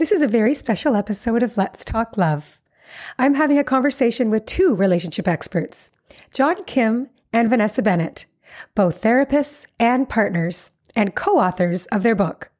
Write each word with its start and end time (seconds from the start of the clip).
This 0.00 0.12
is 0.12 0.22
a 0.22 0.26
very 0.26 0.54
special 0.54 0.96
episode 0.96 1.42
of 1.42 1.58
Let's 1.58 1.84
Talk 1.84 2.16
Love. 2.16 2.58
I'm 3.18 3.34
having 3.34 3.58
a 3.58 3.62
conversation 3.62 4.30
with 4.30 4.46
two 4.46 4.74
relationship 4.74 5.28
experts, 5.28 5.90
John 6.32 6.64
Kim 6.64 7.10
and 7.34 7.50
Vanessa 7.50 7.82
Bennett, 7.82 8.24
both 8.74 9.02
therapists 9.02 9.66
and 9.78 10.08
partners, 10.08 10.72
and 10.96 11.14
co 11.14 11.38
authors 11.38 11.84
of 11.88 12.02
their 12.02 12.14
book, 12.14 12.50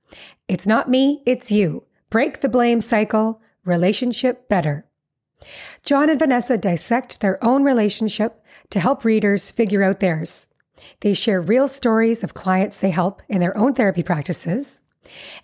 It's 0.48 0.66
Not 0.66 0.90
Me, 0.90 1.22
It's 1.24 1.50
You 1.50 1.84
Break 2.10 2.42
the 2.42 2.48
Blame 2.50 2.82
Cycle 2.82 3.40
Relationship 3.64 4.46
Better. 4.50 4.84
John 5.82 6.10
and 6.10 6.18
Vanessa 6.18 6.58
dissect 6.58 7.20
their 7.20 7.42
own 7.42 7.64
relationship 7.64 8.44
to 8.68 8.80
help 8.80 9.02
readers 9.02 9.50
figure 9.50 9.82
out 9.82 10.00
theirs. 10.00 10.48
They 11.00 11.14
share 11.14 11.40
real 11.40 11.68
stories 11.68 12.22
of 12.22 12.34
clients 12.34 12.76
they 12.76 12.90
help 12.90 13.22
in 13.30 13.40
their 13.40 13.56
own 13.56 13.72
therapy 13.72 14.02
practices 14.02 14.82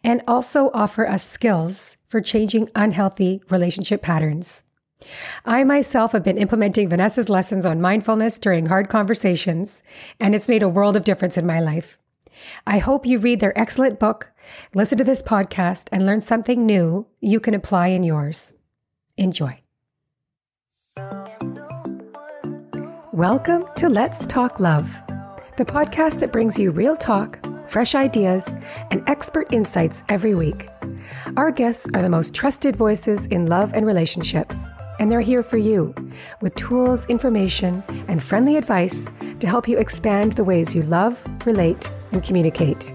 and 0.03 0.23
also 0.27 0.71
offer 0.73 1.07
us 1.07 1.25
skills 1.25 1.97
for 2.09 2.21
changing 2.21 2.71
unhealthy 2.75 3.43
relationship 3.51 4.03
patterns. 4.03 4.65
I 5.45 5.65
myself 5.65 6.13
have 6.13 6.25
been 6.25 6.39
implementing 6.39 6.89
Vanessa's 6.89 7.29
lessons 7.29 7.67
on 7.67 7.81
mindfulness 7.81 8.39
during 8.39 8.67
hard 8.67 8.89
conversations, 8.89 9.83
and 10.19 10.35
it's 10.35 10.49
made 10.49 10.63
a 10.63 10.69
world 10.69 10.97
of 10.97 11.05
difference 11.05 11.37
in 11.37 11.47
my 11.47 11.61
life. 11.61 11.99
I 12.67 12.79
hope 12.79 13.07
you 13.07 13.19
read 13.19 13.41
their 13.41 13.59
excellent 13.59 13.99
book, 13.99 14.31
listen 14.75 14.99
to 14.99 15.05
this 15.05 15.23
podcast, 15.23 15.89
and 15.93 16.07
learn 16.07 16.21
something 16.21 16.67
new 16.67 17.07
you 17.21 17.41
can 17.41 17.55
apply 17.55 17.89
in 17.89 18.03
yours. 18.03 18.55
Enjoy. 19.17 19.61
Welcome 23.13 23.65
to 23.77 23.89
Let's 23.89 24.27
Talk 24.27 24.61
Love, 24.61 24.95
the 25.57 25.65
podcast 25.65 26.21
that 26.21 26.33
brings 26.33 26.59
you 26.59 26.71
real 26.71 26.97
talk 26.97 27.46
fresh 27.69 27.95
ideas, 27.95 28.57
and 28.91 29.03
expert 29.09 29.53
insights 29.53 30.03
every 30.09 30.35
week. 30.35 30.69
Our 31.37 31.51
guests 31.51 31.89
are 31.95 32.03
the 32.03 32.09
most 32.09 32.35
trusted 32.35 32.77
voices 32.77 33.27
in 33.27 33.47
love 33.47 33.73
and 33.75 33.87
relationships, 33.87 34.71
and 34.99 35.11
they're 35.11 35.21
here 35.21 35.43
for 35.43 35.59
you 35.59 35.95
with 36.41 36.55
tools, 36.55 37.07
information, 37.07 37.83
and 38.09 38.23
friendly 38.23 38.57
advice 38.57 39.11
to 39.41 39.47
help 39.47 39.69
you 39.69 39.79
expand 39.79 40.33
the 40.33 40.45
ways 40.45 40.75
you 40.75 40.83
love, 40.83 41.23
relate, 41.45 41.91
and 42.13 42.23
communicate. 42.23 42.93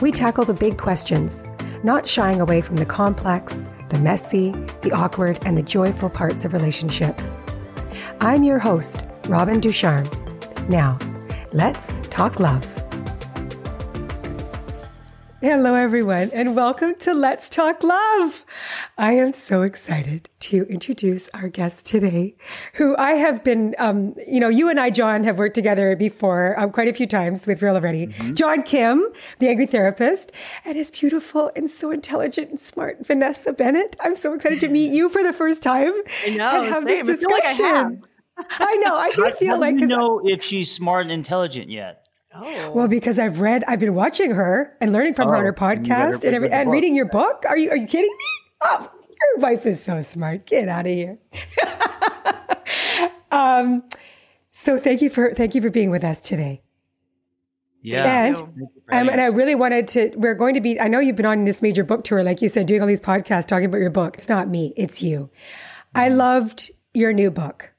We 0.00 0.12
tackle 0.12 0.44
the 0.44 0.54
big 0.54 0.78
questions, 0.78 1.44
not 1.82 2.06
shying 2.06 2.40
away 2.40 2.60
from 2.60 2.76
the 2.76 2.86
complex, 2.86 3.68
the 3.88 3.98
messy, 3.98 4.52
the 4.82 4.92
awkward, 4.92 5.38
and 5.46 5.56
the 5.56 5.62
joyful 5.62 6.10
parts 6.10 6.44
of 6.44 6.52
relationships. 6.52 7.40
I'm 8.20 8.42
your 8.42 8.58
host, 8.58 9.04
Robin 9.28 9.60
Ducharme. 9.60 10.08
Now, 10.68 10.98
let's 11.52 11.98
talk 12.08 12.40
love. 12.40 12.87
Hello, 15.40 15.76
everyone, 15.76 16.32
and 16.32 16.56
welcome 16.56 16.96
to 16.96 17.14
Let's 17.14 17.48
Talk 17.48 17.84
Love. 17.84 18.44
I 18.98 19.12
am 19.12 19.32
so 19.32 19.62
excited 19.62 20.28
to 20.40 20.64
introduce 20.64 21.28
our 21.32 21.48
guest 21.48 21.86
today, 21.86 22.34
who 22.74 22.96
I 22.96 23.12
have 23.12 23.44
been, 23.44 23.76
um, 23.78 24.16
you 24.26 24.40
know, 24.40 24.48
you 24.48 24.68
and 24.68 24.80
I, 24.80 24.90
John, 24.90 25.22
have 25.22 25.38
worked 25.38 25.54
together 25.54 25.94
before 25.94 26.58
um, 26.58 26.72
quite 26.72 26.88
a 26.88 26.92
few 26.92 27.06
times 27.06 27.46
with 27.46 27.62
Real 27.62 27.74
Love 27.74 27.84
Ready. 27.84 28.08
Mm-hmm. 28.08 28.34
John 28.34 28.64
Kim, 28.64 29.06
the 29.38 29.48
angry 29.48 29.66
therapist, 29.66 30.32
and 30.64 30.76
his 30.76 30.90
beautiful 30.90 31.52
and 31.54 31.70
so 31.70 31.92
intelligent 31.92 32.50
and 32.50 32.58
smart 32.58 33.06
Vanessa 33.06 33.52
Bennett. 33.52 33.96
I'm 34.00 34.16
so 34.16 34.34
excited 34.34 34.58
to 34.58 34.68
meet 34.68 34.92
you 34.92 35.08
for 35.08 35.22
the 35.22 35.32
first 35.32 35.62
time 35.62 35.92
I 36.26 36.30
know, 36.30 36.62
and 36.62 36.74
have 36.74 36.82
same. 36.82 37.06
this 37.06 37.20
discussion. 37.20 38.02
I, 38.36 38.44
I, 38.58 38.74
know. 38.84 38.96
I 38.96 39.10
do 39.10 39.30
feel 39.38 39.54
how 39.54 39.60
like. 39.60 39.76
Do 39.76 39.82
you 39.82 39.86
know 39.86 40.20
if 40.24 40.42
she's 40.42 40.72
smart 40.72 41.02
and 41.02 41.12
intelligent 41.12 41.70
yet? 41.70 42.07
Oh. 42.34 42.70
Well, 42.72 42.88
because 42.88 43.18
I've 43.18 43.40
read, 43.40 43.64
I've 43.66 43.80
been 43.80 43.94
watching 43.94 44.32
her 44.32 44.76
and 44.80 44.92
learning 44.92 45.14
from 45.14 45.28
oh, 45.28 45.30
her 45.30 45.36
on 45.36 45.44
her 45.44 45.52
podcast 45.52 46.24
and, 46.24 46.34
every, 46.34 46.50
and 46.50 46.70
reading 46.70 46.94
your 46.94 47.06
book. 47.06 47.44
Are 47.48 47.56
you 47.56 47.70
are 47.70 47.76
you 47.76 47.86
kidding 47.86 48.10
me? 48.10 48.26
Oh, 48.60 48.90
your 49.20 49.42
wife 49.42 49.66
is 49.66 49.82
so 49.82 50.00
smart. 50.00 50.46
Get 50.46 50.68
out 50.68 50.86
of 50.86 50.92
here. 50.92 51.18
um, 53.30 53.82
so 54.50 54.78
thank 54.78 55.00
you 55.00 55.10
for 55.10 55.32
thank 55.34 55.54
you 55.54 55.62
for 55.62 55.70
being 55.70 55.90
with 55.90 56.04
us 56.04 56.18
today. 56.18 56.62
Yeah, 57.80 58.24
and 58.26 58.36
um, 58.36 59.08
and 59.08 59.20
I 59.20 59.26
really 59.26 59.54
wanted 59.54 59.88
to. 59.88 60.12
We're 60.16 60.34
going 60.34 60.54
to 60.54 60.60
be. 60.60 60.78
I 60.80 60.88
know 60.88 60.98
you've 60.98 61.16
been 61.16 61.26
on 61.26 61.44
this 61.44 61.62
major 61.62 61.84
book 61.84 62.04
tour, 62.04 62.22
like 62.22 62.42
you 62.42 62.48
said, 62.48 62.66
doing 62.66 62.82
all 62.82 62.88
these 62.88 63.00
podcasts 63.00 63.46
talking 63.46 63.66
about 63.66 63.78
your 63.78 63.90
book. 63.90 64.16
It's 64.16 64.28
not 64.28 64.48
me, 64.48 64.74
it's 64.76 65.00
you. 65.00 65.30
I 65.94 66.08
mm-hmm. 66.08 66.18
loved 66.18 66.70
your 66.92 67.12
new 67.12 67.30
book. 67.30 67.72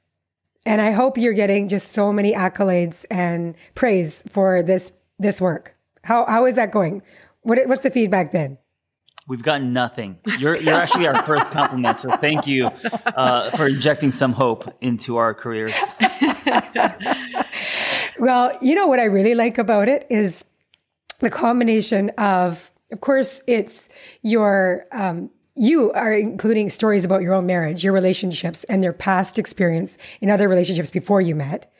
And 0.66 0.80
I 0.80 0.90
hope 0.90 1.16
you're 1.16 1.32
getting 1.32 1.68
just 1.68 1.92
so 1.92 2.12
many 2.12 2.34
accolades 2.34 3.04
and 3.10 3.54
praise 3.74 4.22
for 4.28 4.62
this 4.62 4.92
this 5.18 5.40
work. 5.40 5.76
How 6.04 6.26
how 6.26 6.46
is 6.46 6.56
that 6.56 6.72
going? 6.72 7.02
What 7.42 7.58
what's 7.66 7.82
the 7.82 7.90
feedback 7.90 8.32
been? 8.32 8.58
We've 9.26 9.42
gotten 9.42 9.72
nothing. 9.72 10.18
You're 10.38 10.56
you're 10.56 10.74
actually 10.74 11.06
our 11.06 11.22
first 11.22 11.46
compliment, 11.50 12.00
so 12.00 12.10
thank 12.16 12.46
you 12.46 12.66
uh, 12.66 13.50
for 13.52 13.68
injecting 13.68 14.12
some 14.12 14.32
hope 14.32 14.74
into 14.80 15.18
our 15.18 15.34
careers. 15.34 15.72
well, 18.18 18.52
you 18.60 18.74
know 18.74 18.86
what 18.86 18.98
I 18.98 19.04
really 19.04 19.34
like 19.34 19.56
about 19.56 19.88
it 19.88 20.06
is 20.10 20.44
the 21.20 21.30
combination 21.30 22.10
of, 22.18 22.70
of 22.90 23.00
course, 23.00 23.40
it's 23.46 23.88
your 24.22 24.86
um, 24.90 25.30
you 25.60 25.92
are 25.92 26.14
including 26.14 26.70
stories 26.70 27.04
about 27.04 27.20
your 27.20 27.34
own 27.34 27.44
marriage, 27.44 27.84
your 27.84 27.92
relationships, 27.92 28.64
and 28.64 28.82
their 28.82 28.94
past 28.94 29.38
experience 29.38 29.98
in 30.22 30.30
other 30.30 30.48
relationships 30.48 30.90
before 30.90 31.20
you 31.20 31.34
met, 31.34 31.70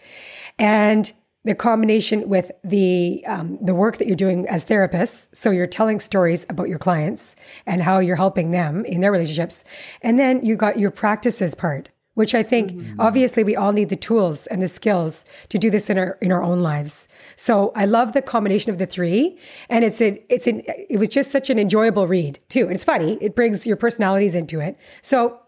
and 0.58 1.12
the 1.44 1.54
combination 1.54 2.28
with 2.28 2.52
the 2.62 3.24
um, 3.26 3.56
the 3.62 3.74
work 3.74 3.96
that 3.96 4.06
you're 4.06 4.14
doing 4.14 4.46
as 4.48 4.66
therapists. 4.66 5.34
So 5.34 5.50
you're 5.50 5.66
telling 5.66 5.98
stories 5.98 6.44
about 6.50 6.68
your 6.68 6.78
clients 6.78 7.34
and 7.64 7.82
how 7.82 8.00
you're 8.00 8.16
helping 8.16 8.50
them 8.50 8.84
in 8.84 9.00
their 9.00 9.12
relationships, 9.12 9.64
and 10.02 10.18
then 10.18 10.44
you 10.44 10.56
got 10.56 10.78
your 10.78 10.90
practices 10.90 11.54
part, 11.54 11.88
which 12.20 12.34
I 12.34 12.42
think 12.42 12.70
mm-hmm. 12.70 13.00
obviously 13.00 13.42
we 13.44 13.56
all 13.56 13.72
need 13.72 13.88
the 13.88 13.96
tools 13.96 14.46
and 14.48 14.60
the 14.60 14.68
skills 14.68 15.24
to 15.48 15.56
do 15.56 15.70
this 15.70 15.88
in 15.88 15.96
our 15.96 16.18
in 16.20 16.30
our 16.30 16.42
own 16.42 16.60
lives. 16.60 17.08
So 17.34 17.72
I 17.74 17.86
love 17.86 18.12
the 18.12 18.20
combination 18.20 18.70
of 18.70 18.76
the 18.76 18.84
three, 18.84 19.38
and 19.70 19.86
it's 19.86 20.02
a 20.02 20.22
it's 20.28 20.46
an 20.46 20.62
it 20.66 20.98
was 20.98 21.08
just 21.08 21.30
such 21.30 21.48
an 21.48 21.58
enjoyable 21.58 22.06
read 22.06 22.38
too, 22.50 22.64
and 22.64 22.72
it's 22.72 22.84
funny. 22.84 23.16
It 23.22 23.34
brings 23.34 23.66
your 23.66 23.76
personalities 23.76 24.34
into 24.34 24.60
it. 24.60 24.76
So 25.00 25.40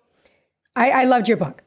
I, 0.74 1.02
I 1.02 1.04
loved 1.04 1.28
your 1.28 1.36
book. 1.36 1.62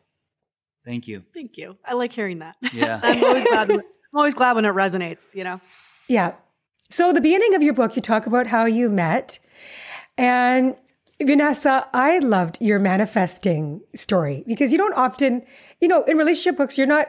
Thank 0.84 1.08
you. 1.08 1.24
Thank 1.36 1.56
you. 1.56 1.78
I 1.86 1.94
like 1.94 2.12
hearing 2.12 2.40
that. 2.40 2.56
Yeah, 2.74 3.00
I'm 3.04 3.24
always 3.24 3.44
glad. 3.44 3.70
I'm 3.70 3.82
always 4.16 4.34
glad 4.34 4.56
when 4.56 4.66
it 4.66 4.74
resonates. 4.74 5.36
You 5.36 5.44
know. 5.44 5.62
Yeah. 6.08 6.34
So 6.90 7.14
the 7.14 7.22
beginning 7.22 7.54
of 7.54 7.62
your 7.62 7.76
book, 7.76 7.96
you 7.96 8.02
talk 8.02 8.26
about 8.26 8.48
how 8.48 8.66
you 8.66 8.90
met, 8.90 9.38
and 10.18 10.76
Vanessa, 11.24 11.88
I 11.94 12.20
loved 12.20 12.58
your 12.60 12.78
manifesting 12.78 13.80
story 13.96 14.44
because 14.46 14.74
you 14.74 14.78
don't 14.78 14.94
often, 14.96 15.44
you 15.80 15.88
know, 15.88 16.04
in 16.04 16.18
relationship 16.18 16.58
books, 16.58 16.78
you're 16.78 16.88
not, 16.88 17.08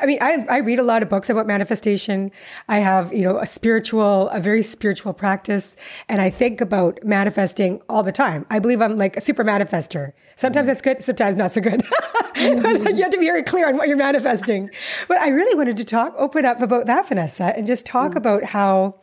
I 0.00 0.06
mean, 0.06 0.18
I, 0.20 0.46
I 0.48 0.58
read 0.58 0.78
a 0.78 0.84
lot 0.84 1.02
of 1.02 1.08
books 1.08 1.28
about 1.28 1.48
manifestation. 1.48 2.30
I 2.68 2.78
have, 2.78 3.12
you 3.12 3.22
know, 3.22 3.36
a 3.38 3.46
spiritual, 3.46 4.28
a 4.28 4.38
very 4.38 4.62
spiritual 4.62 5.12
practice, 5.12 5.76
and 6.08 6.20
I 6.20 6.30
think 6.30 6.60
about 6.60 7.00
manifesting 7.02 7.82
all 7.88 8.04
the 8.04 8.12
time. 8.12 8.46
I 8.48 8.60
believe 8.60 8.80
I'm 8.80 8.94
like 8.94 9.16
a 9.16 9.20
super 9.20 9.44
manifester. 9.44 10.12
Sometimes 10.36 10.68
that's 10.68 10.80
good, 10.80 11.02
sometimes 11.02 11.34
not 11.34 11.50
so 11.50 11.60
good. 11.60 11.82
you 12.36 12.62
have 12.62 13.10
to 13.10 13.18
be 13.18 13.26
very 13.26 13.42
clear 13.42 13.66
on 13.66 13.76
what 13.76 13.88
you're 13.88 13.96
manifesting. 13.96 14.70
But 15.08 15.18
I 15.18 15.28
really 15.28 15.56
wanted 15.56 15.78
to 15.78 15.84
talk, 15.84 16.14
open 16.16 16.44
up 16.44 16.62
about 16.62 16.86
that, 16.86 17.08
Vanessa, 17.08 17.56
and 17.56 17.66
just 17.66 17.86
talk 17.86 18.12
mm. 18.12 18.18
about 18.18 18.44
how, 18.44 19.00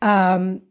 um, 0.00 0.62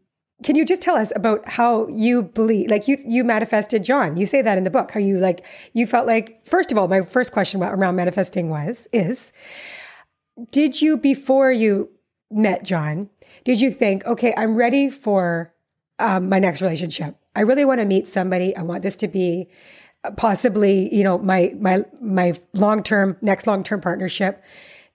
can 0.42 0.56
you 0.56 0.64
just 0.64 0.80
tell 0.80 0.96
us 0.96 1.12
about 1.14 1.46
how 1.48 1.86
you 1.88 2.22
believe 2.22 2.70
like 2.70 2.88
you 2.88 2.98
you 3.04 3.24
manifested 3.24 3.84
john? 3.84 4.16
You 4.16 4.26
say 4.26 4.42
that 4.42 4.58
in 4.58 4.64
the 4.64 4.70
book 4.70 4.90
how 4.92 5.00
you 5.00 5.18
like 5.18 5.44
you 5.72 5.86
felt 5.86 6.06
like 6.06 6.44
first 6.46 6.72
of 6.72 6.78
all 6.78 6.88
my 6.88 7.02
first 7.02 7.32
question 7.32 7.62
around 7.62 7.96
manifesting 7.96 8.48
was 8.48 8.88
is 8.92 9.32
did 10.50 10.80
you 10.80 10.96
before 10.96 11.52
you 11.52 11.90
met 12.30 12.62
john 12.62 13.10
did 13.44 13.60
you 13.60 13.70
think 13.70 14.04
okay 14.06 14.32
i'm 14.36 14.54
ready 14.54 14.88
for 14.88 15.52
um, 16.00 16.28
my 16.28 16.38
next 16.38 16.62
relationship. 16.62 17.16
I 17.36 17.42
really 17.42 17.64
want 17.64 17.80
to 17.80 17.86
meet 17.86 18.08
somebody. 18.08 18.56
I 18.56 18.62
want 18.62 18.82
this 18.82 18.96
to 18.96 19.08
be 19.08 19.48
possibly 20.16 20.92
you 20.94 21.04
know 21.04 21.18
my 21.18 21.54
my 21.60 21.84
my 22.00 22.32
long-term 22.54 23.18
next 23.20 23.46
long-term 23.46 23.82
partnership. 23.82 24.42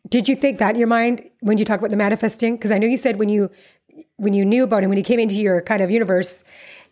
Did 0.10 0.28
you 0.28 0.36
think 0.36 0.60
that 0.60 0.72
in 0.72 0.80
your 0.80 0.88
mind 0.88 1.30
when 1.42 1.58
you 1.58 1.66
talk 1.66 1.80
about 1.80 1.92
the 1.92 1.98
manifesting? 1.98 2.56
Because 2.56 2.72
i 2.72 2.78
know 2.78 2.88
you 2.88 2.98
said 2.98 3.18
when 3.18 3.30
you 3.30 3.52
when 4.18 4.33
you 4.33 4.45
knew 4.45 4.63
about 4.63 4.83
him, 4.83 4.89
when 4.89 4.97
he 4.97 5.03
came 5.03 5.19
into 5.19 5.36
your 5.36 5.62
kind 5.62 5.81
of 5.81 5.92
universe, 5.92 6.44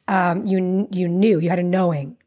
um, 0.07 0.45
you 0.45 0.87
you 0.91 1.07
knew 1.07 1.39
you 1.39 1.49
had 1.49 1.59
a 1.59 1.63
knowing. 1.63 2.17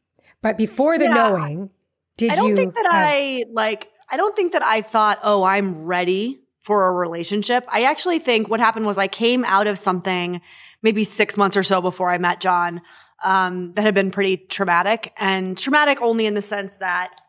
But 0.42 0.56
before 0.56 0.98
the 0.98 1.04
yeah. 1.06 1.14
knowing, 1.14 1.70
did 2.16 2.26
you? 2.26 2.32
I 2.32 2.36
don't 2.36 2.50
you 2.50 2.56
think 2.56 2.74
that 2.74 2.86
have- 2.90 2.94
I 2.94 3.44
like. 3.50 3.90
I 4.08 4.16
don't 4.16 4.36
think 4.36 4.52
that 4.52 4.62
I 4.62 4.82
thought, 4.82 5.18
oh, 5.22 5.42
I'm 5.42 5.84
ready 5.84 6.40
for 6.60 6.88
a 6.88 6.92
relationship. 6.92 7.64
I 7.68 7.82
actually 7.82 8.18
think 8.18 8.48
what 8.48 8.60
happened 8.60 8.86
was 8.86 8.98
I 8.98 9.08
came 9.08 9.44
out 9.44 9.66
of 9.66 9.78
something 9.78 10.40
maybe 10.82 11.04
six 11.04 11.36
months 11.36 11.56
or 11.56 11.62
so 11.62 11.80
before 11.80 12.10
I 12.10 12.18
met 12.18 12.40
John 12.40 12.82
um, 13.24 13.72
that 13.74 13.82
had 13.82 13.94
been 13.94 14.10
pretty 14.10 14.36
traumatic, 14.36 15.12
and 15.16 15.58
traumatic 15.58 16.00
only 16.00 16.26
in 16.26 16.34
the 16.34 16.42
sense 16.42 16.76
that 16.76 17.20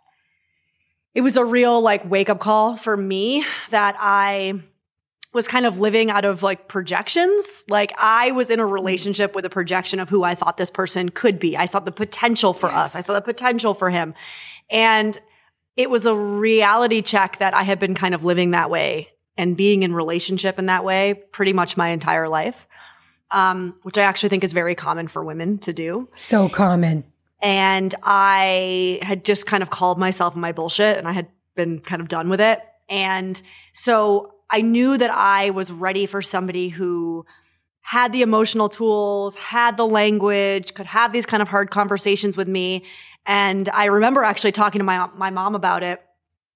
it 1.16 1.22
was 1.22 1.38
a 1.38 1.44
real 1.44 1.82
like 1.82 2.08
wake 2.10 2.30
up 2.30 2.40
call 2.40 2.78
for 2.78 2.96
me 2.96 3.44
that 3.72 3.96
I 4.00 4.62
was 5.38 5.48
kind 5.48 5.68
of 5.68 5.80
living 5.80 6.10
out 6.10 6.26
of 6.26 6.42
like 6.42 6.68
projections. 6.68 7.64
Like 7.70 7.94
I 7.96 8.32
was 8.32 8.50
in 8.50 8.60
a 8.60 8.66
relationship 8.66 9.36
with 9.36 9.46
a 9.46 9.52
projection 9.52 10.00
of 10.00 10.10
who 10.10 10.24
I 10.24 10.34
thought 10.34 10.58
this 10.58 10.72
person 10.72 11.10
could 11.10 11.38
be. 11.38 11.56
I 11.56 11.66
saw 11.66 11.80
the 11.80 11.92
potential 11.92 12.54
for 12.54 12.70
yes. 12.70 12.78
us. 12.78 12.96
I 12.96 13.02
saw 13.02 13.14
the 13.14 13.22
potential 13.22 13.76
for 13.76 13.92
him. 13.92 14.16
And 14.72 15.16
it 15.76 15.92
was 15.92 16.08
a 16.08 16.16
reality 16.16 17.04
check 17.04 17.38
that 17.38 17.54
I 17.54 17.62
had 17.62 17.78
been 17.78 17.94
kind 17.94 18.16
of 18.16 18.26
living 18.26 18.52
that 18.52 18.72
way 18.72 19.10
and 19.38 19.56
being 19.56 19.84
in 19.84 19.94
relationship 19.94 20.58
in 20.58 20.66
that 20.66 20.84
way 20.84 21.14
pretty 21.32 21.54
much 21.54 21.78
my 21.78 21.90
entire 21.90 22.28
life. 22.28 22.68
Um, 23.30 23.76
which 23.84 24.00
I 24.00 24.04
actually 24.04 24.30
think 24.30 24.44
is 24.44 24.54
very 24.54 24.74
common 24.74 25.08
for 25.08 25.24
women 25.24 25.60
to 25.60 25.74
do. 25.74 26.10
So 26.16 26.50
common. 26.50 27.04
And 27.44 27.94
I 28.02 29.00
had 29.04 29.24
just 29.24 29.46
kind 29.46 29.62
of 29.62 29.70
called 29.70 30.00
myself 30.00 30.36
my 30.36 30.52
bullshit 30.52 30.98
and 30.98 31.08
I 31.08 31.12
had 31.12 31.28
been 31.54 31.78
kind 31.80 32.02
of 32.02 32.08
done 32.08 32.28
with 32.28 32.42
it. 32.42 32.60
And 32.90 33.40
so 33.74 34.34
I 34.50 34.62
knew 34.62 34.98
that 34.98 35.12
I 35.12 35.50
was 35.50 35.72
ready 35.72 36.06
for 36.06 36.22
somebody 36.22 36.70
who 36.70 37.26
had 37.82 38.12
the 38.12 38.22
emotional 38.22 38.70
tools, 38.70 39.36
had 39.36 39.78
the 39.78 39.86
language, 39.86 40.74
could 40.74 40.86
have 40.86 41.14
these 41.14 41.26
kind 41.26 41.42
of 41.42 41.48
hard 41.48 41.72
conversations 41.72 42.36
with 42.36 42.48
me. 42.48 42.84
And 43.26 43.70
I 43.70 43.86
remember 43.86 44.24
actually 44.24 44.52
talking 44.52 44.80
to 44.80 44.86
my, 44.86 45.08
my 45.16 45.30
mom 45.30 45.56
about 45.56 45.84
it 45.84 46.02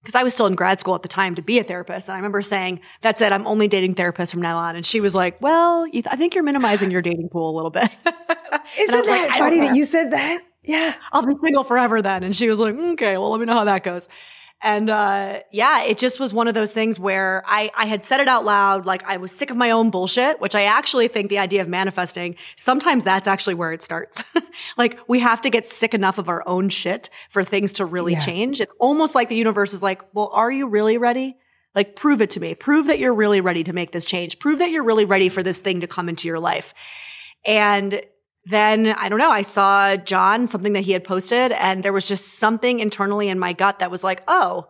because 0.01 0.15
I 0.15 0.23
was 0.23 0.33
still 0.33 0.47
in 0.47 0.55
grad 0.55 0.79
school 0.79 0.95
at 0.95 1.03
the 1.03 1.07
time 1.07 1.35
to 1.35 1.41
be 1.41 1.59
a 1.59 1.63
therapist. 1.63 2.09
And 2.09 2.15
I 2.15 2.17
remember 2.17 2.41
saying, 2.41 2.79
that's 3.01 3.21
it. 3.21 3.31
I'm 3.31 3.45
only 3.45 3.67
dating 3.67 3.95
therapists 3.95 4.31
from 4.31 4.41
now 4.41 4.57
on. 4.57 4.75
And 4.75 4.85
she 4.85 4.99
was 4.99 5.13
like, 5.13 5.39
well, 5.41 5.85
I 5.93 6.15
think 6.15 6.33
you're 6.33 6.43
minimizing 6.43 6.91
your 6.91 7.01
dating 7.01 7.29
pool 7.29 7.49
a 7.49 7.55
little 7.55 7.69
bit. 7.69 7.89
Isn't 8.79 9.05
that 9.05 9.27
like, 9.29 9.39
funny 9.39 9.59
that 9.59 9.75
you 9.75 9.85
said 9.85 10.11
that? 10.11 10.41
Yeah. 10.63 10.95
I'll 11.11 11.25
be 11.25 11.33
single 11.41 11.63
forever 11.63 12.01
then. 12.01 12.23
And 12.23 12.35
she 12.35 12.47
was 12.47 12.57
like, 12.57 12.75
okay, 12.75 13.17
well, 13.17 13.31
let 13.31 13.39
me 13.39 13.45
know 13.45 13.53
how 13.53 13.65
that 13.65 13.83
goes. 13.83 14.07
And 14.63 14.89
uh, 14.91 15.39
yeah, 15.51 15.83
it 15.83 15.97
just 15.97 16.19
was 16.19 16.33
one 16.33 16.47
of 16.47 16.53
those 16.53 16.71
things 16.71 16.99
where 16.99 17.43
I, 17.47 17.71
I 17.75 17.85
had 17.87 18.03
said 18.03 18.19
it 18.19 18.27
out 18.27 18.45
loud, 18.45 18.85
like 18.85 19.03
I 19.05 19.17
was 19.17 19.31
sick 19.31 19.49
of 19.49 19.57
my 19.57 19.71
own 19.71 19.89
bullshit, 19.89 20.39
which 20.39 20.53
I 20.53 20.63
actually 20.63 21.07
think 21.07 21.29
the 21.29 21.39
idea 21.39 21.61
of 21.61 21.67
manifesting, 21.67 22.35
sometimes 22.55 23.03
that's 23.03 23.27
actually 23.27 23.55
where 23.55 23.71
it 23.71 23.81
starts. 23.81 24.23
like 24.77 24.99
we 25.07 25.19
have 25.19 25.41
to 25.41 25.49
get 25.49 25.65
sick 25.65 25.95
enough 25.95 26.19
of 26.19 26.29
our 26.29 26.47
own 26.47 26.69
shit 26.69 27.09
for 27.31 27.43
things 27.43 27.73
to 27.73 27.85
really 27.85 28.13
yeah. 28.13 28.19
change. 28.19 28.61
It's 28.61 28.73
almost 28.79 29.15
like 29.15 29.29
the 29.29 29.35
universe 29.35 29.73
is 29.73 29.81
like, 29.81 30.01
well, 30.13 30.29
are 30.31 30.51
you 30.51 30.67
really 30.67 30.99
ready? 30.99 31.37
Like 31.73 31.95
prove 31.95 32.21
it 32.21 32.29
to 32.31 32.39
me. 32.39 32.53
Prove 32.53 32.87
that 32.87 32.99
you're 32.99 33.15
really 33.15 33.41
ready 33.41 33.63
to 33.63 33.73
make 33.73 33.91
this 33.91 34.05
change. 34.05 34.37
Prove 34.37 34.59
that 34.59 34.69
you're 34.69 34.83
really 34.83 35.05
ready 35.05 35.29
for 35.29 35.41
this 35.41 35.61
thing 35.61 35.81
to 35.81 35.87
come 35.87 36.07
into 36.07 36.27
your 36.27 36.39
life. 36.39 36.75
And 37.45 38.03
then 38.45 38.87
I 38.87 39.09
don't 39.09 39.19
know, 39.19 39.31
I 39.31 39.43
saw 39.43 39.95
John, 39.95 40.47
something 40.47 40.73
that 40.73 40.81
he 40.81 40.91
had 40.91 41.03
posted, 41.03 41.51
and 41.51 41.83
there 41.83 41.93
was 41.93 42.07
just 42.07 42.39
something 42.39 42.79
internally 42.79 43.29
in 43.29 43.39
my 43.39 43.53
gut 43.53 43.79
that 43.79 43.91
was 43.91 44.03
like, 44.03 44.23
oh. 44.27 44.67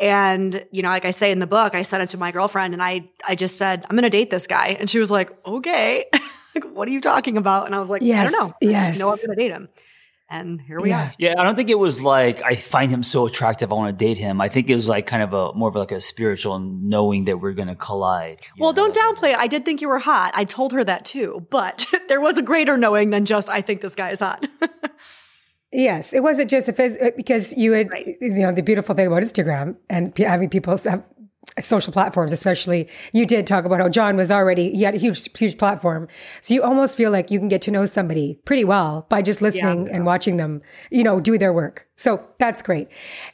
And, 0.00 0.64
you 0.70 0.82
know, 0.82 0.90
like 0.90 1.04
I 1.04 1.10
say 1.10 1.32
in 1.32 1.40
the 1.40 1.46
book, 1.46 1.74
I 1.74 1.82
sent 1.82 2.04
it 2.04 2.10
to 2.10 2.18
my 2.18 2.30
girlfriend 2.30 2.72
and 2.72 2.80
I 2.80 3.10
I 3.26 3.34
just 3.34 3.56
said, 3.56 3.84
I'm 3.88 3.96
gonna 3.96 4.10
date 4.10 4.30
this 4.30 4.46
guy. 4.46 4.76
And 4.78 4.88
she 4.88 5.00
was 5.00 5.10
like, 5.10 5.32
okay. 5.44 6.04
like, 6.54 6.64
what 6.72 6.86
are 6.86 6.92
you 6.92 7.00
talking 7.00 7.36
about? 7.36 7.66
And 7.66 7.74
I 7.74 7.80
was 7.80 7.90
like, 7.90 8.02
yes, 8.02 8.28
I 8.28 8.30
don't 8.30 8.48
know. 8.48 8.54
Yes. 8.60 8.86
I 8.86 8.90
just 8.90 9.00
know 9.00 9.10
I'm 9.10 9.16
gonna 9.16 9.34
date 9.34 9.50
him 9.50 9.68
and 10.30 10.60
here 10.60 10.78
we 10.80 10.90
yeah. 10.90 11.06
are. 11.06 11.14
Yeah, 11.18 11.34
I 11.38 11.42
don't 11.42 11.56
think 11.56 11.70
it 11.70 11.78
was 11.78 12.00
like 12.00 12.42
I 12.42 12.54
find 12.54 12.90
him 12.90 13.02
so 13.02 13.26
attractive, 13.26 13.72
I 13.72 13.74
want 13.74 13.98
to 13.98 14.04
date 14.04 14.18
him. 14.18 14.40
I 14.40 14.48
think 14.48 14.68
it 14.68 14.74
was 14.74 14.88
like 14.88 15.06
kind 15.06 15.22
of 15.22 15.32
a 15.32 15.54
more 15.54 15.68
of 15.68 15.74
like 15.74 15.92
a 15.92 16.00
spiritual 16.00 16.58
knowing 16.58 17.24
that 17.26 17.40
we're 17.40 17.54
going 17.54 17.68
to 17.68 17.74
collide. 17.74 18.40
Well, 18.58 18.72
know? 18.72 18.90
don't 18.90 18.96
downplay 18.96 19.32
it. 19.32 19.38
I 19.38 19.46
did 19.46 19.64
think 19.64 19.80
you 19.80 19.88
were 19.88 19.98
hot. 19.98 20.32
I 20.34 20.44
told 20.44 20.72
her 20.72 20.84
that 20.84 21.04
too, 21.04 21.46
but 21.50 21.86
there 22.08 22.20
was 22.20 22.36
a 22.38 22.42
greater 22.42 22.76
knowing 22.76 23.10
than 23.10 23.24
just 23.24 23.48
I 23.48 23.62
think 23.62 23.80
this 23.80 23.94
guy 23.94 24.10
is 24.10 24.20
hot. 24.20 24.46
yes, 25.72 26.12
it 26.12 26.22
wasn't 26.22 26.50
just 26.50 26.66
the 26.66 26.72
phys- 26.72 27.02
uh, 27.02 27.10
because 27.16 27.54
you 27.54 27.72
had 27.72 27.90
right. 27.90 28.16
you 28.20 28.30
know 28.30 28.52
the 28.52 28.62
beautiful 28.62 28.94
thing 28.94 29.06
about 29.06 29.22
Instagram 29.22 29.76
and 29.88 30.16
having 30.18 30.50
people 30.50 30.76
have 30.76 31.04
social 31.60 31.92
platforms, 31.92 32.32
especially. 32.32 32.88
You 33.12 33.26
did 33.26 33.46
talk 33.46 33.64
about 33.64 33.80
how 33.80 33.88
John 33.88 34.16
was 34.16 34.30
already, 34.30 34.72
he 34.72 34.82
had 34.82 34.94
a 34.94 34.98
huge, 34.98 35.28
huge 35.36 35.58
platform. 35.58 36.08
So 36.40 36.54
you 36.54 36.62
almost 36.62 36.96
feel 36.96 37.10
like 37.10 37.30
you 37.30 37.38
can 37.38 37.48
get 37.48 37.62
to 37.62 37.70
know 37.70 37.84
somebody 37.84 38.38
pretty 38.44 38.64
well 38.64 39.06
by 39.08 39.22
just 39.22 39.42
listening 39.42 39.86
yeah. 39.86 39.94
and 39.94 40.06
watching 40.06 40.36
them, 40.36 40.62
you 40.90 41.04
know, 41.04 41.20
do 41.20 41.38
their 41.38 41.52
work. 41.52 41.86
So 41.96 42.24
that's 42.38 42.62
great. 42.62 42.88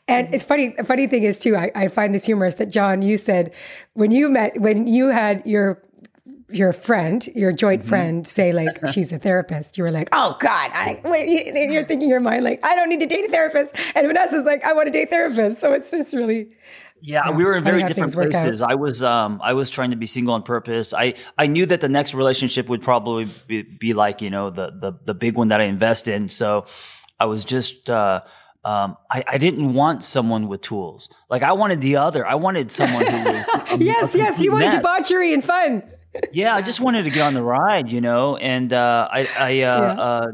And 0.08 0.26
mm-hmm. 0.26 0.34
it's 0.34 0.44
funny, 0.44 0.74
the 0.76 0.84
funny 0.84 1.06
thing 1.06 1.22
is 1.22 1.38
too, 1.38 1.56
I, 1.56 1.70
I 1.74 1.88
find 1.88 2.14
this 2.14 2.24
humorous 2.24 2.56
that 2.56 2.70
John, 2.70 3.02
you 3.02 3.16
said 3.16 3.52
when 3.92 4.10
you 4.10 4.28
met, 4.28 4.60
when 4.60 4.86
you 4.86 5.08
had 5.08 5.44
your 5.46 5.82
your 6.49 6.73
friend, 6.73 7.26
your 7.29 7.52
joint 7.52 7.81
mm-hmm. 7.81 7.88
friend, 7.88 8.29
say 8.29 8.52
like 8.52 8.88
she's 8.93 9.12
a 9.12 9.19
therapist, 9.19 9.79
you 9.79 9.85
were 9.85 9.91
like, 9.91 10.08
"Oh 10.12 10.37
God!" 10.41 10.70
I, 10.73 11.00
you're 11.05 11.85
thinking 11.85 12.02
in 12.02 12.08
your 12.08 12.20
mind 12.20 12.44
like, 12.44 12.61
"I 12.64 12.75
don't 12.75 12.88
need 12.88 13.00
to 13.00 13.06
date 13.06 13.25
a 13.25 13.31
therapist," 13.31 13.76
and 13.94 14.06
Vanessa's 14.06 14.44
like, 14.44 14.64
"I 14.64 14.73
want 14.73 14.87
to 14.87 14.93
date 14.93 15.11
therapists." 15.11 15.56
So 15.56 15.73
it's 15.73 15.91
just 15.91 16.14
really 16.14 16.49
yeah, 17.06 17.31
we 17.32 17.44
were 17.44 17.55
in 17.55 17.64
very 17.64 17.85
different 17.85 18.14
places. 18.14 18.62
I 18.62 18.76
was 18.76 19.02
um 19.02 19.38
I 19.44 19.52
was 19.52 19.69
trying 19.69 19.91
to 19.91 19.96
be 19.96 20.06
single 20.06 20.32
on 20.32 20.43
purpose. 20.43 20.94
I 20.94 21.14
I 21.37 21.46
knew 21.49 21.67
that 21.67 21.82
the 21.82 21.88
next 21.88 22.14
relationship 22.14 22.69
would 22.70 22.81
probably 22.81 23.26
be, 23.46 23.62
be 23.62 23.93
like, 23.93 24.23
you 24.23 24.31
know, 24.31 24.49
the 24.49 24.70
the 24.70 24.99
the 25.05 25.14
big 25.14 25.37
one 25.37 25.49
that 25.49 25.61
I 25.61 25.64
invest 25.64 26.08
in. 26.08 26.31
So 26.31 26.64
I 27.20 27.26
was 27.26 27.44
just 27.44 27.91
uh 27.91 28.23
um, 28.64 28.96
I, 29.11 29.23
I 29.29 29.37
didn't 29.37 29.75
want 29.75 30.02
someone 30.02 30.49
with 30.49 30.62
tools. 30.62 31.11
Like 31.29 31.43
I 31.43 31.52
wanted 31.52 31.82
the 31.82 31.96
other. 31.96 32.26
I 32.26 32.37
wanted 32.37 32.73
someone 32.73 33.05
who 33.05 33.23
was 33.23 33.46
yes, 33.79 34.14
yes. 34.14 34.41
You 34.41 34.52
wanted 34.52 34.70
debauchery 34.70 35.35
and 35.35 35.44
fun. 35.44 35.82
Yeah, 36.32 36.55
I 36.55 36.62
just 36.62 36.81
wanted 36.81 37.05
to 37.05 37.11
get 37.11 37.22
on 37.22 37.34
the 37.34 37.43
ride, 37.43 37.90
you 37.90 38.00
know. 38.00 38.37
And 38.37 38.72
uh, 38.72 39.08
I, 39.11 39.28
I 39.38 39.46
uh, 39.46 39.50
yeah. 39.50 40.00
uh, 40.00 40.26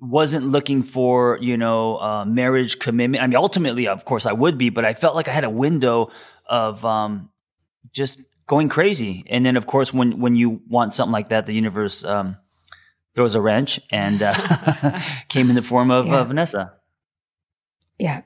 wasn't 0.00 0.48
looking 0.48 0.82
for 0.82 1.38
you 1.40 1.56
know 1.56 1.96
uh, 1.96 2.24
marriage 2.24 2.78
commitment. 2.78 3.22
I 3.22 3.26
mean, 3.26 3.36
ultimately, 3.36 3.88
of 3.88 4.04
course, 4.04 4.26
I 4.26 4.32
would 4.32 4.58
be, 4.58 4.70
but 4.70 4.84
I 4.84 4.94
felt 4.94 5.14
like 5.14 5.28
I 5.28 5.32
had 5.32 5.44
a 5.44 5.50
window 5.50 6.10
of 6.46 6.84
um, 6.84 7.30
just 7.92 8.20
going 8.46 8.68
crazy. 8.68 9.24
And 9.28 9.44
then, 9.44 9.56
of 9.56 9.66
course, 9.66 9.92
when 9.92 10.20
when 10.20 10.36
you 10.36 10.60
want 10.68 10.94
something 10.94 11.12
like 11.12 11.28
that, 11.28 11.46
the 11.46 11.54
universe 11.54 12.04
um, 12.04 12.36
throws 13.14 13.34
a 13.34 13.40
wrench 13.40 13.80
and 13.90 14.22
uh, 14.22 14.34
came 15.28 15.48
in 15.48 15.56
the 15.56 15.62
form 15.62 15.90
of 15.90 16.06
yeah. 16.06 16.20
uh, 16.20 16.24
Vanessa. 16.24 16.74
Yeah. 17.98 18.22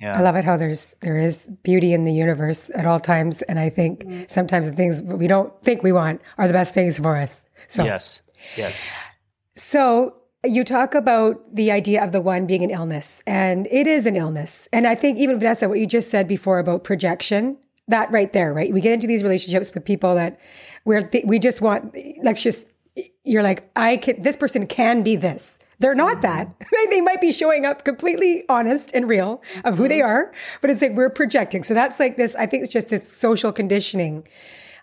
Yeah. 0.00 0.18
I 0.18 0.20
love 0.20 0.36
it 0.36 0.44
how 0.44 0.56
there's 0.56 0.94
there 1.00 1.16
is 1.16 1.48
beauty 1.62 1.94
in 1.94 2.04
the 2.04 2.12
universe 2.12 2.70
at 2.74 2.86
all 2.86 3.00
times, 3.00 3.42
and 3.42 3.58
I 3.58 3.70
think 3.70 4.04
mm-hmm. 4.04 4.24
sometimes 4.28 4.68
the 4.68 4.76
things 4.76 5.02
we 5.02 5.26
don't 5.26 5.52
think 5.62 5.82
we 5.82 5.92
want 5.92 6.20
are 6.36 6.46
the 6.46 6.52
best 6.52 6.74
things 6.74 6.98
for 6.98 7.16
us. 7.16 7.44
So 7.66 7.84
yes, 7.84 8.20
yes. 8.56 8.84
So 9.54 10.16
you 10.44 10.64
talk 10.64 10.94
about 10.94 11.54
the 11.54 11.72
idea 11.72 12.04
of 12.04 12.12
the 12.12 12.20
one 12.20 12.46
being 12.46 12.62
an 12.62 12.70
illness, 12.70 13.22
and 13.26 13.66
it 13.70 13.86
is 13.86 14.06
an 14.06 14.16
illness. 14.16 14.68
And 14.72 14.86
I 14.86 14.94
think 14.94 15.18
even 15.18 15.38
Vanessa, 15.38 15.68
what 15.68 15.78
you 15.78 15.86
just 15.86 16.10
said 16.10 16.28
before 16.28 16.58
about 16.58 16.84
projection, 16.84 17.56
that 17.88 18.10
right 18.10 18.32
there, 18.32 18.52
right? 18.52 18.72
We 18.72 18.80
get 18.80 18.92
into 18.92 19.06
these 19.06 19.22
relationships 19.22 19.72
with 19.72 19.84
people 19.84 20.14
that 20.16 20.38
where 20.84 21.02
th- 21.02 21.24
we 21.26 21.38
just 21.38 21.60
want, 21.62 21.96
like, 22.22 22.36
just 22.36 22.68
you're 23.24 23.42
like, 23.42 23.70
I 23.76 23.96
can, 23.96 24.22
this 24.22 24.36
person 24.36 24.66
can 24.66 25.02
be 25.02 25.16
this. 25.16 25.58
They're 25.78 25.94
not 25.94 26.22
that. 26.22 26.54
they 26.90 27.00
might 27.00 27.20
be 27.20 27.32
showing 27.32 27.66
up 27.66 27.84
completely 27.84 28.44
honest 28.48 28.90
and 28.94 29.08
real 29.08 29.42
of 29.64 29.76
who 29.76 29.88
they 29.88 29.98
mm-hmm. 29.98 30.08
are, 30.08 30.32
but 30.60 30.70
it's 30.70 30.80
like 30.80 30.92
we're 30.92 31.10
projecting. 31.10 31.64
So 31.64 31.74
that's 31.74 32.00
like 32.00 32.16
this. 32.16 32.34
I 32.34 32.46
think 32.46 32.64
it's 32.64 32.72
just 32.72 32.88
this 32.88 33.06
social 33.10 33.52
conditioning 33.52 34.26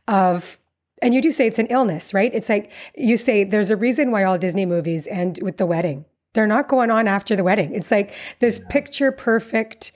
of 0.07 0.57
and 1.01 1.13
you 1.13 1.21
do 1.21 1.31
say 1.31 1.47
it's 1.47 1.59
an 1.59 1.67
illness, 1.67 2.13
right? 2.13 2.31
It's 2.33 2.47
like 2.47 2.71
you 2.95 3.17
say 3.17 3.43
there's 3.43 3.69
a 3.69 3.75
reason 3.75 4.09
why 4.09 4.23
all 4.23 4.37
Disney 4.37 4.65
movies 4.65 5.05
end 5.07 5.39
with 5.41 5.57
the 5.57 5.65
wedding. 5.65 6.05
They're 6.33 6.47
not 6.47 6.67
going 6.67 6.89
on 6.89 7.07
after 7.07 7.35
the 7.35 7.43
wedding. 7.43 7.73
It's 7.73 7.91
like 7.91 8.13
this 8.39 8.61
picture 8.69 9.11
perfect. 9.11 9.91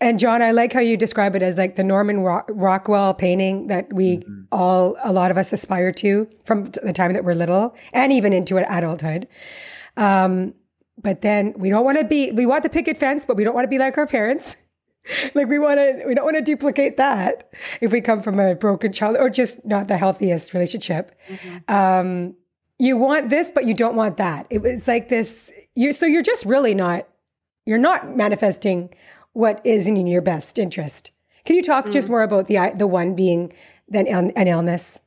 And 0.00 0.18
John, 0.18 0.42
I 0.42 0.52
like 0.52 0.72
how 0.72 0.80
you 0.80 0.96
describe 0.96 1.34
it 1.36 1.42
as 1.42 1.58
like 1.58 1.74
the 1.74 1.84
Norman 1.84 2.20
Rockwell 2.20 3.14
painting 3.14 3.66
that 3.68 3.92
we 3.92 4.18
mm-hmm. 4.18 4.42
all, 4.52 4.96
a 5.02 5.12
lot 5.12 5.30
of 5.30 5.36
us 5.36 5.52
aspire 5.52 5.92
to 5.92 6.28
from 6.44 6.66
the 6.82 6.92
time 6.92 7.12
that 7.14 7.24
we're 7.24 7.34
little 7.34 7.74
and 7.92 8.12
even 8.12 8.32
into 8.32 8.56
adulthood. 8.56 9.26
Um, 9.96 10.54
but 11.00 11.20
then 11.20 11.54
we 11.56 11.68
don't 11.68 11.84
want 11.84 11.98
to 11.98 12.04
be, 12.04 12.32
we 12.32 12.46
want 12.46 12.62
the 12.62 12.68
picket 12.68 12.98
fence, 12.98 13.24
but 13.26 13.36
we 13.36 13.44
don't 13.44 13.54
want 13.54 13.64
to 13.64 13.68
be 13.68 13.78
like 13.78 13.98
our 13.98 14.06
parents. 14.06 14.56
like 15.34 15.46
we 15.46 15.58
want 15.58 15.78
to 15.78 16.04
we 16.06 16.14
don't 16.14 16.24
want 16.24 16.36
to 16.36 16.42
duplicate 16.42 16.96
that 16.96 17.48
if 17.80 17.92
we 17.92 18.00
come 18.00 18.22
from 18.22 18.40
a 18.40 18.54
broken 18.54 18.92
child 18.92 19.16
or 19.18 19.30
just 19.30 19.64
not 19.64 19.88
the 19.88 19.96
healthiest 19.96 20.52
relationship 20.52 21.16
mm-hmm. 21.28 21.74
um, 21.74 22.34
you 22.78 22.96
want 22.96 23.28
this 23.28 23.50
but 23.50 23.64
you 23.64 23.74
don't 23.74 23.94
want 23.94 24.16
that 24.16 24.46
it 24.50 24.62
was 24.62 24.88
like 24.88 25.08
this 25.08 25.52
you 25.74 25.92
so 25.92 26.06
you're 26.06 26.22
just 26.22 26.44
really 26.44 26.74
not 26.74 27.06
you're 27.64 27.78
not 27.78 28.16
manifesting 28.16 28.92
what 29.32 29.60
is 29.64 29.86
in 29.86 30.06
your 30.06 30.22
best 30.22 30.58
interest 30.58 31.12
can 31.44 31.56
you 31.56 31.62
talk 31.62 31.84
mm-hmm. 31.84 31.92
just 31.92 32.10
more 32.10 32.22
about 32.22 32.48
the 32.48 32.72
the 32.76 32.86
one 32.86 33.14
being 33.14 33.52
than 33.88 34.06
an 34.08 34.48
illness 34.48 35.00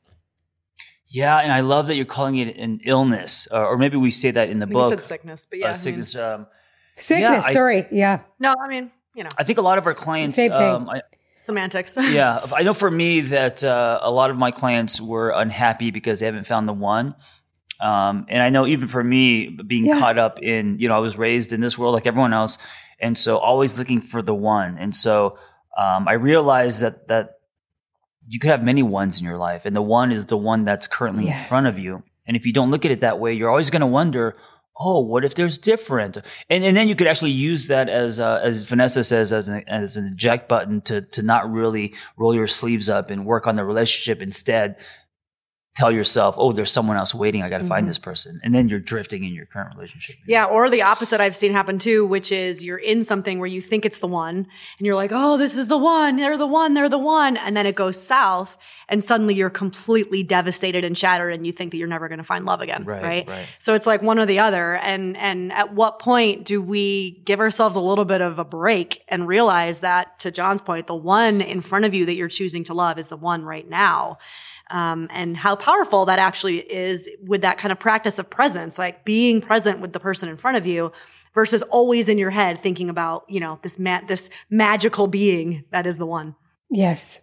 yeah, 1.09 1.39
and 1.39 1.51
I 1.51 1.61
love 1.61 1.87
that 1.87 1.95
you're 1.95 2.05
calling 2.05 2.37
it 2.37 2.55
an 2.55 2.81
illness, 2.85 3.47
uh, 3.51 3.59
or 3.59 3.77
maybe 3.77 3.97
we 3.97 4.11
say 4.11 4.31
that 4.31 4.49
in 4.49 4.59
the 4.59 4.67
we 4.67 4.73
book. 4.73 4.89
Said 4.89 5.03
sickness, 5.03 5.47
but 5.49 5.59
yeah, 5.59 5.71
uh, 5.71 5.73
sickness. 5.73 6.15
Um, 6.15 6.47
sickness. 6.95 7.45
Yeah, 7.47 7.53
sorry, 7.53 7.87
yeah. 7.91 8.21
No, 8.39 8.55
I 8.61 8.67
mean 8.67 8.91
you 9.19 9.23
know. 9.23 9.29
I 9.37 9.43
think 9.43 9.59
a 9.59 9.61
lot 9.61 9.77
of 9.77 9.85
our 9.85 9.93
clients. 9.93 10.35
Same 10.35 10.51
thing. 10.51 10.61
Um, 10.61 10.89
I, 10.89 11.01
Semantics. 11.35 11.95
yeah, 11.99 12.45
I 12.53 12.63
know 12.63 12.73
for 12.73 12.89
me 12.89 13.21
that 13.21 13.63
uh, 13.63 13.99
a 14.01 14.11
lot 14.11 14.29
of 14.29 14.37
my 14.37 14.51
clients 14.51 14.99
were 14.99 15.29
unhappy 15.29 15.91
because 15.91 16.19
they 16.19 16.25
haven't 16.25 16.47
found 16.47 16.67
the 16.67 16.73
one. 16.73 17.15
Um, 17.79 18.25
and 18.27 18.43
I 18.43 18.49
know 18.49 18.65
even 18.65 18.89
for 18.89 19.01
me, 19.01 19.47
being 19.47 19.85
yeah. 19.85 19.99
caught 19.99 20.17
up 20.17 20.39
in, 20.41 20.79
you 20.79 20.89
know, 20.89 20.95
I 20.95 20.99
was 20.99 21.17
raised 21.17 21.53
in 21.53 21.61
this 21.61 21.77
world 21.77 21.93
like 21.93 22.07
everyone 22.07 22.33
else, 22.33 22.57
and 22.99 23.17
so 23.17 23.37
always 23.37 23.77
looking 23.77 24.01
for 24.01 24.21
the 24.21 24.35
one. 24.35 24.77
And 24.77 24.93
so 24.93 25.37
um, 25.77 26.07
I 26.07 26.13
realized 26.13 26.81
that 26.81 27.07
that 27.07 27.38
you 28.29 28.39
could 28.39 28.51
have 28.51 28.63
many 28.63 28.83
ones 28.83 29.19
in 29.19 29.25
your 29.25 29.37
life, 29.37 29.65
and 29.65 29.75
the 29.75 29.81
one 29.81 30.11
is 30.11 30.27
the 30.27 30.37
one 30.37 30.63
that's 30.63 30.87
currently 30.87 31.25
yes. 31.25 31.41
in 31.41 31.49
front 31.49 31.67
of 31.67 31.79
you. 31.79 32.03
And 32.27 32.37
if 32.37 32.45
you 32.45 32.53
don't 32.53 32.69
look 32.69 32.85
at 32.85 32.91
it 32.91 33.01
that 33.01 33.19
way, 33.19 33.33
you're 33.33 33.49
always 33.49 33.71
going 33.71 33.81
to 33.81 33.87
wonder, 33.87 34.37
oh, 34.77 34.99
what 34.99 35.25
if 35.25 35.33
there's 35.33 35.57
different? 35.57 36.17
And, 36.49 36.63
and 36.63 36.77
then 36.77 36.87
you 36.87 36.95
could 36.95 37.07
actually 37.07 37.31
use 37.31 37.67
that 37.67 37.89
as, 37.89 38.19
uh, 38.19 38.39
as 38.43 38.63
Vanessa 38.63 39.03
says, 39.03 39.33
as 39.33 39.47
an, 39.47 39.63
as 39.67 39.97
an 39.97 40.05
eject 40.05 40.47
button 40.47 40.81
to, 40.81 41.01
to 41.01 41.23
not 41.23 41.51
really 41.51 41.95
roll 42.17 42.35
your 42.35 42.47
sleeves 42.47 42.87
up 42.87 43.09
and 43.09 43.25
work 43.25 43.47
on 43.47 43.55
the 43.55 43.65
relationship. 43.65 44.21
Instead, 44.21 44.77
tell 45.79 45.91
yourself, 45.93 46.35
oh, 46.37 46.51
there's 46.51 46.73
someone 46.73 46.97
else 46.97 47.15
waiting. 47.15 47.41
I 47.41 47.47
got 47.47 47.59
to 47.59 47.63
mm-hmm. 47.63 47.69
find 47.69 47.87
this 47.87 47.97
person. 47.97 48.37
And 48.43 48.53
then 48.53 48.67
you're 48.67 48.81
drifting 48.81 49.23
in 49.23 49.33
your 49.33 49.45
current 49.45 49.73
relationship. 49.73 50.17
Yeah. 50.27 50.43
Or 50.43 50.69
the 50.69 50.81
opposite 50.81 51.21
I've 51.21 51.37
seen 51.37 51.53
happen 51.53 51.79
too, 51.79 52.05
which 52.05 52.33
is 52.33 52.61
you're 52.61 52.77
in 52.77 53.01
something 53.01 53.39
where 53.39 53.47
you 53.47 53.61
think 53.61 53.85
it's 53.85 53.99
the 53.99 54.07
one 54.07 54.35
and 54.35 54.85
you're 54.85 54.95
like, 54.95 55.11
oh, 55.13 55.37
this 55.37 55.57
is 55.57 55.67
the 55.67 55.77
one. 55.77 56.17
They're 56.17 56.37
the 56.37 56.45
one. 56.45 56.73
They're 56.73 56.89
the 56.89 56.97
one. 56.97 57.37
And 57.37 57.55
then 57.55 57.65
it 57.65 57.75
goes 57.75 58.01
south 58.01 58.57
and 58.89 59.01
suddenly 59.01 59.35
you're 59.35 59.49
completely 59.49 60.21
devastated 60.21 60.83
and 60.83 60.97
shattered 60.97 61.33
and 61.33 61.47
you 61.47 61.53
think 61.53 61.71
that 61.71 61.77
you're 61.77 61.87
never 61.87 62.09
going 62.09 62.17
to 62.17 62.25
find 62.25 62.45
love 62.45 62.59
again. 62.59 62.83
Right, 62.83 63.01
right? 63.01 63.27
right. 63.29 63.47
So 63.57 63.73
it's 63.73 63.87
like 63.87 64.01
one 64.01 64.19
or 64.19 64.25
the 64.25 64.39
other. 64.39 64.75
And, 64.75 65.15
and 65.15 65.53
at 65.53 65.73
what 65.73 65.99
point 65.99 66.43
do 66.43 66.61
we 66.61 67.21
give 67.23 67.39
ourselves 67.39 67.77
a 67.77 67.81
little 67.81 68.05
bit 68.05 68.19
of 68.19 68.37
a 68.37 68.43
break 68.43 69.01
and 69.07 69.25
realize 69.25 69.79
that 69.79 70.19
to 70.19 70.31
John's 70.31 70.61
point, 70.61 70.87
the 70.87 70.95
one 70.95 71.39
in 71.39 71.61
front 71.61 71.85
of 71.85 71.93
you 71.93 72.05
that 72.07 72.15
you're 72.15 72.27
choosing 72.27 72.65
to 72.65 72.73
love 72.73 72.99
is 72.99 73.07
the 73.07 73.15
one 73.15 73.45
right 73.45 73.67
now 73.69 74.17
um, 74.69 75.07
and 75.11 75.35
how 75.35 75.55
powerful 75.55 76.05
that 76.05 76.19
actually 76.19 76.59
is 76.59 77.09
with 77.23 77.41
that 77.41 77.57
kind 77.57 77.71
of 77.71 77.79
practice 77.79 78.19
of 78.19 78.29
presence, 78.29 78.77
like 78.77 79.05
being 79.05 79.41
present 79.41 79.79
with 79.79 79.93
the 79.93 79.99
person 79.99 80.29
in 80.29 80.37
front 80.37 80.57
of 80.57 80.65
you 80.65 80.91
versus 81.33 81.61
always 81.63 82.09
in 82.09 82.17
your 82.17 82.29
head 82.29 82.59
thinking 82.59 82.89
about, 82.89 83.25
you 83.27 83.39
know, 83.39 83.59
this 83.61 83.79
ma- 83.79 84.01
this 84.07 84.29
magical 84.49 85.07
being 85.07 85.63
that 85.71 85.85
is 85.85 85.97
the 85.97 86.05
one. 86.05 86.35
Yes. 86.69 87.21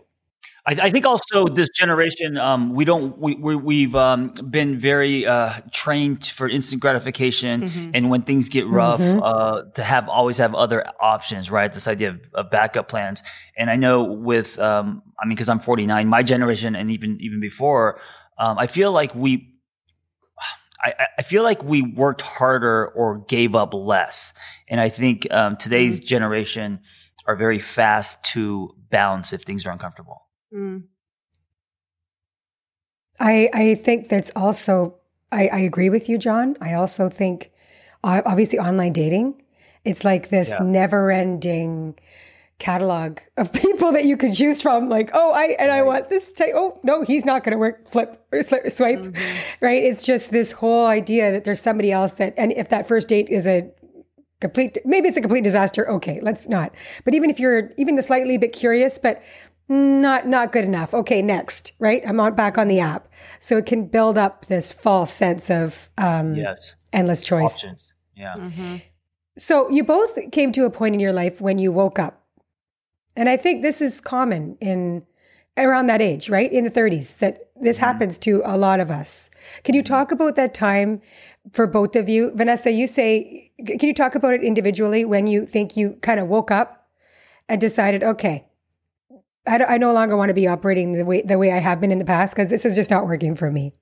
I, 0.67 0.73
I 0.83 0.91
think 0.91 1.07
also 1.07 1.47
this 1.47 1.69
generation, 1.69 2.37
um, 2.39 2.75
we 2.75 2.85
don't, 2.85 3.17
we, 3.19 3.35
we 3.37 3.83
have 3.85 3.95
um, 3.95 4.31
been 4.51 4.81
very 4.81 5.25
uh, 5.25 5.61
trained 5.71 6.27
for 6.27 6.49
instant 6.49 6.83
gratification, 6.83 7.63
mm-hmm. 7.63 7.91
and 7.95 8.11
when 8.11 8.23
things 8.23 8.49
get 8.49 8.67
rough, 8.67 9.01
mm-hmm. 9.01 9.23
uh, 9.23 9.63
to 9.75 9.85
have 9.85 10.09
always 10.09 10.39
have 10.39 10.57
other 10.57 10.85
options, 11.01 11.51
right? 11.53 11.73
This 11.73 11.87
idea 11.87 12.11
of, 12.11 12.21
of 12.35 12.51
backup 12.51 12.89
plans. 12.89 13.23
And 13.57 13.71
I 13.71 13.77
know 13.77 14.03
with, 14.03 14.59
um, 14.59 15.03
I 15.21 15.27
mean, 15.27 15.37
because 15.37 15.49
I'm 15.49 15.61
49, 15.61 16.09
my 16.09 16.25
generation, 16.25 16.75
and 16.75 16.91
even 16.91 17.19
even 17.21 17.41
before, 17.41 18.01
um, 18.39 18.59
I 18.59 18.67
feel 18.67 18.93
like 18.93 19.15
we. 19.15 19.53
I, 20.79 21.07
I, 21.19 21.23
feel 21.23 21.43
like 21.43 21.65
we 21.65 21.83
worked 21.83 22.21
harder 22.21 22.87
or 22.89 23.25
gave 23.27 23.57
up 23.57 23.73
less. 23.73 24.35
And 24.69 24.79
I 24.79 24.91
think 24.91 25.27
um, 25.33 25.57
today's 25.57 25.99
mm-hmm. 25.99 26.07
generation 26.07 26.81
are 27.27 27.35
very 27.35 27.59
fast 27.59 28.23
to 28.27 28.77
bounce 28.91 29.33
if 29.33 29.43
things 29.43 29.67
are 29.67 29.71
uncomfortable. 29.71 30.26
Mm. 30.53 30.85
I 33.19 33.49
I 33.53 33.75
think 33.75 34.09
that's 34.09 34.31
also 34.37 34.97
I, 35.33 35.49
I 35.49 35.59
agree 35.59 35.91
with 35.91 36.09
you, 36.09 36.19
John. 36.19 36.57
I 36.61 36.75
also 36.75 37.09
think 37.09 37.51
obviously 38.05 38.59
online 38.59 38.93
dating, 38.93 39.43
it's 39.85 40.05
like 40.05 40.29
this 40.29 40.51
yeah. 40.51 40.59
never 40.63 41.11
ending 41.11 41.97
catalog 42.59 43.19
of 43.37 43.53
people 43.65 43.93
that 43.93 44.05
you 44.05 44.17
could 44.17 44.33
choose 44.35 44.63
from 44.63 44.89
like 44.89 45.11
oh 45.13 45.31
i 45.33 45.49
and 45.59 45.69
right. 45.69 45.79
i 45.79 45.83
want 45.83 46.09
this 46.09 46.33
type 46.33 46.53
oh 46.55 46.75
no 46.83 47.03
he's 47.03 47.23
not 47.23 47.45
going 47.45 47.53
to 47.53 47.59
work 47.59 47.87
flip 47.87 48.27
or 48.33 48.41
swipe 48.41 48.63
mm-hmm. 48.71 49.65
right 49.65 49.83
it's 49.85 50.01
just 50.03 50.31
this 50.31 50.53
whole 50.53 50.87
idea 50.87 51.31
that 51.31 51.45
there's 51.45 51.61
somebody 51.61 51.93
else 51.93 52.13
that 52.15 52.33
and 52.39 52.53
if 52.53 52.71
that 52.71 52.89
first 52.89 53.09
date 53.09 53.29
is 53.29 53.47
a 53.47 53.71
complete 54.41 54.79
maybe 54.87 55.07
it's 55.07 55.19
a 55.19 55.21
complete 55.21 55.45
disaster 55.45 55.87
okay 55.91 56.19
let's 56.23 56.49
not 56.49 56.75
but 57.05 57.13
even 57.13 57.29
if 57.29 57.39
you're 57.39 57.73
even 57.77 57.95
the 57.95 58.03
slightly 58.03 58.39
bit 58.39 58.55
curious 58.55 58.97
but 58.97 59.23
not 59.69 60.27
not 60.27 60.53
good 60.53 60.65
enough. 60.65 60.95
Okay, 60.95 61.23
next, 61.23 61.73
right? 61.79 62.03
I'm 62.07 62.21
on 62.21 62.35
back 62.35 62.59
on 62.59 62.69
the 62.69 62.81
app, 62.81 63.09
so 63.41 63.57
it 63.57 63.67
can 63.67 63.87
build 63.87 64.17
up 64.17 64.47
this 64.47 64.73
false 64.73 65.13
sense 65.13 65.51
of 65.51 65.91
um, 65.99 66.35
yes, 66.35 66.77
endless 66.93 67.25
choice. 67.25 67.65
Options. 67.65 67.85
Yeah. 68.15 68.35
Mm-hmm. 68.37 68.77
So 69.39 69.69
you 69.71 69.85
both 69.85 70.19
came 70.31 70.53
to 70.53 70.65
a 70.65 70.71
point 70.71 70.95
in 70.95 71.01
your 71.01 71.13
life 71.13 71.41
when 71.41 71.59
you 71.59 71.73
woke 71.73 71.99
up, 71.99 72.23
and 73.17 73.29
I 73.29 73.37
think 73.37 73.63
this 73.63 73.83
is 73.83 74.01
common 74.01 74.57
in 74.61 75.05
around 75.57 75.87
that 75.87 76.03
age, 76.03 76.29
right? 76.29 76.53
In 76.53 76.65
the 76.65 76.71
30s, 76.71 77.19
that 77.19 77.49
this 77.61 77.77
mm-hmm. 77.77 77.87
happens 77.87 78.19
to 78.19 78.43
a 78.45 78.57
lot 78.57 78.81
of 78.81 78.91
us. 78.91 79.31
Can 79.65 79.75
you 79.75 79.83
talk 79.83 80.13
about 80.13 80.37
that 80.37 80.55
time 80.55 81.01
for 81.53 81.67
both 81.67 81.97
of 81.97 82.09
you, 82.09 82.31
Vanessa? 82.35 82.71
You 82.71 82.87
say, 82.87 83.51
can 83.65 83.89
you 83.89 83.95
talk 83.95 84.15
about 84.15 84.35
it 84.35 84.45
individually 84.45 85.05
when 85.05 85.27
you 85.27 85.47
think 85.47 85.77
you 85.77 85.97
kind 86.03 86.21
of 86.21 86.29
woke 86.29 86.51
up 86.51 86.89
and 87.49 87.61
decided, 87.61 88.03
okay, 88.03 88.45
I, 89.47 89.65
I 89.65 89.79
no 89.79 89.93
longer 89.93 90.17
want 90.17 90.31
to 90.31 90.35
be 90.35 90.47
operating 90.47 90.93
the 90.93 91.05
way 91.05 91.23
the 91.23 91.39
way 91.39 91.53
I 91.53 91.59
have 91.59 91.81
been 91.81 91.93
in 91.93 91.99
the 91.99 92.05
past 92.05 92.35
because 92.35 92.51
this 92.51 92.65
is 92.65 92.75
just 92.75 92.91
not 92.91 93.07
working 93.07 93.35
for 93.35 93.51
me. 93.51 93.73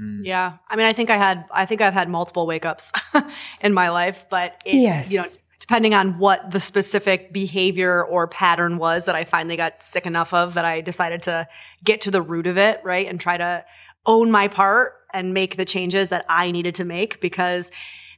Mm. 0.00 0.20
Yeah, 0.24 0.58
I 0.68 0.76
mean, 0.76 0.86
I 0.86 0.92
think 0.92 1.10
I 1.10 1.16
had 1.16 1.44
I 1.50 1.66
think 1.66 1.80
I've 1.80 1.94
had 1.94 2.08
multiple 2.08 2.46
wake 2.46 2.64
ups 2.64 2.92
in 3.60 3.72
my 3.72 3.88
life, 3.90 4.26
but 4.30 4.60
it, 4.64 4.76
yes, 4.76 5.10
you 5.10 5.18
know, 5.18 5.26
depending 5.60 5.94
on 5.94 6.18
what 6.18 6.50
the 6.50 6.60
specific 6.60 7.32
behavior 7.32 8.04
or 8.04 8.26
pattern 8.28 8.78
was 8.78 9.06
that 9.06 9.14
I 9.14 9.24
finally 9.24 9.56
got 9.56 9.82
sick 9.82 10.06
enough 10.06 10.32
of 10.32 10.54
that 10.54 10.64
I 10.64 10.80
decided 10.80 11.22
to 11.22 11.48
get 11.84 12.00
to 12.02 12.10
the 12.10 12.22
root 12.22 12.46
of 12.46 12.56
it, 12.56 12.80
right, 12.84 13.06
and 13.06 13.20
try 13.20 13.36
to 13.36 13.64
own 14.06 14.30
my 14.30 14.48
part 14.48 14.94
and 15.12 15.34
make 15.34 15.56
the 15.56 15.64
changes 15.64 16.10
that 16.10 16.24
I 16.28 16.50
needed 16.50 16.74
to 16.76 16.84
make 16.84 17.20
because 17.20 17.70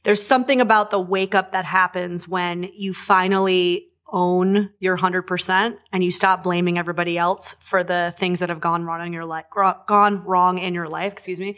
there's 0.03 0.21
something 0.21 0.61
about 0.61 0.91
the 0.91 0.99
wake 0.99 1.35
up 1.35 1.51
that 1.51 1.65
happens 1.65 2.27
when 2.27 2.69
you 2.73 2.93
finally 2.93 3.90
own 4.11 4.71
your 4.79 4.97
100% 4.97 5.77
and 5.91 6.03
you 6.03 6.11
stop 6.11 6.43
blaming 6.43 6.77
everybody 6.77 7.17
else 7.17 7.55
for 7.59 7.83
the 7.83 8.13
things 8.17 8.39
that 8.39 8.49
have 8.49 8.59
gone 8.59 8.83
wrong 8.83 9.05
in 9.05 9.13
your 9.13 9.25
life, 9.25 9.45
gone 9.87 10.23
wrong 10.23 10.57
in 10.57 10.73
your 10.73 10.87
life, 10.87 11.13
excuse 11.13 11.39
me, 11.39 11.57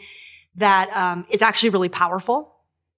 that 0.56 0.94
um, 0.96 1.26
is 1.30 1.42
actually 1.42 1.70
really 1.70 1.88
powerful, 1.88 2.54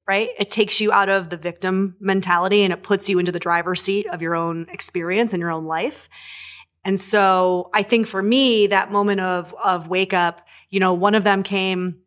right? 0.06 0.30
It 0.38 0.50
takes 0.50 0.80
you 0.80 0.92
out 0.92 1.08
of 1.08 1.30
the 1.30 1.36
victim 1.36 1.96
mentality 1.98 2.62
and 2.62 2.72
it 2.72 2.82
puts 2.82 3.08
you 3.08 3.18
into 3.18 3.32
the 3.32 3.38
driver's 3.38 3.82
seat 3.82 4.06
of 4.06 4.22
your 4.22 4.34
own 4.34 4.66
experience 4.70 5.32
and 5.32 5.40
your 5.40 5.50
own 5.50 5.64
life. 5.64 6.08
And 6.84 7.00
so 7.00 7.70
I 7.74 7.82
think 7.82 8.06
for 8.06 8.22
me, 8.22 8.68
that 8.68 8.92
moment 8.92 9.20
of, 9.20 9.54
of 9.62 9.88
wake 9.88 10.12
up, 10.12 10.46
you 10.70 10.78
know, 10.78 10.94
one 10.94 11.14
of 11.14 11.24
them 11.24 11.42
came 11.42 12.02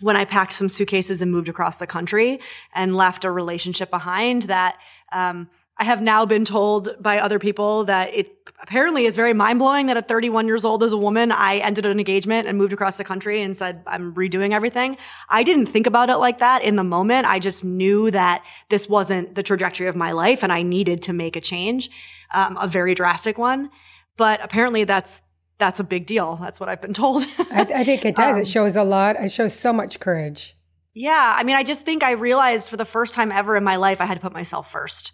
when 0.00 0.16
I 0.16 0.24
packed 0.24 0.52
some 0.52 0.68
suitcases 0.68 1.22
and 1.22 1.32
moved 1.32 1.48
across 1.48 1.78
the 1.78 1.86
country 1.86 2.40
and 2.74 2.96
left 2.96 3.24
a 3.24 3.30
relationship 3.30 3.90
behind 3.90 4.42
that, 4.42 4.78
um, 5.10 5.48
I 5.78 5.84
have 5.84 6.00
now 6.00 6.24
been 6.24 6.44
told 6.44 6.88
by 7.00 7.18
other 7.18 7.38
people 7.38 7.84
that 7.84 8.14
it 8.14 8.32
apparently 8.60 9.04
is 9.04 9.14
very 9.14 9.34
mind 9.34 9.58
blowing 9.58 9.86
that 9.86 9.96
at 9.96 10.08
31 10.08 10.46
years 10.46 10.64
old 10.64 10.82
as 10.82 10.92
a 10.92 10.96
woman, 10.96 11.30
I 11.30 11.58
ended 11.58 11.84
an 11.84 11.98
engagement 11.98 12.48
and 12.48 12.56
moved 12.56 12.72
across 12.72 12.96
the 12.96 13.04
country 13.04 13.42
and 13.42 13.54
said, 13.54 13.82
I'm 13.86 14.14
redoing 14.14 14.52
everything. 14.52 14.96
I 15.28 15.42
didn't 15.42 15.66
think 15.66 15.86
about 15.86 16.08
it 16.08 16.16
like 16.16 16.38
that 16.38 16.62
in 16.62 16.76
the 16.76 16.84
moment. 16.84 17.26
I 17.26 17.38
just 17.38 17.64
knew 17.64 18.10
that 18.10 18.44
this 18.70 18.88
wasn't 18.88 19.34
the 19.34 19.42
trajectory 19.42 19.86
of 19.86 19.96
my 19.96 20.12
life 20.12 20.42
and 20.42 20.52
I 20.52 20.62
needed 20.62 21.02
to 21.02 21.12
make 21.12 21.36
a 21.36 21.40
change, 21.40 21.90
um, 22.32 22.56
a 22.60 22.66
very 22.66 22.94
drastic 22.94 23.36
one. 23.36 23.70
But 24.16 24.42
apparently 24.42 24.84
that's, 24.84 25.20
that's 25.58 25.80
a 25.80 25.84
big 25.84 26.06
deal. 26.06 26.38
That's 26.40 26.58
what 26.58 26.70
I've 26.70 26.80
been 26.80 26.94
told. 26.94 27.22
I, 27.38 27.66
I, 27.74 27.84
think 27.84 28.04
it 28.04 28.16
does. 28.16 28.36
Um, 28.36 28.40
it 28.42 28.48
shows 28.48 28.76
a 28.76 28.84
lot. 28.84 29.16
It 29.16 29.30
shows 29.30 29.54
so 29.54 29.72
much 29.72 30.00
courage. 30.00 30.56
Yeah. 30.94 31.34
I 31.36 31.44
mean, 31.44 31.56
I 31.56 31.62
just 31.62 31.84
think 31.84 32.02
I 32.02 32.12
realized 32.12 32.70
for 32.70 32.78
the 32.78 32.86
first 32.86 33.12
time 33.12 33.30
ever 33.30 33.56
in 33.56 33.64
my 33.64 33.76
life, 33.76 34.00
I 34.00 34.06
had 34.06 34.14
to 34.14 34.20
put 34.20 34.32
myself 34.32 34.70
first. 34.70 35.12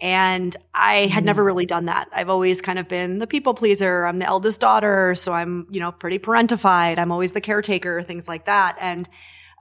And 0.00 0.54
I 0.74 1.06
had 1.06 1.24
never 1.24 1.42
mm. 1.42 1.46
really 1.46 1.66
done 1.66 1.86
that. 1.86 2.08
I've 2.12 2.28
always 2.28 2.60
kind 2.60 2.78
of 2.78 2.86
been 2.86 3.18
the 3.18 3.26
people 3.26 3.54
pleaser. 3.54 4.04
I'm 4.04 4.18
the 4.18 4.26
eldest 4.26 4.60
daughter, 4.60 5.14
so 5.14 5.32
I'm, 5.32 5.66
you 5.70 5.80
know, 5.80 5.90
pretty 5.92 6.18
parentified. 6.18 6.98
I'm 6.98 7.10
always 7.10 7.32
the 7.32 7.40
caretaker, 7.40 8.02
things 8.02 8.28
like 8.28 8.44
that. 8.44 8.76
And 8.78 9.08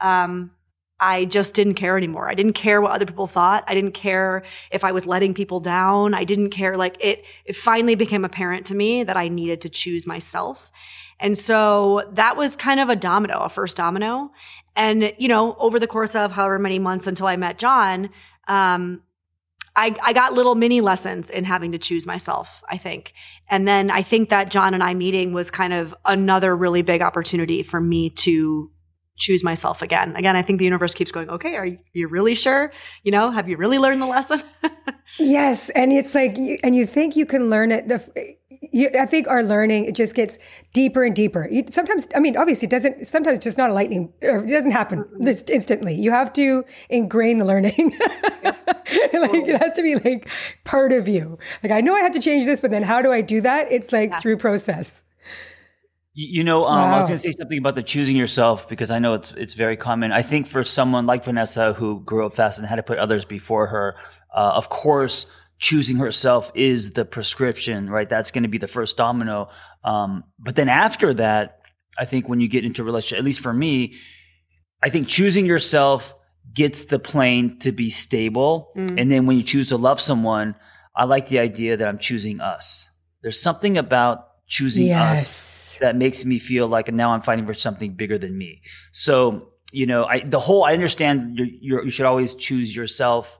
um, 0.01 0.51
I 0.99 1.25
just 1.25 1.53
didn't 1.53 1.75
care 1.75 1.97
anymore. 1.97 2.29
I 2.29 2.33
didn't 2.33 2.53
care 2.53 2.81
what 2.81 2.91
other 2.91 3.05
people 3.05 3.27
thought. 3.27 3.63
I 3.67 3.73
didn't 3.73 3.93
care 3.93 4.43
if 4.71 4.83
I 4.83 4.91
was 4.91 5.05
letting 5.05 5.33
people 5.33 5.59
down. 5.59 6.13
I 6.13 6.23
didn't 6.25 6.49
care. 6.49 6.77
Like 6.77 6.97
it, 6.99 7.23
it 7.45 7.55
finally 7.55 7.95
became 7.95 8.25
apparent 8.25 8.65
to 8.67 8.75
me 8.75 9.03
that 9.03 9.15
I 9.15 9.29
needed 9.29 9.61
to 9.61 9.69
choose 9.69 10.05
myself. 10.05 10.71
And 11.19 11.37
so 11.37 12.09
that 12.13 12.35
was 12.35 12.57
kind 12.57 12.79
of 12.79 12.89
a 12.89 12.95
domino, 12.95 13.39
a 13.39 13.49
first 13.49 13.77
domino. 13.77 14.31
And, 14.75 15.13
you 15.17 15.29
know, 15.29 15.55
over 15.55 15.79
the 15.79 15.87
course 15.87 16.15
of 16.15 16.33
however 16.33 16.59
many 16.59 16.79
months 16.79 17.07
until 17.07 17.27
I 17.27 17.37
met 17.37 17.57
John, 17.57 18.09
um, 18.49 19.01
I, 19.75 19.95
I 20.03 20.13
got 20.13 20.33
little 20.33 20.55
mini 20.55 20.81
lessons 20.81 21.29
in 21.29 21.43
having 21.43 21.73
to 21.73 21.77
choose 21.77 22.05
myself, 22.05 22.63
I 22.69 22.77
think. 22.77 23.13
And 23.49 23.67
then 23.67 23.91
I 23.91 24.03
think 24.03 24.29
that 24.29 24.49
John 24.49 24.73
and 24.73 24.81
I 24.81 24.93
meeting 24.93 25.33
was 25.33 25.51
kind 25.51 25.73
of 25.73 25.93
another 26.05 26.55
really 26.55 26.81
big 26.81 27.01
opportunity 27.01 27.61
for 27.61 27.81
me 27.81 28.09
to 28.11 28.71
choose 29.17 29.43
myself 29.43 29.81
again. 29.81 30.15
Again, 30.15 30.35
I 30.35 30.41
think 30.41 30.59
the 30.59 30.65
universe 30.65 30.93
keeps 30.93 31.11
going, 31.11 31.29
okay, 31.29 31.55
are 31.55 31.67
you 31.93 32.07
really 32.07 32.35
sure? 32.35 32.71
You 33.03 33.11
know, 33.11 33.31
have 33.31 33.47
you 33.47 33.57
really 33.57 33.79
learned 33.79 34.01
the 34.01 34.07
lesson? 34.07 34.41
yes. 35.19 35.69
And 35.69 35.93
it's 35.93 36.13
like, 36.13 36.37
and 36.63 36.75
you 36.75 36.85
think 36.85 37.15
you 37.15 37.25
can 37.25 37.49
learn 37.49 37.71
it. 37.71 37.87
The, 37.87 38.35
you, 38.75 38.89
I 38.99 39.05
think 39.05 39.29
our 39.29 39.41
learning, 39.41 39.85
it 39.85 39.95
just 39.95 40.13
gets 40.15 40.37
deeper 40.73 41.05
and 41.05 41.15
deeper. 41.15 41.47
You, 41.49 41.63
sometimes, 41.69 42.09
I 42.13 42.19
mean, 42.19 42.35
obviously 42.35 42.65
it 42.65 42.71
doesn't, 42.71 43.07
sometimes 43.07 43.39
just 43.39 43.57
not 43.57 43.69
a 43.69 43.73
lightning, 43.73 44.11
it 44.21 44.47
doesn't 44.47 44.71
happen 44.71 45.05
just 45.23 45.49
instantly. 45.49 45.95
You 45.95 46.11
have 46.11 46.33
to 46.33 46.65
ingrain 46.89 47.37
the 47.37 47.45
learning. 47.45 47.95
like 48.43 49.33
it 49.33 49.61
has 49.61 49.71
to 49.73 49.81
be 49.81 49.95
like 49.95 50.29
part 50.65 50.91
of 50.91 51.07
you. 51.07 51.39
Like, 51.63 51.71
I 51.71 51.79
know 51.79 51.95
I 51.95 52.01
have 52.01 52.11
to 52.11 52.19
change 52.19 52.45
this, 52.45 52.59
but 52.59 52.69
then 52.69 52.83
how 52.83 53.01
do 53.01 53.13
I 53.13 53.21
do 53.21 53.39
that? 53.41 53.71
It's 53.71 53.93
like 53.93 54.09
yeah. 54.09 54.19
through 54.19 54.37
process. 54.37 55.03
You 56.13 56.43
know, 56.43 56.65
um, 56.65 56.77
wow. 56.77 56.95
I 56.95 56.99
was 56.99 57.09
going 57.09 57.17
to 57.17 57.21
say 57.23 57.31
something 57.31 57.57
about 57.57 57.75
the 57.75 57.83
choosing 57.83 58.17
yourself 58.17 58.67
because 58.69 58.91
I 58.91 58.99
know 58.99 59.15
it's 59.15 59.33
it's 59.33 59.53
very 59.53 59.75
common. 59.75 60.13
I 60.13 60.21
think 60.21 60.47
for 60.47 60.63
someone 60.63 61.05
like 61.05 61.25
Vanessa 61.25 61.73
who 61.73 61.99
grew 62.01 62.25
up 62.25 62.33
fast 62.33 62.57
and 62.57 62.65
had 62.65 62.77
to 62.77 62.83
put 62.83 62.99
others 62.99 63.25
before 63.25 63.67
her, 63.67 63.97
uh, 64.33 64.53
of 64.55 64.69
course, 64.69 65.25
choosing 65.57 65.97
herself 65.97 66.51
is 66.53 66.91
the 66.91 67.05
prescription, 67.05 67.89
right? 67.89 68.09
That's 68.09 68.31
going 68.31 68.43
to 68.43 68.49
be 68.49 68.57
the 68.57 68.67
first 68.67 68.97
domino. 68.97 69.49
Um, 69.83 70.23
but 70.39 70.55
then 70.55 70.69
after 70.69 71.13
that, 71.13 71.61
I 71.97 72.05
think 72.05 72.27
when 72.27 72.41
you 72.41 72.47
get 72.47 72.65
into 72.65 72.81
a 72.81 72.85
relationship, 72.85 73.19
at 73.19 73.25
least 73.25 73.41
for 73.41 73.53
me, 73.53 73.95
I 74.83 74.89
think 74.89 75.07
choosing 75.07 75.45
yourself 75.45 76.13
gets 76.53 76.85
the 76.85 76.99
plane 76.99 77.59
to 77.59 77.71
be 77.71 77.89
stable. 77.89 78.71
Mm. 78.75 78.99
And 78.99 79.11
then 79.11 79.25
when 79.25 79.37
you 79.37 79.43
choose 79.43 79.69
to 79.69 79.77
love 79.77 80.01
someone, 80.01 80.55
I 80.95 81.05
like 81.05 81.27
the 81.27 81.39
idea 81.39 81.77
that 81.77 81.87
I'm 81.87 81.99
choosing 81.99 82.41
us. 82.41 82.89
There's 83.21 83.41
something 83.41 83.77
about 83.77 84.27
choosing 84.47 84.87
yes. 84.87 85.21
us 85.21 85.77
that 85.79 85.95
makes 85.95 86.23
me 86.23 86.37
feel 86.37 86.67
like 86.67 86.91
now 86.93 87.11
I'm 87.11 87.21
fighting 87.21 87.45
for 87.45 87.53
something 87.53 87.95
bigger 87.95 88.17
than 88.17 88.37
me. 88.37 88.61
So, 88.91 89.51
you 89.71 89.85
know, 89.85 90.05
I, 90.05 90.19
the 90.19 90.39
whole, 90.39 90.63
I 90.63 90.73
understand 90.73 91.39
you're, 91.61 91.83
you 91.83 91.89
should 91.89 92.05
always 92.05 92.33
choose 92.33 92.75
yourself. 92.75 93.39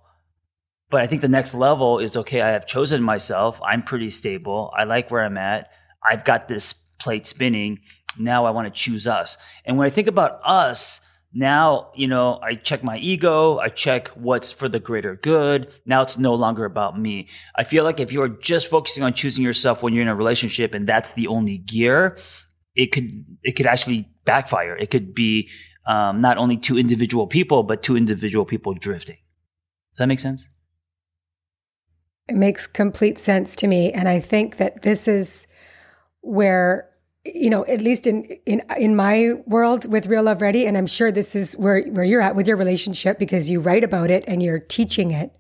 But 0.89 1.01
I 1.01 1.08
think 1.08 1.22
the 1.22 1.27
next 1.27 1.54
level 1.54 2.00
is 2.00 2.15
okay, 2.15 2.42
I 2.42 2.51
have 2.51 2.68
chosen 2.68 3.01
myself. 3.01 3.60
I'm 3.63 3.82
pretty 3.82 4.12
stable. 4.12 4.72
I 4.77 4.84
like 4.84 5.10
where 5.10 5.24
I'm 5.24 5.38
at. 5.38 5.72
I've 6.08 6.24
got 6.24 6.48
this 6.48 6.74
plate 7.00 7.25
spinning. 7.25 7.80
Now 8.18 8.46
I 8.46 8.51
want 8.51 8.68
to 8.68 8.82
choose 8.82 9.08
us. 9.08 9.38
And 9.65 9.77
when 9.77 9.88
I 9.88 9.89
think 9.89 10.08
about 10.08 10.39
us, 10.44 11.01
now, 11.38 11.89
you 11.96 12.08
know, 12.08 12.39
I 12.42 12.56
check 12.56 12.82
my 12.82 12.98
ego. 12.98 13.58
I 13.58 13.68
check 13.68 14.08
what's 14.10 14.54
for 14.54 14.70
the 14.70 14.80
greater 14.80 15.18
good. 15.18 15.68
Now 15.86 16.01
it's 16.01 16.18
no 16.18 16.34
longer 16.34 16.63
about 16.63 16.98
me. 16.98 17.27
I 17.58 17.65
feel 17.65 17.84
like 17.84 18.00
if 18.00 18.13
you're 18.13 18.30
just 18.30 18.70
focusing 18.70 19.04
on 19.04 19.12
choosing 19.13 19.44
yourself 19.44 19.84
when 19.84 19.94
you're 19.94 20.04
in 20.04 20.08
a 20.08 20.15
relationship 20.15 20.74
and 20.74 20.88
that's 20.88 21.12
the 21.12 21.27
only 21.27 21.58
gear, 21.58 22.18
it 22.74 22.94
could, 22.94 23.25
it 23.44 23.58
could 23.58 23.65
actually 23.65 24.08
backfire. 24.24 24.77
It 24.77 24.92
could 24.92 25.13
be, 25.13 25.50
um, 25.86 26.22
not 26.22 26.38
only 26.38 26.56
two 26.56 26.77
individual 26.77 27.27
people, 27.27 27.63
but 27.63 27.84
two 27.84 27.98
individual 27.98 28.46
people 28.46 28.74
drifting. 28.74 29.18
Does 29.18 29.98
that 29.98 30.08
make 30.08 30.20
sense? 30.20 30.48
It 32.27 32.36
makes 32.36 32.67
complete 32.67 33.17
sense 33.20 33.55
to 33.58 33.67
me. 33.67 33.91
And 33.91 34.10
I 34.10 34.20
think 34.20 34.58
that 34.58 34.82
this 34.82 35.08
is 35.08 35.48
where 36.22 36.89
you 37.25 37.50
know, 37.50 37.65
at 37.65 37.82
least 37.82 38.05
in 38.05 38.24
in 38.46 38.62
in 38.77 38.96
my 38.96 39.34
world 39.48 39.91
with 39.91 40.05
Real 40.05 40.24
Love 40.24 40.41
Ready, 40.41 40.67
and 40.67 40.77
I'm 40.77 40.86
sure 40.86 41.12
this 41.12 41.36
is 41.36 41.53
where 41.53 41.82
where 41.86 42.05
you're 42.05 42.22
at 42.22 42.36
with 42.36 42.48
your 42.48 42.55
relationship 42.55 43.17
because 43.17 43.50
you 43.50 43.60
write 43.60 43.84
about 43.84 44.12
it 44.12 44.24
and 44.27 44.44
you're 44.44 44.60
teaching 44.60 45.12
it. 45.12 45.32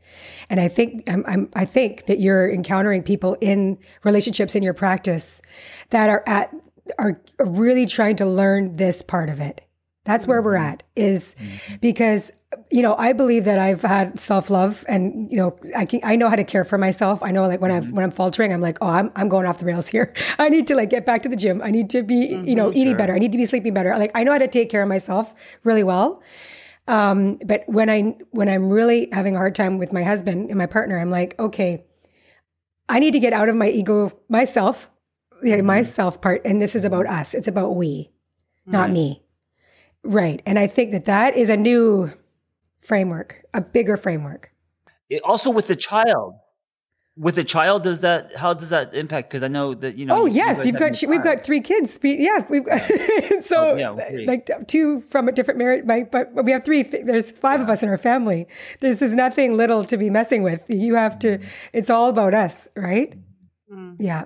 And 0.49 0.59
I 0.59 0.67
think 0.67 1.07
I'm, 1.07 1.23
I'm 1.27 1.49
I 1.53 1.65
think 1.65 2.07
that 2.07 2.19
you're 2.19 2.51
encountering 2.51 3.03
people 3.03 3.37
in 3.39 3.77
relationships 4.03 4.55
in 4.55 4.63
your 4.63 4.73
practice 4.73 5.43
that 5.91 6.09
are 6.09 6.23
at 6.25 6.51
are 6.97 7.21
really 7.39 7.85
trying 7.85 8.15
to 8.15 8.25
learn 8.25 8.77
this 8.77 9.03
part 9.03 9.29
of 9.29 9.39
it. 9.39 9.61
That's 10.05 10.25
where 10.25 10.41
we're 10.41 10.53
mm-hmm. 10.53 10.65
at 10.65 10.83
is 10.95 11.35
mm-hmm. 11.37 11.75
because 11.81 12.31
you 12.71 12.81
know, 12.81 12.95
I 12.97 13.13
believe 13.13 13.45
that 13.45 13.59
I've 13.59 13.81
had 13.81 14.19
self 14.19 14.49
love, 14.49 14.85
and 14.87 15.31
you 15.31 15.37
know, 15.37 15.55
I 15.75 15.85
can 15.85 15.99
I 16.03 16.15
know 16.15 16.29
how 16.29 16.35
to 16.35 16.43
care 16.43 16.65
for 16.65 16.77
myself. 16.77 17.21
I 17.23 17.31
know, 17.31 17.47
like 17.47 17.61
when 17.61 17.71
mm-hmm. 17.71 17.89
I 17.89 17.91
when 17.91 18.03
I'm 18.03 18.11
faltering, 18.11 18.53
I'm 18.53 18.61
like, 18.61 18.77
oh, 18.81 18.87
I'm 18.87 19.11
I'm 19.15 19.29
going 19.29 19.45
off 19.45 19.59
the 19.59 19.65
rails 19.65 19.87
here. 19.87 20.13
I 20.39 20.49
need 20.49 20.67
to 20.67 20.75
like 20.75 20.89
get 20.89 21.05
back 21.05 21.23
to 21.23 21.29
the 21.29 21.35
gym. 21.35 21.61
I 21.63 21.71
need 21.71 21.89
to 21.91 22.03
be, 22.03 22.29
mm-hmm, 22.29 22.47
you 22.47 22.55
know, 22.55 22.71
eating 22.71 22.87
sure. 22.87 22.97
better. 22.97 23.13
I 23.13 23.19
need 23.19 23.31
to 23.31 23.37
be 23.37 23.45
sleeping 23.45 23.73
better. 23.73 23.97
Like 23.97 24.11
I 24.15 24.23
know 24.23 24.31
how 24.31 24.39
to 24.39 24.47
take 24.47 24.69
care 24.69 24.83
of 24.83 24.89
myself 24.89 25.33
really 25.63 25.83
well. 25.83 26.21
Um, 26.87 27.39
but 27.45 27.63
when 27.67 27.89
I 27.89 28.15
when 28.31 28.49
I'm 28.49 28.69
really 28.69 29.09
having 29.11 29.35
a 29.35 29.39
hard 29.39 29.55
time 29.55 29.77
with 29.77 29.91
my 29.91 30.03
husband 30.03 30.49
and 30.49 30.57
my 30.57 30.67
partner, 30.67 30.99
I'm 30.99 31.09
like, 31.09 31.37
okay, 31.39 31.85
I 32.87 32.99
need 32.99 33.11
to 33.11 33.19
get 33.19 33.33
out 33.33 33.49
of 33.49 33.55
my 33.55 33.67
ego, 33.67 34.11
myself, 34.29 34.89
yeah, 35.43 35.57
mm-hmm. 35.57 35.65
myself 35.65 36.21
part, 36.21 36.41
and 36.45 36.61
this 36.61 36.75
is 36.75 36.85
about 36.85 37.07
us. 37.07 37.33
It's 37.33 37.47
about 37.47 37.75
we, 37.75 38.11
not 38.65 38.87
right. 38.87 38.91
me. 38.91 39.21
Right. 40.03 40.41
And 40.45 40.59
I 40.59 40.67
think 40.67 40.91
that 40.91 41.05
that 41.05 41.35
is 41.35 41.49
a 41.49 41.57
new 41.57 42.13
framework, 42.85 43.43
a 43.53 43.61
bigger 43.61 43.97
framework. 43.97 44.51
It, 45.09 45.21
also 45.23 45.49
with 45.49 45.67
the 45.67 45.75
child. 45.75 46.35
With 47.17 47.37
a 47.37 47.45
child, 47.45 47.83
does 47.83 48.01
that 48.01 48.35
how 48.35 48.53
does 48.53 48.71
that 48.71 48.93
impact? 48.93 49.29
Because 49.29 49.41
I 49.41 49.47
know 49.47 49.73
that 49.73 49.97
you 49.97 50.05
know. 50.05 50.23
Oh 50.23 50.25
yes, 50.25 50.65
you've 50.65 50.77
got 50.77 51.01
we've 51.07 51.23
got 51.23 51.45
three 51.45 51.61
kids. 51.61 51.97
Yeah, 52.03 52.45
we've 52.49 52.65
got, 52.65 52.81
so 53.41 53.71
oh, 53.71 53.75
yeah, 53.77 54.25
like 54.25 54.49
two 54.67 54.99
from 54.99 55.29
a 55.29 55.31
different 55.31 55.57
marriage. 55.57 55.85
But 56.11 56.43
we 56.43 56.51
have 56.51 56.65
three. 56.65 56.83
There's 56.83 57.31
five 57.31 57.61
yeah. 57.61 57.63
of 57.63 57.69
us 57.69 57.83
in 57.83 57.87
our 57.87 57.97
family. 57.97 58.49
This 58.81 59.01
is 59.01 59.13
nothing 59.13 59.55
little 59.55 59.85
to 59.85 59.95
be 59.95 60.09
messing 60.09 60.43
with. 60.43 60.59
You 60.67 60.95
have 60.95 61.17
to. 61.19 61.37
Mm. 61.37 61.45
It's 61.71 61.89
all 61.89 62.09
about 62.09 62.33
us, 62.33 62.67
right? 62.75 63.17
Mm. 63.71 63.95
Yeah. 63.97 64.25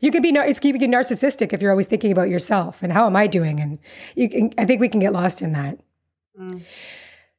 You 0.00 0.10
can 0.10 0.22
be 0.22 0.30
it's 0.30 0.64
you 0.64 0.72
can 0.72 0.90
be 0.90 0.96
narcissistic 0.96 1.52
if 1.52 1.62
you're 1.62 1.70
always 1.70 1.86
thinking 1.86 2.10
about 2.10 2.28
yourself 2.28 2.82
and 2.82 2.92
how 2.92 3.06
am 3.06 3.14
I 3.14 3.28
doing, 3.28 3.60
and 3.60 3.78
you 4.16 4.28
can, 4.28 4.52
I 4.58 4.64
think 4.64 4.80
we 4.80 4.88
can 4.88 4.98
get 4.98 5.12
lost 5.12 5.40
in 5.40 5.52
that. 5.52 5.78
Mm. 6.38 6.62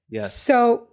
Yes. 0.09 0.33
So, 0.33 0.87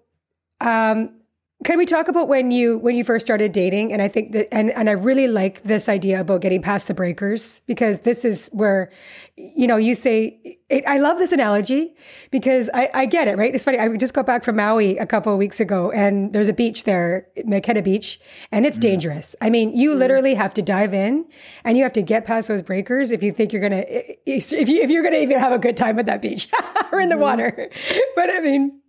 um, 0.61 1.17
can 1.65 1.79
we 1.79 1.87
talk 1.87 2.09
about 2.09 2.29
when 2.29 2.51
you 2.51 2.77
when 2.79 2.97
you 2.97 3.03
first 3.03 3.27
started 3.27 3.53
dating? 3.53 3.91
And 3.93 4.03
I 4.03 4.09
think 4.09 4.33
that 4.33 4.53
and 4.53 4.71
and 4.71 4.91
I 4.91 4.93
really 4.93 5.27
like 5.27 5.63
this 5.63 5.89
idea 5.89 6.21
about 6.21 6.43
getting 6.43 6.61
past 6.61 6.87
the 6.87 6.93
breakers 6.93 7.61
because 7.67 8.01
this 8.01 8.27
is 8.27 8.51
where, 8.53 8.93
you 9.37 9.67
know, 9.67 9.77
you 9.79 9.95
say 9.95 10.59
it, 10.69 10.85
I 10.87 10.99
love 10.99 11.17
this 11.17 11.33
analogy 11.33 11.95
because 12.31 12.69
I, 12.75 12.91
I 12.93 13.07
get 13.07 13.27
it 13.27 13.39
right. 13.39 13.55
It's 13.55 13.65
funny. 13.65 13.79
I 13.79 13.89
just 13.97 14.13
got 14.13 14.27
back 14.27 14.45
from 14.45 14.57
Maui 14.57 14.99
a 14.99 15.07
couple 15.07 15.33
of 15.33 15.39
weeks 15.39 15.59
ago, 15.59 15.91
and 15.93 16.33
there's 16.35 16.49
a 16.49 16.53
beach 16.53 16.85
there, 16.85 17.27
Makena 17.39 17.83
Beach, 17.83 18.21
and 18.53 18.67
it's 18.67 18.79
mm. 18.79 18.83
dangerous. 18.83 19.35
I 19.41 19.49
mean, 19.49 19.75
you 19.75 19.95
mm. 19.95 19.99
literally 19.99 20.35
have 20.35 20.53
to 20.55 20.63
dive 20.63 20.93
in, 20.93 21.25
and 21.65 21.79
you 21.79 21.85
have 21.85 21.95
to 21.95 22.03
get 22.03 22.27
past 22.27 22.49
those 22.49 22.63
breakers 22.63 23.11
if 23.11 23.23
you 23.23 23.33
think 23.33 23.55
you're 23.55 23.63
gonna 23.63 23.85
if 23.89 24.53
you 24.53 24.83
if 24.83 24.91
you're 24.91 25.03
gonna 25.03 25.17
even 25.17 25.41
have 25.41 25.53
a 25.53 25.59
good 25.59 25.77
time 25.77 25.99
at 25.99 26.05
that 26.05 26.21
beach 26.21 26.49
or 26.93 27.01
in 27.01 27.09
the 27.09 27.17
mm. 27.17 27.21
water. 27.21 27.71
But 28.15 28.31
I 28.31 28.41
mean 28.41 28.83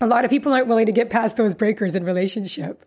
a 0.00 0.06
lot 0.06 0.24
of 0.24 0.30
people 0.30 0.52
aren't 0.52 0.66
willing 0.66 0.86
to 0.86 0.92
get 0.92 1.10
past 1.10 1.36
those 1.36 1.54
breakers 1.54 1.94
in 1.94 2.04
relationship. 2.04 2.84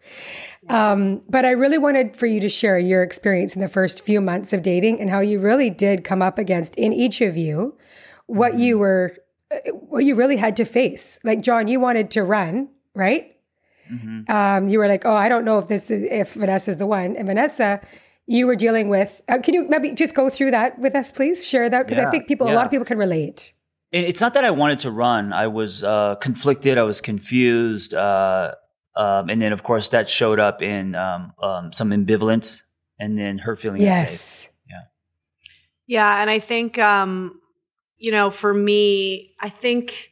Um, 0.70 1.22
but 1.30 1.46
I 1.46 1.52
really 1.52 1.78
wanted 1.78 2.18
for 2.18 2.26
you 2.26 2.40
to 2.40 2.50
share 2.50 2.80
your 2.80 3.04
experience 3.04 3.56
in 3.56 3.62
the 3.62 3.68
first 3.68 4.02
few 4.02 4.20
months 4.20 4.52
of 4.52 4.64
dating 4.64 5.00
and 5.00 5.10
how 5.10 5.20
you 5.20 5.40
really 5.40 5.70
did 5.70 6.04
come 6.04 6.22
up 6.22 6.38
against 6.38 6.76
in 6.76 6.92
each 6.92 7.22
of 7.22 7.38
you 7.38 7.78
what 8.26 8.54
mm-hmm. 8.54 8.62
you 8.62 8.80
were, 8.80 9.18
what 9.74 10.06
you 10.06 10.16
really 10.16 10.38
had 10.38 10.56
to 10.58 10.66
face. 10.66 11.20
Like 11.24 11.42
John, 11.42 11.68
you 11.68 11.80
wanted 11.80 12.10
to 12.12 12.24
run, 12.24 12.70
right? 12.96 13.36
Mm-hmm. 13.92 14.32
Um, 14.32 14.70
you 14.70 14.80
were 14.80 14.88
like, 14.88 15.06
oh, 15.06 15.14
I 15.14 15.30
don't 15.30 15.46
know 15.46 15.60
if 15.60 15.68
this 15.68 15.92
is, 15.92 16.04
if 16.10 16.34
Vanessa's 16.34 16.78
the 16.78 16.88
one. 16.88 17.16
And 17.16 17.28
Vanessa, 17.28 17.82
you 18.26 18.48
were 18.48 18.56
dealing 18.56 18.90
with, 18.90 19.22
uh, 19.28 19.38
can 19.40 19.54
you 19.54 19.68
maybe 19.68 19.92
just 19.92 20.16
go 20.16 20.30
through 20.30 20.52
that 20.52 20.80
with 20.80 20.96
us, 20.96 21.12
please? 21.12 21.46
Share 21.46 21.70
that 21.70 21.86
because 21.86 21.98
yeah, 21.98 22.08
I 22.08 22.12
think 22.12 22.28
people, 22.28 22.48
yeah. 22.48 22.54
a 22.54 22.56
lot 22.56 22.66
of 22.66 22.72
people 22.72 22.86
can 22.86 22.98
relate 22.98 23.54
it's 23.94 24.20
not 24.20 24.34
that 24.34 24.44
I 24.44 24.52
wanted 24.52 24.80
to 24.80 24.92
run. 24.92 25.34
I 25.34 25.48
was 25.48 25.84
uh, 25.84 26.16
conflicted. 26.16 26.78
I 26.80 26.84
was 26.84 27.00
confused. 27.00 27.94
Uh, 27.94 28.56
um, 28.96 29.30
and 29.30 29.42
then, 29.42 29.54
of 29.54 29.62
course, 29.62 29.90
that 29.90 30.10
showed 30.10 30.40
up 30.40 30.62
in 30.64 30.96
um, 30.96 31.34
um, 31.42 31.72
some 31.72 31.92
ambivalence 31.92 32.64
and 33.00 33.18
then 33.18 33.38
her 33.38 33.56
feeling 33.56 33.82
yes. 33.82 34.02
unsafe. 34.02 34.54
Yeah. 34.68 34.82
Yeah. 35.86 36.22
And 36.22 36.30
I 36.30 36.40
think, 36.40 36.80
um, 36.80 37.40
you 37.98 38.12
know, 38.12 38.32
for 38.32 38.52
me, 38.52 39.36
I 39.40 39.50
think 39.50 40.12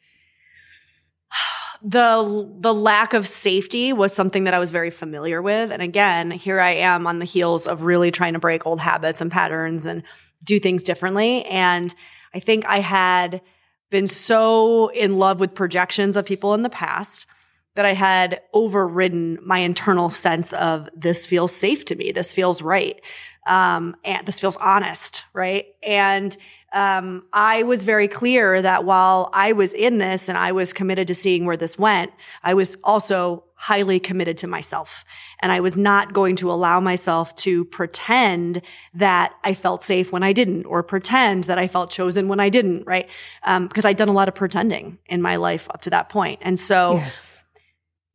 the 1.81 2.49
the 2.59 2.73
lack 2.73 3.13
of 3.13 3.27
safety 3.27 3.93
was 3.93 4.13
something 4.13 4.43
that 4.43 4.53
I 4.53 4.59
was 4.59 4.69
very 4.69 4.91
familiar 4.91 5.41
with. 5.41 5.71
And 5.71 5.81
again, 5.81 6.29
here 6.29 6.59
I 6.59 6.71
am 6.71 7.07
on 7.07 7.17
the 7.17 7.25
heels 7.25 7.65
of 7.65 7.81
really 7.81 8.11
trying 8.11 8.33
to 8.33 8.39
break 8.39 8.67
old 8.67 8.79
habits 8.79 9.21
and 9.21 9.31
patterns 9.31 9.87
and 9.87 10.03
do 10.43 10.59
things 10.59 10.83
differently. 10.83 11.45
And 11.45 11.93
I 12.31 12.39
think 12.39 12.63
I 12.67 12.79
had– 12.79 13.41
been 13.91 14.07
so 14.07 14.87
in 14.89 15.19
love 15.19 15.39
with 15.39 15.53
projections 15.53 16.15
of 16.15 16.25
people 16.25 16.55
in 16.55 16.63
the 16.63 16.69
past 16.69 17.27
that 17.75 17.85
I 17.85 17.93
had 17.93 18.41
overridden 18.53 19.37
my 19.45 19.59
internal 19.59 20.09
sense 20.09 20.51
of 20.53 20.89
this 20.95 21.27
feels 21.27 21.55
safe 21.55 21.85
to 21.85 21.95
me. 21.95 22.11
This 22.11 22.33
feels 22.33 22.61
right. 22.61 22.99
Um, 23.47 23.95
and 24.03 24.25
this 24.25 24.39
feels 24.39 24.57
honest. 24.57 25.25
Right. 25.33 25.67
And, 25.83 26.35
um, 26.73 27.23
I 27.33 27.63
was 27.63 27.83
very 27.83 28.07
clear 28.07 28.61
that 28.61 28.85
while 28.85 29.29
I 29.33 29.51
was 29.51 29.73
in 29.73 29.97
this 29.97 30.29
and 30.29 30.37
I 30.37 30.53
was 30.53 30.71
committed 30.71 31.07
to 31.07 31.15
seeing 31.15 31.45
where 31.45 31.57
this 31.57 31.77
went, 31.77 32.11
I 32.43 32.53
was 32.53 32.77
also 32.83 33.43
highly 33.55 33.99
committed 33.99 34.37
to 34.37 34.47
myself. 34.47 35.05
And 35.39 35.51
I 35.51 35.59
was 35.59 35.77
not 35.77 36.13
going 36.13 36.35
to 36.37 36.51
allow 36.51 36.79
myself 36.79 37.35
to 37.37 37.65
pretend 37.65 38.61
that 38.93 39.33
I 39.43 39.53
felt 39.53 39.83
safe 39.83 40.11
when 40.11 40.23
I 40.23 40.33
didn't, 40.33 40.65
or 40.65 40.81
pretend 40.81 41.43
that 41.45 41.57
I 41.57 41.67
felt 41.67 41.91
chosen 41.91 42.27
when 42.27 42.39
I 42.39 42.49
didn't, 42.49 42.87
right? 42.87 43.09
Um, 43.43 43.67
because 43.67 43.85
I'd 43.85 43.97
done 43.97 44.09
a 44.09 44.13
lot 44.13 44.29
of 44.29 44.35
pretending 44.35 44.97
in 45.07 45.21
my 45.21 45.35
life 45.35 45.69
up 45.69 45.81
to 45.81 45.89
that 45.89 46.09
point. 46.09 46.39
And 46.41 46.57
so, 46.57 46.95
yes. 46.95 47.37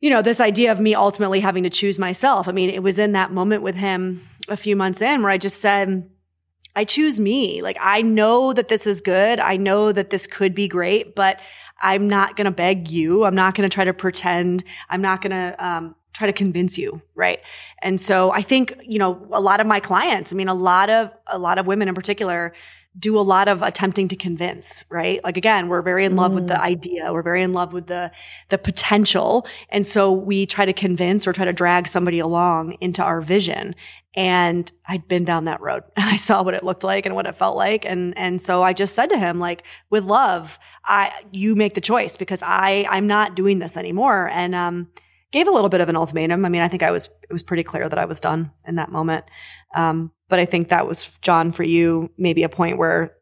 you 0.01 0.09
know, 0.09 0.21
this 0.21 0.39
idea 0.39 0.71
of 0.71 0.81
me 0.81 0.95
ultimately 0.95 1.39
having 1.39 1.63
to 1.63 1.69
choose 1.69 1.99
myself, 1.99 2.47
I 2.47 2.51
mean, 2.51 2.69
it 2.69 2.81
was 2.81 2.97
in 2.97 3.11
that 3.11 3.31
moment 3.31 3.61
with 3.61 3.75
him 3.75 4.27
a 4.49 4.57
few 4.57 4.75
months 4.75 5.01
in 5.01 5.21
where 5.21 5.31
I 5.31 5.37
just 5.37 5.61
said, 5.61 6.09
I 6.77 6.83
choose 6.83 7.19
me. 7.19 7.63
Like, 7.63 7.77
I 7.81 8.03
know 8.03 8.53
that 8.53 8.67
this 8.67 8.85
is 8.85 9.01
good. 9.01 9.39
I 9.39 9.57
know 9.57 9.91
that 9.91 10.11
this 10.11 10.27
could 10.27 10.53
be 10.53 10.67
great, 10.67 11.15
but 11.15 11.41
I'm 11.81 12.07
not 12.07 12.35
going 12.35 12.45
to 12.45 12.51
beg 12.51 12.91
you. 12.91 13.25
I'm 13.25 13.33
not 13.33 13.55
going 13.55 13.67
to 13.67 13.73
try 13.73 13.83
to 13.83 13.93
pretend. 13.93 14.63
I'm 14.87 15.01
not 15.01 15.23
going 15.23 15.31
to 15.31 15.55
um, 15.57 15.95
try 16.13 16.27
to 16.27 16.33
convince 16.33 16.77
you, 16.77 17.01
right? 17.15 17.39
And 17.81 17.99
so 17.99 18.31
I 18.31 18.43
think 18.43 18.75
you 18.83 18.99
know 18.99 19.27
a 19.31 19.41
lot 19.41 19.59
of 19.59 19.65
my 19.65 19.79
clients. 19.79 20.31
I 20.31 20.35
mean, 20.35 20.49
a 20.49 20.53
lot 20.53 20.91
of 20.91 21.09
a 21.25 21.39
lot 21.39 21.57
of 21.57 21.65
women 21.65 21.87
in 21.87 21.95
particular 21.95 22.53
do 22.99 23.19
a 23.19 23.21
lot 23.21 23.47
of 23.47 23.61
attempting 23.61 24.07
to 24.07 24.15
convince, 24.15 24.83
right? 24.89 25.23
Like 25.23 25.37
again, 25.37 25.67
we're 25.67 25.81
very 25.81 26.05
in 26.05 26.15
love 26.15 26.31
mm. 26.31 26.35
with 26.35 26.47
the 26.47 26.55
mm. 26.55 26.61
idea. 26.61 27.13
We're 27.13 27.21
very 27.21 27.43
in 27.43 27.53
love 27.53 27.73
with 27.73 27.87
the, 27.87 28.11
the 28.49 28.57
potential. 28.57 29.47
And 29.69 29.85
so 29.85 30.11
we 30.11 30.45
try 30.45 30.65
to 30.65 30.73
convince 30.73 31.27
or 31.27 31.33
try 31.33 31.45
to 31.45 31.53
drag 31.53 31.87
somebody 31.87 32.19
along 32.19 32.77
into 32.81 33.03
our 33.03 33.21
vision. 33.21 33.75
And 34.15 34.71
I'd 34.87 35.07
been 35.07 35.25
down 35.25 35.45
that 35.45 35.61
road 35.61 35.83
and 35.95 36.05
I 36.09 36.15
saw 36.15 36.41
what 36.41 36.55
it 36.55 36.63
looked 36.63 36.83
like 36.83 37.05
and 37.05 37.13
what 37.13 37.27
it 37.27 37.37
felt 37.37 37.55
like. 37.55 37.85
And, 37.85 38.17
and 38.17 38.41
so 38.41 38.63
I 38.63 38.73
just 38.73 38.95
said 38.95 39.09
to 39.11 39.17
him, 39.19 39.39
like, 39.39 39.63
with 39.89 40.03
love, 40.03 40.57
I, 40.85 41.13
you 41.31 41.55
make 41.55 41.75
the 41.75 41.81
choice 41.81 42.17
because 42.17 42.41
I, 42.43 42.85
I'm 42.89 43.05
not 43.05 43.35
doing 43.35 43.59
this 43.59 43.77
anymore. 43.77 44.29
And, 44.33 44.55
um, 44.55 44.87
gave 45.31 45.47
a 45.47 45.51
little 45.51 45.69
bit 45.69 45.81
of 45.81 45.89
an 45.89 45.95
ultimatum. 45.97 46.45
I 46.45 46.49
mean, 46.49 46.61
I 46.61 46.69
think 46.69 46.83
I 46.83 46.89
was, 46.91 47.09
it 47.29 47.33
was 47.33 47.43
pretty 47.43 47.63
clear 47.63 47.89
that 47.89 47.99
I 47.99 48.05
was 48.05 48.21
done 48.21 48.49
in 48.65 48.75
that 48.75 48.91
moment. 48.91 49.25
Um, 49.75 50.11
but 50.29 50.39
I 50.39 50.45
think 50.45 50.69
that 50.69 50.87
was, 50.87 51.09
John, 51.21 51.51
for 51.51 51.63
you, 51.63 52.09
maybe 52.17 52.43
a 52.43 52.49
point 52.49 52.77
where 52.77 53.13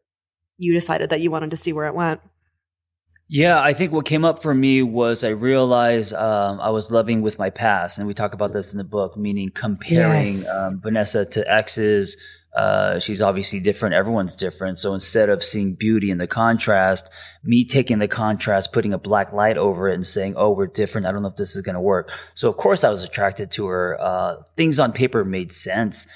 you 0.58 0.72
decided 0.72 1.10
that 1.10 1.20
you 1.20 1.30
wanted 1.30 1.50
to 1.50 1.56
see 1.56 1.72
where 1.72 1.86
it 1.86 1.94
went. 1.94 2.20
Yeah, 3.28 3.60
I 3.60 3.74
think 3.74 3.92
what 3.92 4.06
came 4.06 4.24
up 4.24 4.40
for 4.40 4.54
me 4.54 4.82
was 4.82 5.24
I 5.24 5.30
realized 5.30 6.12
um, 6.14 6.60
I 6.60 6.70
was 6.70 6.92
loving 6.92 7.22
with 7.22 7.38
my 7.40 7.50
past, 7.50 7.98
and 7.98 8.06
we 8.06 8.14
talk 8.14 8.34
about 8.34 8.52
this 8.52 8.72
in 8.72 8.78
the 8.78 8.84
book, 8.84 9.16
meaning 9.16 9.50
comparing 9.50 10.26
yes. 10.26 10.48
um, 10.48 10.80
Vanessa 10.80 11.24
to 11.24 11.52
exes. 11.52 12.16
Uh, 12.54 13.00
she's 13.00 13.20
obviously 13.20 13.58
different. 13.58 13.96
Everyone's 13.96 14.36
different. 14.36 14.78
So 14.78 14.94
instead 14.94 15.28
of 15.28 15.42
seeing 15.42 15.74
beauty 15.74 16.10
in 16.10 16.18
the 16.18 16.28
contrast, 16.28 17.10
me 17.42 17.64
taking 17.64 17.98
the 17.98 18.08
contrast, 18.08 18.72
putting 18.72 18.92
a 18.92 18.98
black 18.98 19.32
light 19.32 19.58
over 19.58 19.88
it, 19.88 19.94
and 19.94 20.06
saying, 20.06 20.34
"Oh, 20.36 20.52
we're 20.52 20.68
different. 20.68 21.08
I 21.08 21.12
don't 21.12 21.22
know 21.22 21.28
if 21.28 21.36
this 21.36 21.56
is 21.56 21.62
going 21.62 21.74
to 21.74 21.80
work." 21.80 22.12
So 22.34 22.48
of 22.48 22.56
course 22.56 22.84
I 22.84 22.90
was 22.90 23.02
attracted 23.02 23.50
to 23.52 23.66
her. 23.66 24.00
Uh, 24.00 24.36
things 24.56 24.78
on 24.78 24.92
paper 24.92 25.24
made 25.24 25.52
sense. 25.52 26.06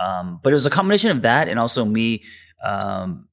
Um, 0.00 0.40
but 0.42 0.52
it 0.52 0.54
was 0.54 0.66
a 0.66 0.70
combination 0.70 1.10
of 1.10 1.22
that 1.22 1.48
and 1.48 1.58
also 1.58 1.84
me 1.84 2.22
um, 2.64 3.28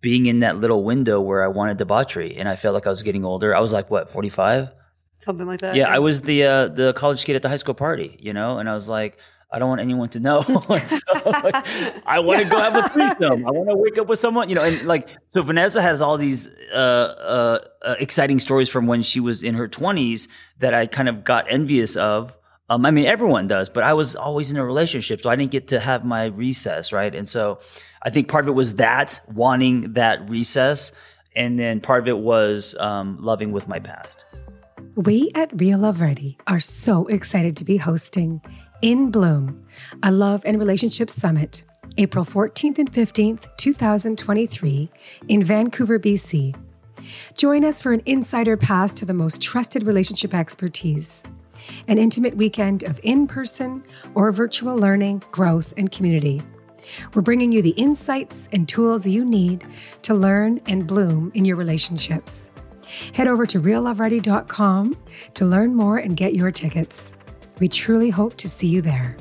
being 0.00 0.26
in 0.26 0.40
that 0.40 0.56
little 0.56 0.84
window 0.84 1.20
where 1.20 1.44
I 1.44 1.48
wanted 1.48 1.76
debauchery, 1.78 2.36
and 2.36 2.48
I 2.48 2.56
felt 2.56 2.74
like 2.74 2.86
I 2.86 2.90
was 2.90 3.02
getting 3.02 3.24
older. 3.24 3.54
I 3.54 3.60
was 3.60 3.72
like 3.72 3.90
what 3.90 4.10
forty 4.10 4.28
five, 4.28 4.70
something 5.18 5.46
like 5.46 5.60
that. 5.60 5.74
Yeah, 5.74 5.88
I 5.88 5.98
was 5.98 6.22
the 6.22 6.44
uh, 6.44 6.68
the 6.68 6.92
college 6.94 7.24
kid 7.24 7.36
at 7.36 7.42
the 7.42 7.48
high 7.48 7.56
school 7.56 7.74
party, 7.74 8.16
you 8.20 8.32
know, 8.32 8.58
and 8.58 8.68
I 8.68 8.74
was 8.74 8.88
like. 8.88 9.18
I 9.48 9.60
don't 9.60 9.68
want 9.68 9.80
anyone 9.80 10.08
to 10.08 10.20
know. 10.20 10.42
so 10.42 10.58
like, 11.24 11.54
I 12.04 12.18
want 12.18 12.42
to 12.42 12.48
go 12.48 12.58
have 12.58 12.74
a 12.74 12.88
threesome. 12.88 13.46
I 13.46 13.50
want 13.52 13.70
to 13.70 13.76
wake 13.76 13.96
up 13.96 14.08
with 14.08 14.18
someone, 14.18 14.48
you 14.48 14.56
know. 14.56 14.64
And 14.64 14.88
like, 14.88 15.08
so 15.34 15.42
Vanessa 15.42 15.80
has 15.80 16.02
all 16.02 16.18
these 16.18 16.48
uh, 16.74 16.76
uh, 16.76 17.58
uh, 17.80 17.94
exciting 18.00 18.40
stories 18.40 18.68
from 18.68 18.88
when 18.88 19.02
she 19.02 19.20
was 19.20 19.44
in 19.44 19.54
her 19.54 19.68
twenties 19.68 20.26
that 20.58 20.74
I 20.74 20.86
kind 20.86 21.08
of 21.08 21.22
got 21.22 21.46
envious 21.48 21.94
of 21.94 22.36
um, 22.68 22.84
I 22.84 22.90
mean, 22.90 23.06
everyone 23.06 23.46
does, 23.46 23.68
but 23.68 23.84
I 23.84 23.92
was 23.92 24.16
always 24.16 24.50
in 24.50 24.56
a 24.56 24.64
relationship, 24.64 25.20
so 25.20 25.30
I 25.30 25.36
didn't 25.36 25.52
get 25.52 25.68
to 25.68 25.78
have 25.78 26.04
my 26.04 26.26
recess, 26.26 26.92
right? 26.92 27.14
And 27.14 27.30
so 27.30 27.60
I 28.02 28.10
think 28.10 28.28
part 28.28 28.44
of 28.44 28.48
it 28.48 28.54
was 28.54 28.74
that 28.74 29.20
wanting 29.32 29.92
that 29.92 30.28
recess, 30.28 30.90
and 31.36 31.58
then 31.58 31.80
part 31.80 32.02
of 32.02 32.08
it 32.08 32.18
was 32.18 32.74
um, 32.80 33.18
loving 33.20 33.52
with 33.52 33.68
my 33.68 33.78
past. 33.78 34.24
We 34.96 35.30
at 35.34 35.50
Real 35.60 35.78
Love 35.78 36.00
Ready 36.00 36.38
are 36.48 36.58
so 36.58 37.06
excited 37.06 37.56
to 37.58 37.64
be 37.64 37.76
hosting 37.76 38.42
In 38.82 39.10
Bloom, 39.12 39.64
a 40.02 40.10
love 40.10 40.42
and 40.44 40.58
relationship 40.58 41.08
summit, 41.08 41.62
April 41.98 42.24
14th 42.24 42.78
and 42.78 42.90
15th, 42.90 43.46
2023, 43.56 44.90
in 45.28 45.42
Vancouver, 45.44 46.00
BC. 46.00 46.56
Join 47.36 47.64
us 47.64 47.80
for 47.80 47.92
an 47.92 48.02
insider 48.06 48.56
pass 48.56 48.92
to 48.94 49.04
the 49.04 49.14
most 49.14 49.40
trusted 49.40 49.84
relationship 49.84 50.34
expertise 50.34 51.24
an 51.88 51.98
intimate 51.98 52.36
weekend 52.36 52.82
of 52.84 53.00
in 53.02 53.26
person 53.26 53.82
or 54.14 54.32
virtual 54.32 54.76
learning, 54.76 55.22
growth, 55.30 55.72
and 55.76 55.90
community. 55.90 56.42
We're 57.14 57.22
bringing 57.22 57.52
you 57.52 57.62
the 57.62 57.70
insights 57.70 58.48
and 58.52 58.68
tools 58.68 59.06
you 59.06 59.24
need 59.24 59.64
to 60.02 60.14
learn 60.14 60.60
and 60.66 60.86
bloom 60.86 61.32
in 61.34 61.44
your 61.44 61.56
relationships. 61.56 62.52
Head 63.12 63.28
over 63.28 63.46
to 63.46 63.60
realloveready.com 63.60 64.96
to 65.34 65.44
learn 65.44 65.74
more 65.74 65.98
and 65.98 66.16
get 66.16 66.34
your 66.34 66.50
tickets. 66.50 67.12
We 67.58 67.68
truly 67.68 68.10
hope 68.10 68.36
to 68.36 68.48
see 68.48 68.68
you 68.68 68.82
there. 68.82 69.16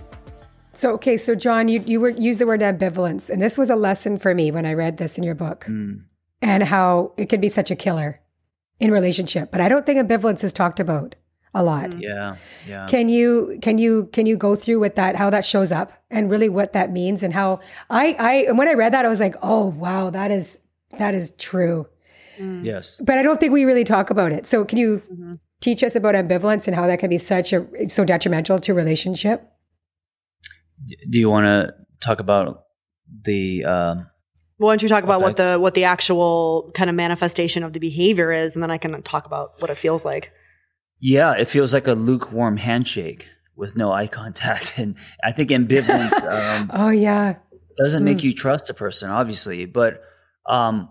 So, 0.74 0.92
okay, 0.94 1.16
so 1.16 1.36
John, 1.36 1.70
you, 1.70 1.82
you 1.86 2.02
were, 2.02 2.10
used 2.10 2.40
the 2.40 2.46
word 2.46 2.60
ambivalence, 2.60 3.30
and 3.30 3.42
this 3.42 3.58
was 3.58 3.70
a 3.70 3.78
lesson 3.78 4.20
for 4.20 4.34
me 4.34 4.52
when 4.52 4.66
I 4.66 4.74
read 4.74 4.98
this 4.98 5.18
in 5.18 5.24
your 5.24 5.36
book 5.36 5.66
mm. 5.70 6.02
and 6.42 6.64
how 6.64 7.14
it 7.16 7.30
can 7.30 7.40
be 7.40 7.48
such 7.48 7.72
a 7.72 7.78
killer 7.78 8.20
in 8.80 8.92
relationship. 8.92 9.52
But 9.52 9.62
I 9.62 9.70
don't 9.70 9.86
think 9.86 10.00
ambivalence 10.00 10.44
is 10.44 10.52
talked 10.52 10.82
about 10.82 11.16
a 11.56 11.64
lot. 11.64 11.90
Mm-hmm. 11.90 12.02
Yeah. 12.02 12.36
Yeah. 12.68 12.86
Can 12.88 13.10
you 13.10 13.58
can 13.62 13.80
you 13.80 14.10
can 14.14 14.28
you 14.28 14.38
go 14.38 14.56
through 14.56 14.80
with 14.80 14.96
that 14.96 15.16
how 15.16 15.30
that 15.32 15.46
shows 15.46 15.72
up 15.72 15.94
and 16.12 16.30
really 16.30 16.50
what 16.50 16.74
that 16.74 16.92
means 16.92 17.24
and 17.24 17.34
how 17.34 17.62
I 17.90 18.16
I 18.20 18.34
and 18.50 18.58
when 18.58 18.68
I 18.68 18.74
read 18.74 18.94
that 18.94 19.06
I 19.06 19.08
was 19.08 19.20
like, 19.20 19.36
"Oh, 19.42 19.66
wow, 19.66 20.12
that 20.12 20.30
is 20.30 20.60
that 21.00 21.16
is 21.16 21.32
true." 21.38 21.88
Mm. 22.38 22.66
Yes. 22.66 23.02
But 23.02 23.18
I 23.18 23.24
don't 23.24 23.40
think 23.40 23.54
we 23.54 23.64
really 23.64 23.86
talk 23.86 24.10
about 24.10 24.34
it. 24.34 24.46
So 24.46 24.66
can 24.66 24.78
you 24.78 25.02
mm-hmm. 25.12 25.34
teach 25.62 25.82
us 25.82 25.96
about 25.96 26.14
ambivalence 26.14 26.68
and 26.68 26.76
how 26.76 26.86
that 26.88 27.00
can 27.00 27.10
be 27.10 27.18
such 27.18 27.54
a 27.54 27.66
so 27.90 28.04
detrimental 28.04 28.60
to 28.60 28.74
relationship? 28.74 29.50
Do 31.10 31.18
you 31.18 31.30
want 31.30 31.46
to 31.46 31.74
talk 32.02 32.20
about 32.20 32.66
the 33.24 33.64
um 33.64 34.08
why 34.58 34.72
don't 34.72 34.82
you 34.82 34.90
talk 34.90 35.04
about 35.04 35.22
what 35.22 35.38
the 35.38 35.58
what 35.58 35.74
the 35.74 35.86
actual 35.86 36.72
kind 36.74 36.90
of 36.90 36.96
manifestation 36.96 37.64
of 37.64 37.74
the 37.74 37.80
behavior 37.80 38.32
is, 38.32 38.56
and 38.56 38.64
then 38.64 38.72
I 38.72 38.78
can 38.78 39.02
talk 39.04 39.26
about 39.26 39.62
what 39.62 39.70
it 39.70 39.78
feels 39.78 40.06
like. 40.06 40.32
Yeah, 41.00 41.34
it 41.34 41.50
feels 41.50 41.74
like 41.74 41.88
a 41.88 41.94
lukewarm 41.94 42.58
handshake 42.58 43.30
with 43.56 43.76
no 43.76 43.92
eye 43.92 44.08
contact, 44.08 44.74
and 44.78 44.98
I 45.24 45.32
think 45.32 45.50
ambivalence. 45.50 46.22
Um, 46.24 46.72
oh 46.74 46.90
yeah, 46.90 47.36
doesn't 47.78 48.02
mm. 48.02 48.06
make 48.06 48.24
you 48.24 48.34
trust 48.34 48.70
a 48.70 48.74
person, 48.74 49.10
obviously. 49.10 49.66
But 49.66 50.02
um, 50.46 50.90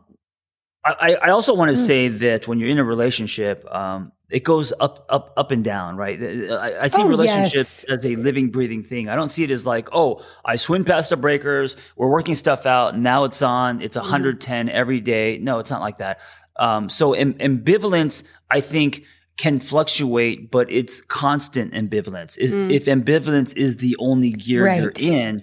I, 0.85 1.17
I 1.23 1.31
also 1.31 1.55
want 1.55 1.71
to 1.75 1.81
mm. 1.81 1.87
say 1.87 2.09
that 2.09 2.47
when 2.47 2.59
you're 2.59 2.69
in 2.69 2.79
a 2.79 2.85
relationship, 2.85 3.65
um, 3.75 4.13
it 4.31 4.43
goes 4.43 4.73
up, 4.81 5.07
up, 5.09 5.33
up 5.37 5.51
and 5.51 5.63
down, 5.63 5.97
right? 5.97 6.21
I, 6.21 6.83
I 6.83 6.87
see 6.89 7.03
oh, 7.03 7.09
relationships 7.09 7.55
yes. 7.55 7.85
as 7.85 8.07
a 8.07 8.17
living, 8.17 8.51
breathing 8.51 8.83
thing. 8.83 9.09
I 9.09 9.17
don't 9.17 9.31
see 9.31 9.45
it 9.45 9.51
as 9.51 9.65
like, 9.65 9.89
oh, 9.93 10.25
I 10.45 10.57
swim 10.57 10.85
past 10.85 11.11
the 11.11 11.17
breakers, 11.17 11.77
we're 11.97 12.09
working 12.09 12.35
stuff 12.35 12.67
out, 12.67 12.99
now 12.99 13.25
it's 13.25 13.43
on, 13.43 13.81
it's 13.81 13.97
110 13.97 14.67
mm-hmm. 14.67 14.77
every 14.77 15.01
day. 15.01 15.39
No, 15.39 15.59
it's 15.59 15.71
not 15.71 15.81
like 15.81 15.99
that. 15.99 16.21
Um, 16.57 16.89
so 16.89 17.15
am- 17.15 17.35
ambivalence, 17.35 18.23
I 18.51 18.61
think 18.61 19.05
can 19.37 19.61
fluctuate, 19.61 20.51
but 20.51 20.71
it's 20.71 21.01
constant 21.03 21.73
ambivalence. 21.73 22.39
If, 22.39 22.53
mm. 22.53 22.71
if 22.71 22.85
ambivalence 22.87 23.57
is 23.57 23.79
the 23.79 23.97
only 23.99 24.31
gear 24.31 24.65
right. 24.65 24.81
you're 24.81 24.93
in, 25.01 25.43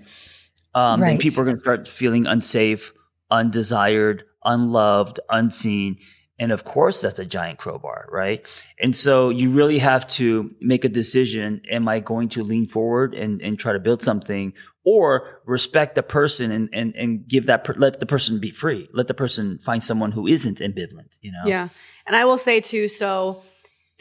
um, 0.74 1.02
right. 1.02 1.10
then 1.10 1.18
people 1.18 1.42
are 1.42 1.46
going 1.46 1.58
to 1.58 1.62
start 1.62 1.90
feeling 1.90 2.26
unsafe, 2.26 2.94
undesired, 3.30 4.24
unloved, 4.44 5.20
unseen. 5.30 5.98
And 6.40 6.52
of 6.52 6.64
course, 6.64 7.02
that's 7.02 7.20
a 7.20 7.26
giant 7.26 7.60
crowbar, 7.60 8.08
right? 8.12 8.48
And 8.82 8.96
so 8.96 9.30
you 9.30 9.52
really 9.52 9.78
have 9.80 10.08
to 10.10 10.50
make 10.60 10.86
a 10.86 10.90
decision. 10.90 11.62
Am 11.70 11.88
I 11.88 12.00
going 12.00 12.30
to 12.30 12.44
lean 12.44 12.68
forward 12.68 13.14
and, 13.14 13.42
and 13.42 13.60
try 13.60 13.74
to 13.74 13.80
build 13.80 14.02
something 14.02 14.54
or 14.84 15.42
respect 15.46 15.96
the 15.96 16.02
person 16.02 16.52
and, 16.52 16.70
and, 16.74 16.96
and 16.96 17.28
give 17.28 17.46
that, 17.46 17.64
per- 17.66 17.76
let 17.76 18.00
the 18.00 18.08
person 18.08 18.40
be 18.40 18.50
free. 18.50 18.90
Let 18.94 19.08
the 19.08 19.14
person 19.14 19.60
find 19.60 19.84
someone 19.84 20.12
who 20.12 20.26
isn't 20.26 20.58
ambivalent, 20.60 21.20
you 21.22 21.32
know? 21.32 21.44
Yeah. 21.46 21.70
And 22.08 22.16
I 22.16 22.26
will 22.26 22.40
say 22.40 22.60
too, 22.60 22.88
so 22.88 23.44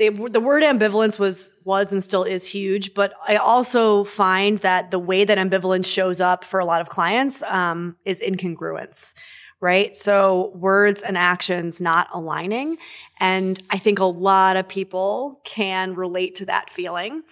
they, 0.01 0.09
the 0.09 0.41
word 0.41 0.63
ambivalence 0.63 1.19
was 1.19 1.53
was 1.63 1.93
and 1.93 2.03
still 2.03 2.25
is 2.25 2.47
huge, 2.47 2.95
but 2.95 3.13
I 3.29 3.37
also 3.37 4.03
find 4.05 4.57
that 4.59 4.91
the 4.91 4.99
way 4.99 5.25
that 5.25 5.37
ambivalence 5.37 5.85
shows 5.85 6.23
up 6.23 6.43
for 6.43 6.59
a 6.59 6.65
lot 6.65 6.81
of 6.81 6.89
clients 6.89 7.43
um, 7.43 7.97
is 8.07 8.19
incongruence, 8.19 9.15
right? 9.61 9.95
So 9.95 10.53
words 10.55 11.03
and 11.03 11.19
actions 11.19 11.83
not 11.83 12.09
aligning, 12.15 12.79
and 13.19 13.63
I 13.69 13.77
think 13.77 13.99
a 13.99 14.07
lot 14.07 14.57
of 14.57 14.67
people 14.67 15.43
can 15.45 15.95
relate 15.95 16.37
to 16.37 16.47
that 16.47 16.71
feeling. 16.71 17.23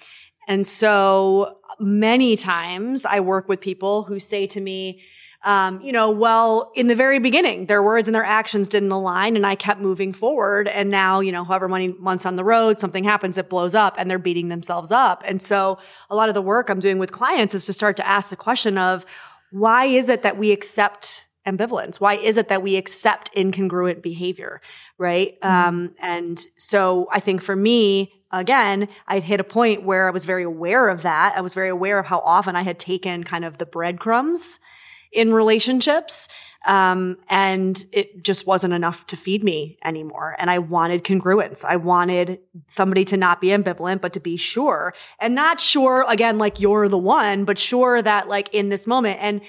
And 0.47 0.67
so 0.67 1.57
many 1.81 2.37
times 2.37 3.07
I 3.07 3.21
work 3.21 3.49
with 3.49 3.63
people 3.63 4.03
who 4.03 4.19
say 4.19 4.47
to 4.49 4.61
me, 4.61 5.01
um, 5.45 5.81
you 5.83 5.93
know, 5.93 6.11
well, 6.11 6.73
in 6.75 6.89
the 6.89 6.97
very 6.97 7.21
beginning, 7.21 7.67
their 7.67 7.83
words 7.83 8.09
and 8.09 8.15
their 8.15 8.25
actions 8.25 8.69
didn't 8.69 8.91
align 8.91 9.37
and 9.37 9.47
I 9.47 9.55
kept 9.55 9.81
moving 9.81 10.13
forward. 10.13 10.67
And 10.67 10.91
now, 10.91 11.21
you 11.21 11.31
know, 11.31 11.45
however 11.45 11.69
many 11.69 11.89
months 11.95 12.27
on 12.27 12.35
the 12.37 12.45
road, 12.45 12.81
something 12.81 13.05
happens, 13.05 13.39
it 13.39 13.49
blows 13.49 13.75
up 13.75 13.95
and 13.99 14.11
they're 14.11 14.19
beating 14.19 14.49
themselves 14.49 14.91
up. 14.91 15.23
And 15.25 15.41
so 15.41 15.79
a 16.11 16.17
lot 16.17 16.29
of 16.29 16.35
the 16.35 16.43
work 16.43 16.69
I'm 16.69 16.81
doing 16.81 16.99
with 16.99 17.13
clients 17.13 17.55
is 17.55 17.67
to 17.67 17.73
start 17.73 17.97
to 17.99 18.07
ask 18.07 18.31
the 18.31 18.37
question 18.37 18.79
of 18.79 19.07
why 19.51 19.85
is 19.85 20.09
it 20.09 20.23
that 20.23 20.37
we 20.39 20.51
accept 20.51 21.29
ambivalence? 21.47 22.01
Why 22.01 22.15
is 22.17 22.37
it 22.37 22.49
that 22.49 22.63
we 22.63 22.77
accept 22.77 23.33
incongruent 23.35 24.03
behavior? 24.03 24.61
Right. 24.99 25.41
Mm-hmm. 25.41 25.69
Um, 25.69 25.95
and 26.01 26.45
so 26.57 27.09
I 27.13 27.21
think 27.21 27.43
for 27.43 27.55
me, 27.55 28.13
again, 28.33 28.89
I'd 29.07 29.23
hit 29.23 29.39
a 29.39 29.45
point 29.45 29.85
where 29.85 30.09
I 30.09 30.11
was 30.11 30.25
very 30.25 30.43
aware 30.43 30.89
of 30.89 31.03
that. 31.03 31.35
I 31.37 31.41
was 31.43 31.55
very 31.55 31.69
aware 31.69 32.01
of 32.01 32.07
how 32.07 32.19
often 32.19 32.57
I 32.57 32.63
had 32.63 32.81
taken 32.81 33.23
kind 33.23 33.45
of 33.45 33.59
the 33.59 33.67
breadcrumbs 33.67 34.59
in 35.13 35.33
relationships. 35.33 36.29
Um, 36.67 37.17
and 37.29 37.83
it 37.93 38.23
just 38.23 38.47
wasn't 38.47 38.75
enough 38.75 39.07
to 39.07 39.17
feed 39.17 39.45
me 39.45 39.79
anymore. 39.85 40.37
And 40.39 40.51
I 40.51 40.59
wanted 40.59 41.05
congruence. 41.05 41.65
I 41.65 41.77
wanted 41.77 42.41
somebody 42.67 43.05
to 43.07 43.17
not 43.17 43.41
be 43.41 43.49
ambivalent, 43.49 44.01
but 44.01 44.13
to 44.15 44.21
be 44.21 44.37
sure 44.37 44.93
and 45.21 45.35
not 45.35 45.61
sure 45.61 46.05
again, 46.09 46.37
like 46.37 46.61
you're 46.61 46.89
the 46.89 46.99
one, 46.99 47.45
but 47.45 47.59
sure 47.59 48.03
that 48.03 48.29
like 48.29 48.53
in 48.53 48.69
this 48.69 48.87
moment. 48.87 49.19
And 49.23 49.41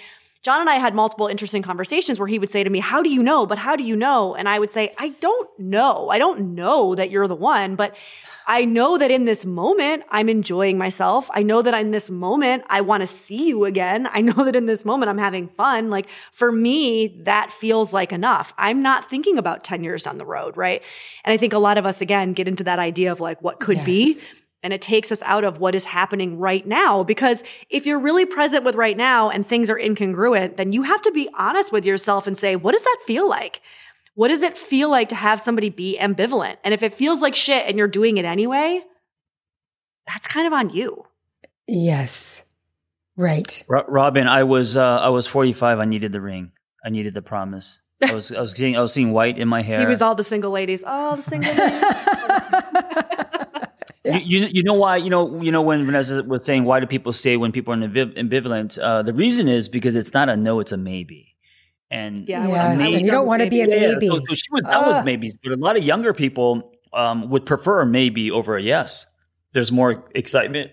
John 0.42 0.62
and 0.62 0.70
I 0.70 0.76
had 0.76 0.96
multiple 0.96 1.28
interesting 1.28 1.62
conversations 1.62 2.18
where 2.18 2.28
he 2.28 2.40
would 2.40 2.50
say 2.50 2.64
to 2.64 2.70
me, 2.70 2.80
How 2.80 3.04
do 3.04 3.10
you 3.10 3.22
know? 3.22 3.46
But 3.46 3.58
how 3.58 3.76
do 3.76 3.84
you 3.84 3.96
know? 3.96 4.36
And 4.36 4.48
I 4.48 4.58
would 4.58 4.72
say, 4.72 4.94
I 4.98 5.10
don't 5.20 5.50
know. 5.60 6.10
I 6.10 6.18
don't 6.18 6.56
know 6.56 6.96
that 6.96 7.12
you're 7.12 7.28
the 7.28 7.36
one, 7.36 7.76
but 7.76 7.96
I 8.48 8.66
know 8.66 8.98
that 8.98 9.12
in 9.12 9.26
this 9.26 9.46
moment, 9.46 10.04
I'm 10.10 10.28
enjoying 10.28 10.78
myself. 10.78 11.30
I 11.34 11.44
know 11.44 11.62
that 11.62 11.76
in 11.76 11.92
this 11.92 12.10
moment, 12.10 12.64
I 12.68 12.82
want 12.82 13.02
to 13.02 13.08
see 13.08 13.48
you 13.48 13.66
again. 13.66 14.10
I 14.12 14.22
know 14.22 14.44
that 14.46 14.56
in 14.56 14.66
this 14.66 14.86
moment, 14.86 15.10
I'm 15.10 15.20
having 15.20 15.50
fun. 15.50 15.92
Like 15.92 16.10
for 16.32 16.52
me, 16.52 17.22
that 17.26 17.52
feels 17.52 17.94
like 17.94 18.12
enough. 18.12 18.52
I'm 18.58 18.82
not 18.82 19.08
thinking 19.08 19.38
about 19.38 19.64
10 19.64 19.84
years 19.84 20.04
down 20.04 20.18
the 20.18 20.26
road, 20.26 20.58
right? 20.58 20.82
And 21.26 21.32
I 21.32 21.38
think 21.38 21.54
a 21.54 21.60
lot 21.60 21.78
of 21.78 21.86
us, 21.86 22.02
again, 22.02 22.34
get 22.34 22.48
into 22.48 22.64
that 22.64 22.80
idea 22.80 23.12
of 23.12 23.20
like 23.20 23.40
what 23.44 23.60
could 23.60 23.78
yes. 23.78 23.86
be. 23.86 24.22
And 24.62 24.74
it 24.74 24.82
takes 24.82 25.12
us 25.12 25.22
out 25.26 25.44
of 25.46 25.60
what 25.60 25.74
is 25.74 25.86
happening 25.86 26.38
right 26.38 26.68
now. 26.68 27.04
Because 27.04 27.44
if 27.70 27.86
you're 27.86 28.00
really 28.00 28.26
present 28.26 28.66
with 28.66 28.76
right 28.76 28.98
now 28.98 29.30
and 29.30 29.48
things 29.48 29.70
are 29.70 29.80
incongruent, 29.80 30.58
then 30.58 30.74
you 30.74 30.84
have 30.84 31.02
to 31.04 31.12
be 31.12 31.30
honest 31.38 31.72
with 31.72 31.86
yourself 31.86 32.28
and 32.28 32.38
say, 32.38 32.56
what 32.56 32.74
does 32.74 32.84
that 32.84 32.98
feel 33.06 33.30
like? 33.30 33.62
What 34.16 34.28
does 34.28 34.42
it 34.42 34.58
feel 34.58 34.90
like 34.90 35.10
to 35.10 35.16
have 35.16 35.40
somebody 35.40 35.70
be 35.70 35.98
ambivalent? 35.98 36.58
And 36.66 36.74
if 36.74 36.84
it 36.84 36.94
feels 36.94 37.22
like 37.22 37.36
shit 37.36 37.66
and 37.68 37.78
you're 37.78 37.88
doing 37.88 38.18
it 38.18 38.26
anyway, 38.26 38.82
that's 40.08 40.28
kind 40.28 40.46
of 40.46 40.52
on 40.52 40.72
you. 40.72 41.06
Yes. 41.68 42.44
Right. 43.16 43.64
Robin, 43.68 44.28
I 44.28 44.44
was 44.44 44.76
uh, 44.76 44.98
I 44.98 45.10
was 45.10 45.28
45. 45.28 45.80
I 45.80 45.86
needed 45.86 46.12
the 46.12 46.22
ring. 46.22 46.52
I 46.86 46.90
needed 46.90 47.14
the 47.14 47.22
promise. 47.22 47.80
I 48.02 48.14
was 48.14 48.32
I 48.32 48.40
was 48.40 48.54
seeing 48.54 48.78
I 48.78 48.82
was 48.82 48.94
seeing 48.94 49.12
white 49.12 49.38
in 49.38 49.48
my 49.48 49.62
hair. 49.70 49.80
He 49.80 49.86
was 49.86 50.02
all 50.02 50.16
the 50.16 50.24
single 50.24 50.52
ladies. 50.52 50.84
All 50.84 51.16
the 51.16 51.22
single 51.22 51.54
ladies. 51.58 51.84
Yeah. 54.10 54.18
you, 54.18 54.40
you, 54.40 54.48
you 54.54 54.64
know 54.64 54.74
why 54.74 54.98
you 54.98 55.10
know 55.10 55.42
you 55.42 55.52
know 55.52 55.62
when 55.62 55.86
Vanessa 55.86 56.24
was 56.24 56.46
saying 56.46 56.66
why 56.66 56.80
do 56.80 56.88
people 56.88 57.14
say 57.14 57.38
when 57.38 57.52
people 57.52 57.74
are 57.74 57.78
ambivalent? 57.78 58.78
Uh, 58.82 59.02
the 59.02 59.14
reason 59.14 59.48
is 59.48 59.70
because 59.70 59.96
it's 59.96 60.14
not 60.14 60.30
a 60.30 60.38
no, 60.38 60.60
it's 60.60 60.72
a 60.72 60.78
maybe. 60.78 61.36
And 61.92 62.28
yeah, 62.28 62.48
yes. 62.48 62.82
and 62.82 63.02
you 63.02 63.12
don't 63.12 63.26
want 63.26 63.42
to 63.42 63.50
be 63.50 63.62
a 63.62 63.68
maybe. 63.68 64.06
Yeah, 64.06 64.12
so, 64.12 64.22
so, 64.28 64.34
she 64.36 64.52
was 64.52 64.64
done 64.64 64.84
uh. 64.84 64.98
with 64.98 65.06
maybes, 65.06 65.36
but 65.42 65.54
a 65.54 65.56
lot 65.56 65.78
of 65.78 65.84
younger 65.84 66.14
people 66.14 66.72
um, 66.94 67.30
would 67.30 67.46
prefer 67.46 67.82
a 67.82 67.86
maybe 67.86 68.32
over 68.32 68.58
a 68.58 68.62
yes. 68.62 69.06
There's 69.54 69.72
more 69.72 70.06
excitement. 70.14 70.72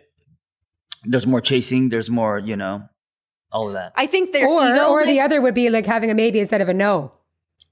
There's 1.04 1.26
more 1.26 1.40
chasing. 1.40 1.88
There's 1.88 2.10
more, 2.10 2.38
you 2.38 2.56
know, 2.56 2.82
all 3.52 3.68
of 3.68 3.74
that. 3.74 3.92
I 3.96 4.06
think 4.06 4.32
there, 4.32 4.46
or 4.46 4.60
or 4.84 5.06
the 5.06 5.20
other 5.20 5.40
would 5.40 5.54
be 5.54 5.70
like 5.70 5.86
having 5.86 6.10
a 6.10 6.14
maybe 6.14 6.38
instead 6.38 6.60
of 6.60 6.68
a 6.68 6.74
no. 6.74 7.12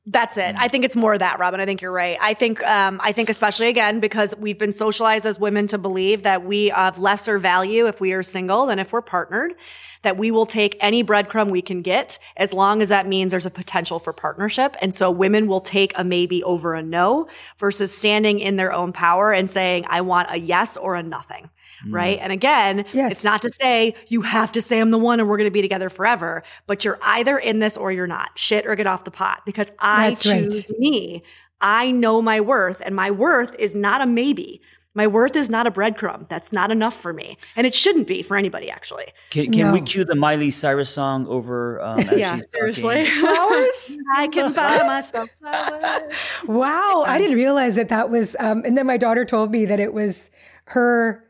That's 0.06 0.36
it. 0.36 0.54
I 0.58 0.68
think 0.68 0.84
it's 0.84 0.96
more 0.96 1.14
of 1.14 1.20
that, 1.20 1.38
Robin. 1.38 1.60
I 1.60 1.64
think 1.64 1.80
you're 1.80 1.90
right. 1.90 2.18
I 2.20 2.34
think, 2.34 2.62
um, 2.66 3.00
I 3.02 3.12
think 3.12 3.30
especially 3.30 3.68
again, 3.68 4.00
because 4.00 4.34
we've 4.36 4.58
been 4.58 4.72
socialized 4.72 5.24
as 5.24 5.40
women 5.40 5.66
to 5.68 5.78
believe 5.78 6.24
that 6.24 6.44
we 6.44 6.66
have 6.66 6.98
lesser 6.98 7.38
value 7.38 7.86
if 7.86 8.02
we 8.02 8.12
are 8.12 8.22
single 8.22 8.66
than 8.66 8.78
if 8.78 8.92
we're 8.92 9.00
partnered, 9.00 9.54
that 10.02 10.18
we 10.18 10.30
will 10.30 10.44
take 10.44 10.76
any 10.80 11.02
breadcrumb 11.02 11.50
we 11.50 11.62
can 11.62 11.80
get 11.80 12.18
as 12.36 12.52
long 12.52 12.82
as 12.82 12.90
that 12.90 13.06
means 13.06 13.30
there's 13.30 13.46
a 13.46 13.50
potential 13.50 13.98
for 13.98 14.12
partnership. 14.12 14.76
And 14.82 14.94
so 14.94 15.10
women 15.10 15.46
will 15.46 15.62
take 15.62 15.96
a 15.96 16.04
maybe 16.04 16.42
over 16.44 16.74
a 16.74 16.82
no 16.82 17.26
versus 17.56 17.96
standing 17.96 18.40
in 18.40 18.56
their 18.56 18.74
own 18.74 18.92
power 18.92 19.32
and 19.32 19.48
saying, 19.48 19.86
I 19.88 20.02
want 20.02 20.28
a 20.30 20.38
yes 20.38 20.76
or 20.76 20.96
a 20.96 21.02
nothing. 21.02 21.48
Mm. 21.86 21.92
right? 21.92 22.18
And 22.20 22.32
again, 22.32 22.84
yes. 22.92 23.12
it's 23.12 23.24
not 23.24 23.42
to 23.42 23.50
say 23.50 23.94
you 24.08 24.22
have 24.22 24.52
to 24.52 24.60
say 24.60 24.80
I'm 24.80 24.90
the 24.90 24.98
one 24.98 25.20
and 25.20 25.28
we're 25.28 25.36
going 25.36 25.48
to 25.48 25.52
be 25.52 25.62
together 25.62 25.90
forever, 25.90 26.42
but 26.66 26.84
you're 26.84 26.98
either 27.02 27.38
in 27.38 27.58
this 27.58 27.76
or 27.76 27.92
you're 27.92 28.06
not. 28.06 28.30
Shit 28.36 28.66
or 28.66 28.74
get 28.74 28.86
off 28.86 29.04
the 29.04 29.10
pot 29.10 29.42
because 29.44 29.70
I 29.78 30.10
That's 30.10 30.22
choose 30.22 30.70
right. 30.70 30.78
me. 30.78 31.22
I 31.60 31.90
know 31.90 32.20
my 32.20 32.40
worth 32.40 32.80
and 32.84 32.94
my 32.94 33.10
worth 33.10 33.54
is 33.58 33.74
not 33.74 34.00
a 34.00 34.06
maybe. 34.06 34.60
My 34.96 35.08
worth 35.08 35.34
is 35.34 35.50
not 35.50 35.66
a 35.66 35.72
breadcrumb. 35.72 36.28
That's 36.28 36.52
not 36.52 36.70
enough 36.70 36.94
for 36.94 37.12
me. 37.12 37.36
And 37.56 37.66
it 37.66 37.74
shouldn't 37.74 38.06
be 38.06 38.22
for 38.22 38.36
anybody, 38.36 38.70
actually. 38.70 39.06
Can, 39.30 39.50
can 39.50 39.66
no. 39.66 39.72
we 39.72 39.80
cue 39.80 40.04
the 40.04 40.14
Miley 40.14 40.52
Cyrus 40.52 40.88
song 40.88 41.26
over? 41.26 41.82
Um, 41.82 42.00
yeah, 42.16 42.38
seriously. 42.52 43.04
Flowers? 43.20 43.96
I 44.16 44.28
can 44.28 44.52
buy 44.52 44.78
myself 44.86 45.30
flowers. 45.40 46.14
Wow. 46.46 47.02
I 47.06 47.18
didn't 47.18 47.36
realize 47.36 47.74
that 47.74 47.88
that 47.88 48.08
was. 48.08 48.36
Um, 48.38 48.62
and 48.64 48.78
then 48.78 48.86
my 48.86 48.96
daughter 48.96 49.24
told 49.24 49.50
me 49.50 49.64
that 49.64 49.80
it 49.80 49.92
was 49.92 50.30
her 50.66 51.24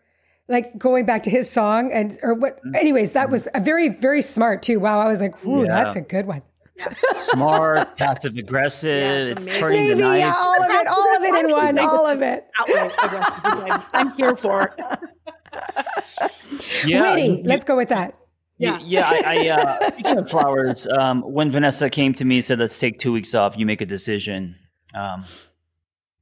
like 0.48 0.76
going 0.78 1.06
back 1.06 1.22
to 1.24 1.30
his 1.30 1.50
song 1.50 1.92
and 1.92 2.18
or 2.22 2.34
what 2.34 2.58
mm-hmm. 2.58 2.74
anyways 2.74 3.12
that 3.12 3.30
was 3.30 3.48
a 3.54 3.60
very 3.60 3.88
very 3.88 4.22
smart 4.22 4.62
too 4.62 4.78
wow 4.78 5.00
i 5.00 5.08
was 5.08 5.20
like 5.20 5.34
ooh 5.46 5.64
yeah. 5.64 5.84
that's 5.84 5.96
a 5.96 6.00
good 6.00 6.26
one 6.26 6.42
smart 7.18 7.96
passive 7.96 8.36
aggressive 8.36 8.90
yeah, 8.90 9.32
it's, 9.32 9.46
it's 9.46 9.58
turning 9.58 9.80
Maybe, 9.88 9.94
the 9.94 10.08
knife 10.08 10.18
yeah, 10.18 10.34
all 10.36 10.62
of 10.62 10.70
it 10.70 10.86
all 10.86 11.16
of 11.16 11.22
it 11.22 11.34
in 11.44 11.56
one 11.56 11.78
all 11.78 12.06
of 12.06 12.20
it 12.20 12.46
i'm 13.94 14.12
here 14.16 14.36
for 14.36 14.74
it 14.78 15.00
yeah 16.84 17.14
Witty, 17.14 17.42
let's 17.44 17.64
go 17.64 17.76
with 17.76 17.88
that 17.88 18.18
yeah, 18.56 18.78
yeah. 18.84 19.10
I, 19.10 19.22
I 19.26 19.48
uh, 19.48 19.90
speaking 19.92 20.16
of 20.16 20.30
flowers, 20.30 20.86
um, 20.86 21.22
when 21.22 21.50
Vanessa 21.50 21.90
came 21.90 22.14
to 22.14 22.24
me 22.24 22.36
and 22.36 22.44
said, 22.44 22.60
"Let's 22.60 22.78
take 22.78 23.00
two 23.00 23.12
weeks 23.12 23.34
off. 23.34 23.58
You 23.58 23.66
make 23.66 23.80
a 23.80 23.84
decision." 23.84 24.54
Um, 24.94 25.24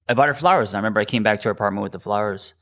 I 0.08 0.14
bought 0.14 0.28
her 0.28 0.34
flowers. 0.34 0.70
And 0.70 0.76
I 0.76 0.80
remember 0.80 1.00
I 1.00 1.04
came 1.04 1.22
back 1.22 1.40
to 1.40 1.48
her 1.48 1.52
apartment 1.52 1.82
with 1.82 1.92
the 1.92 2.00
flowers. 2.00 2.54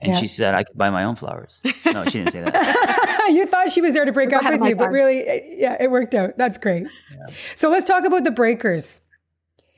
And 0.00 0.12
yeah. 0.12 0.18
she 0.18 0.26
said, 0.26 0.54
I 0.54 0.64
could 0.64 0.76
buy 0.76 0.90
my 0.90 1.04
own 1.04 1.16
flowers. 1.16 1.60
No, 1.86 2.04
she 2.04 2.18
didn't 2.18 2.32
say 2.32 2.42
that. 2.42 3.28
you 3.32 3.46
thought 3.46 3.70
she 3.70 3.80
was 3.80 3.94
there 3.94 4.04
to 4.04 4.12
break 4.12 4.32
up 4.32 4.42
with 4.42 4.68
you, 4.68 4.76
but 4.76 4.90
really, 4.90 5.24
yeah, 5.58 5.76
it 5.80 5.90
worked 5.90 6.14
out. 6.14 6.36
That's 6.36 6.58
great. 6.58 6.86
Yeah. 7.12 7.26
So 7.54 7.70
let's 7.70 7.86
talk 7.86 8.04
about 8.04 8.24
the 8.24 8.30
breakers. 8.30 9.00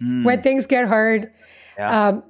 Mm. 0.03 0.25
When 0.25 0.43
things 0.43 0.67
get 0.67 0.89
hard, 0.89 1.31
yeah. 1.79 2.09
um, 2.09 2.25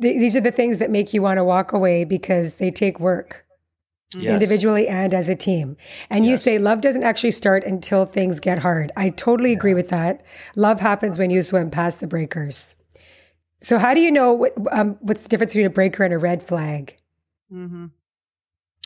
th- 0.00 0.18
these 0.18 0.34
are 0.36 0.40
the 0.40 0.50
things 0.50 0.78
that 0.78 0.90
make 0.90 1.12
you 1.12 1.22
want 1.22 1.38
to 1.38 1.44
walk 1.44 1.72
away 1.72 2.04
because 2.04 2.56
they 2.56 2.70
take 2.70 3.00
work. 3.00 3.42
Yes. 4.14 4.34
individually 4.34 4.86
and 4.86 5.12
as 5.12 5.28
a 5.28 5.34
team. 5.34 5.76
And 6.10 6.24
yes. 6.24 6.30
you 6.30 6.36
say 6.36 6.58
love 6.58 6.80
doesn't 6.80 7.02
actually 7.02 7.32
start 7.32 7.64
until 7.64 8.06
things 8.06 8.38
get 8.38 8.60
hard. 8.60 8.92
I 8.96 9.10
totally 9.10 9.52
agree 9.52 9.74
with 9.74 9.88
that. 9.88 10.22
Love 10.54 10.78
happens 10.80 11.18
when 11.18 11.30
you 11.30 11.42
swim 11.42 11.72
past 11.72 11.98
the 11.98 12.06
breakers. 12.06 12.76
So, 13.60 13.78
how 13.78 13.94
do 13.94 14.00
you 14.00 14.12
know 14.12 14.32
what, 14.32 14.52
um, 14.70 14.96
what's 15.00 15.22
the 15.22 15.28
difference 15.28 15.52
between 15.52 15.66
a 15.66 15.70
breaker 15.70 16.04
and 16.04 16.14
a 16.14 16.18
red 16.18 16.42
flag? 16.42 16.96
Mm-hmm. 17.52 17.86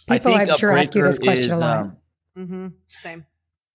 People, 0.09 0.35
I'm 0.35 0.57
sure, 0.57 0.77
ask 0.77 0.95
you 0.95 1.03
this 1.03 1.19
question 1.19 1.47
is, 1.47 1.51
a 1.51 1.57
lot. 1.57 1.79
Um, 1.79 1.97
mm-hmm. 2.37 2.67
Same. 2.89 3.27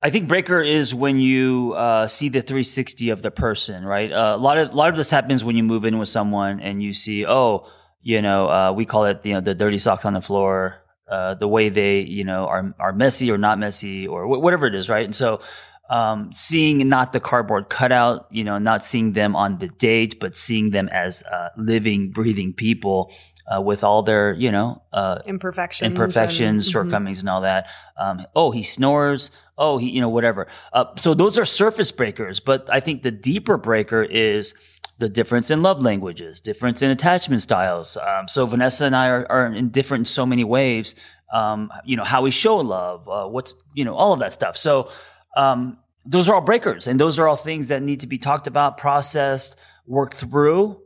I 0.01 0.09
think 0.09 0.27
breaker 0.27 0.61
is 0.61 0.93
when 0.93 1.19
you 1.19 1.73
uh, 1.75 2.07
see 2.07 2.29
the 2.29 2.41
360 2.41 3.09
of 3.09 3.21
the 3.21 3.31
person, 3.31 3.85
right? 3.85 4.11
Uh, 4.11 4.35
a 4.35 4.37
lot 4.37 4.57
of 4.57 4.71
a 4.71 4.75
lot 4.75 4.89
of 4.89 4.97
this 4.97 5.09
happens 5.09 5.43
when 5.43 5.55
you 5.55 5.63
move 5.63 5.85
in 5.85 5.97
with 5.97 6.09
someone 6.09 6.59
and 6.59 6.83
you 6.83 6.93
see, 6.93 7.25
oh, 7.25 7.67
you 8.01 8.21
know, 8.21 8.47
uh, 8.47 8.71
we 8.71 8.85
call 8.85 9.05
it, 9.05 9.25
you 9.25 9.33
know, 9.33 9.41
the 9.41 9.55
dirty 9.55 9.79
socks 9.79 10.05
on 10.05 10.13
the 10.13 10.21
floor, 10.21 10.75
uh, 11.09 11.33
the 11.35 11.47
way 11.47 11.69
they, 11.69 12.01
you 12.01 12.23
know, 12.23 12.45
are 12.45 12.75
are 12.79 12.93
messy 12.93 13.31
or 13.31 13.37
not 13.37 13.57
messy 13.57 14.07
or 14.07 14.25
wh- 14.25 14.41
whatever 14.41 14.67
it 14.67 14.75
is, 14.75 14.89
right? 14.89 15.05
And 15.05 15.15
so, 15.15 15.41
um, 15.89 16.31
seeing 16.33 16.87
not 16.87 17.13
the 17.13 17.19
cardboard 17.19 17.69
cutout, 17.69 18.27
you 18.29 18.43
know, 18.43 18.59
not 18.59 18.85
seeing 18.85 19.13
them 19.13 19.35
on 19.35 19.57
the 19.57 19.69
date, 19.69 20.19
but 20.19 20.37
seeing 20.37 20.69
them 20.69 20.87
as 20.89 21.23
uh, 21.23 21.49
living, 21.57 22.11
breathing 22.11 22.53
people 22.53 23.11
uh, 23.53 23.61
with 23.61 23.83
all 23.83 24.01
their, 24.03 24.33
you 24.33 24.51
know, 24.51 24.81
uh, 24.91 25.19
imperfections, 25.25 25.85
imperfections, 25.85 26.65
and, 26.65 26.71
shortcomings, 26.71 27.19
mm-hmm. 27.19 27.27
and 27.27 27.33
all 27.33 27.41
that. 27.41 27.67
Um, 27.97 28.25
oh, 28.35 28.51
he 28.51 28.63
snores. 28.63 29.31
Oh, 29.57 29.77
he, 29.77 29.89
you 29.89 30.01
know, 30.01 30.09
whatever. 30.09 30.47
Uh, 30.73 30.85
so 30.97 31.13
those 31.13 31.39
are 31.39 31.45
surface 31.45 31.91
breakers, 31.91 32.39
but 32.39 32.67
I 32.69 32.79
think 32.79 33.03
the 33.03 33.11
deeper 33.11 33.57
breaker 33.57 34.03
is 34.03 34.53
the 34.97 35.09
difference 35.09 35.51
in 35.51 35.61
love 35.61 35.81
languages, 35.81 36.39
difference 36.39 36.81
in 36.81 36.89
attachment 36.89 37.41
styles. 37.41 37.97
Um, 37.97 38.27
so 38.27 38.45
Vanessa 38.45 38.85
and 38.85 38.95
I 38.95 39.07
are, 39.07 39.31
are 39.31 39.47
in 39.47 39.69
different 39.69 40.01
in 40.01 40.05
so 40.05 40.25
many 40.25 40.43
ways. 40.43 40.95
Um, 41.33 41.71
you 41.83 41.97
know, 41.97 42.03
how 42.03 42.21
we 42.21 42.31
show 42.31 42.57
love, 42.57 43.07
uh, 43.09 43.27
what's, 43.27 43.55
you 43.73 43.83
know, 43.83 43.95
all 43.95 44.13
of 44.13 44.19
that 44.19 44.31
stuff. 44.31 44.57
So, 44.57 44.89
um, 45.35 45.77
those 46.05 46.29
are 46.29 46.35
all 46.35 46.41
breakers 46.41 46.87
and 46.87 46.99
those 46.99 47.17
are 47.17 47.27
all 47.27 47.35
things 47.35 47.69
that 47.69 47.81
need 47.81 48.01
to 48.01 48.07
be 48.07 48.17
talked 48.17 48.47
about, 48.47 48.77
processed, 48.77 49.55
worked 49.87 50.15
through, 50.15 50.79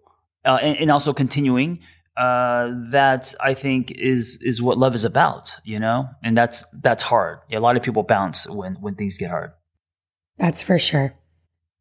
uh, 0.46 0.58
and, 0.62 0.78
and, 0.78 0.92
also 0.92 1.12
continuing 1.14 1.80
uh, 2.20 2.74
that 2.92 3.34
I 3.40 3.54
think 3.54 3.92
is 3.92 4.38
is 4.42 4.62
what 4.62 4.78
love 4.78 4.94
is 4.94 5.06
about, 5.06 5.56
you 5.64 5.80
know, 5.80 6.10
and 6.22 6.38
that's 6.38 6.66
that's 6.82 7.02
hard. 7.02 7.40
A 7.52 7.60
lot 7.60 7.78
of 7.78 7.84
people 7.84 8.04
bounce 8.04 8.48
when 8.48 8.76
when 8.76 8.96
things 8.96 9.18
get 9.18 9.30
hard. 9.30 9.52
That's 10.38 10.62
for 10.62 10.78
sure. 10.78 11.14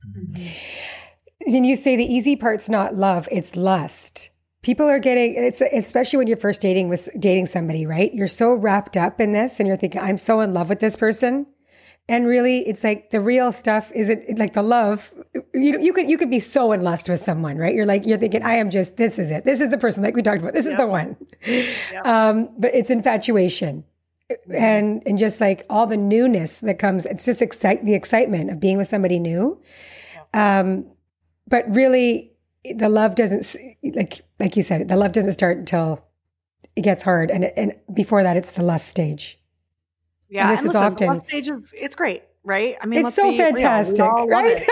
Mm-hmm. 0.07 0.46
And 1.55 1.66
you 1.66 1.74
say 1.74 1.96
the 1.96 2.05
easy 2.05 2.37
part's 2.37 2.68
not 2.68 2.94
love; 2.94 3.29
it's 3.33 3.57
lust. 3.57 4.31
People 4.62 4.87
are 4.87 5.01
getting 5.01 5.35
it's 5.35 5.61
especially 5.61 6.18
when 6.18 6.29
you're 6.29 6.37
first 6.37 6.61
dating 6.61 6.88
with 6.88 7.09
dating 7.18 7.46
somebody, 7.46 7.85
right? 7.85 8.14
You're 8.14 8.29
so 8.29 8.53
wrapped 8.53 8.96
up 8.96 9.20
in 9.20 9.33
this, 9.33 9.59
and 9.59 9.66
you're 9.66 9.77
thinking, 9.77 10.01
"I'm 10.01 10.18
so 10.18 10.40
in 10.40 10.55
love 10.55 10.68
with 10.68 10.79
this 10.79 10.94
person." 10.94 11.46
And 12.11 12.27
really, 12.27 12.66
it's 12.66 12.83
like 12.83 13.11
the 13.11 13.21
real 13.21 13.53
stuff 13.53 13.92
isn't 13.94 14.38
like 14.38 14.55
the 14.55 14.62
love. 14.62 15.12
You 15.53 15.79
you 15.79 15.92
could 15.92 16.09
you 16.09 16.16
could 16.16 16.31
be 16.31 16.40
so 16.40 16.73
in 16.73 16.83
lust 16.83 17.07
with 17.07 17.21
someone, 17.21 17.59
right? 17.59 17.75
You're 17.75 17.85
like 17.85 18.07
you're 18.07 18.16
thinking, 18.16 18.42
I 18.42 18.55
am 18.55 18.71
just 18.71 18.97
this 18.97 19.18
is 19.18 19.31
it. 19.31 19.44
This 19.44 19.61
is 19.61 19.68
the 19.68 19.77
person 19.77 20.03
like 20.03 20.14
we 20.14 20.23
talked 20.23 20.40
about. 20.40 20.55
This 20.55 20.66
is 20.66 20.77
the 20.77 20.87
one. 20.87 21.16
Yep. 21.47 22.07
Um, 22.07 22.49
but 22.59 22.75
it's 22.75 22.88
infatuation, 22.90 23.85
and 24.55 25.03
and 25.07 25.18
just 25.18 25.40
like 25.40 25.66
all 25.68 25.87
the 25.87 25.99
newness 25.99 26.61
that 26.61 26.79
comes. 26.79 27.05
It's 27.05 27.27
just 27.27 27.42
excite 27.42 27.85
the 27.85 27.94
excitement 27.94 28.51
of 28.51 28.59
being 28.59 28.79
with 28.79 28.88
somebody 28.88 29.18
new. 29.18 29.61
Um, 30.33 30.87
but 31.47 31.64
really, 31.75 32.33
the 32.64 32.88
love 32.88 33.14
doesn't 33.14 33.55
like 33.83 34.23
like 34.40 34.57
you 34.57 34.62
said. 34.62 34.88
The 34.88 34.97
love 34.97 35.12
doesn't 35.12 35.33
start 35.33 35.59
until 35.59 36.05
it 36.75 36.83
gets 36.83 37.03
hard, 37.03 37.31
and 37.31 37.44
and 37.44 37.75
before 37.92 38.23
that, 38.23 38.37
it's 38.37 38.53
the 38.53 38.62
lust 38.62 38.88
stage. 38.88 39.38
Yeah, 40.29 40.43
and 40.43 40.53
this 40.53 40.61
and 40.61 40.69
is 40.69 40.75
listen, 40.75 41.09
often 41.09 41.21
stage 41.21 41.49
is 41.49 41.75
it's 41.77 41.95
great. 41.95 42.23
right? 42.45 42.77
I 42.83 42.87
mean, 42.87 43.07
it's 43.07 43.17
so 43.17 43.35
fantastic, 43.37 44.01
right? 44.01 44.62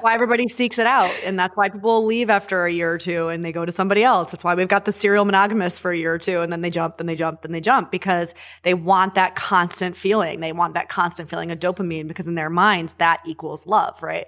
why 0.00 0.14
everybody 0.14 0.46
seeks 0.48 0.78
it 0.78 0.86
out, 0.86 1.12
and 1.24 1.38
that's 1.38 1.56
why 1.56 1.68
people 1.68 2.04
leave 2.06 2.30
after 2.30 2.64
a 2.64 2.72
year 2.72 2.92
or 2.92 2.98
two 2.98 3.28
and 3.28 3.42
they 3.42 3.52
go 3.52 3.64
to 3.64 3.72
somebody 3.72 4.04
else. 4.04 4.30
That's 4.30 4.44
why 4.44 4.54
we've 4.54 4.68
got 4.68 4.84
the 4.84 4.92
serial 4.92 5.24
monogamous 5.24 5.78
for 5.78 5.90
a 5.90 5.96
year 5.96 6.14
or 6.14 6.18
two, 6.18 6.40
and 6.40 6.52
then 6.52 6.60
they 6.60 6.70
jump 6.70 7.00
and 7.00 7.08
they 7.08 7.16
jump 7.16 7.44
and 7.44 7.54
they 7.54 7.60
jump 7.60 7.90
because 7.90 8.34
they 8.62 8.74
want 8.74 9.14
that 9.14 9.34
constant 9.34 9.96
feeling. 9.96 10.40
They 10.40 10.52
want 10.52 10.74
that 10.74 10.88
constant 10.88 11.28
feeling 11.28 11.50
of 11.50 11.58
dopamine 11.58 12.06
because 12.06 12.28
in 12.28 12.34
their 12.34 12.50
minds 12.50 12.94
that 12.94 13.20
equals 13.26 13.66
love, 13.66 14.02
right? 14.02 14.26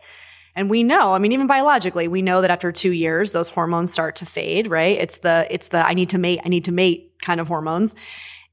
And 0.57 0.69
we 0.69 0.83
know, 0.83 1.15
I 1.15 1.19
mean, 1.19 1.33
even 1.33 1.47
biologically, 1.47 2.09
we 2.09 2.23
know 2.23 2.41
that 2.41 2.51
after 2.51 2.73
two 2.73 2.91
years, 2.91 3.33
those 3.33 3.49
hormones 3.49 3.93
start 3.93 4.17
to 4.17 4.27
fade, 4.27 4.69
right? 4.69 4.99
It's 4.99 5.19
the, 5.19 5.47
it's 5.49 5.69
the, 5.69 5.79
I 5.79 5.95
need 5.95 6.09
to 6.11 6.19
mate, 6.19 6.41
I 6.45 6.49
need 6.49 6.65
to 6.65 6.73
mate 6.73 7.13
kind 7.23 7.41
of 7.41 7.47
hormones. 7.47 7.95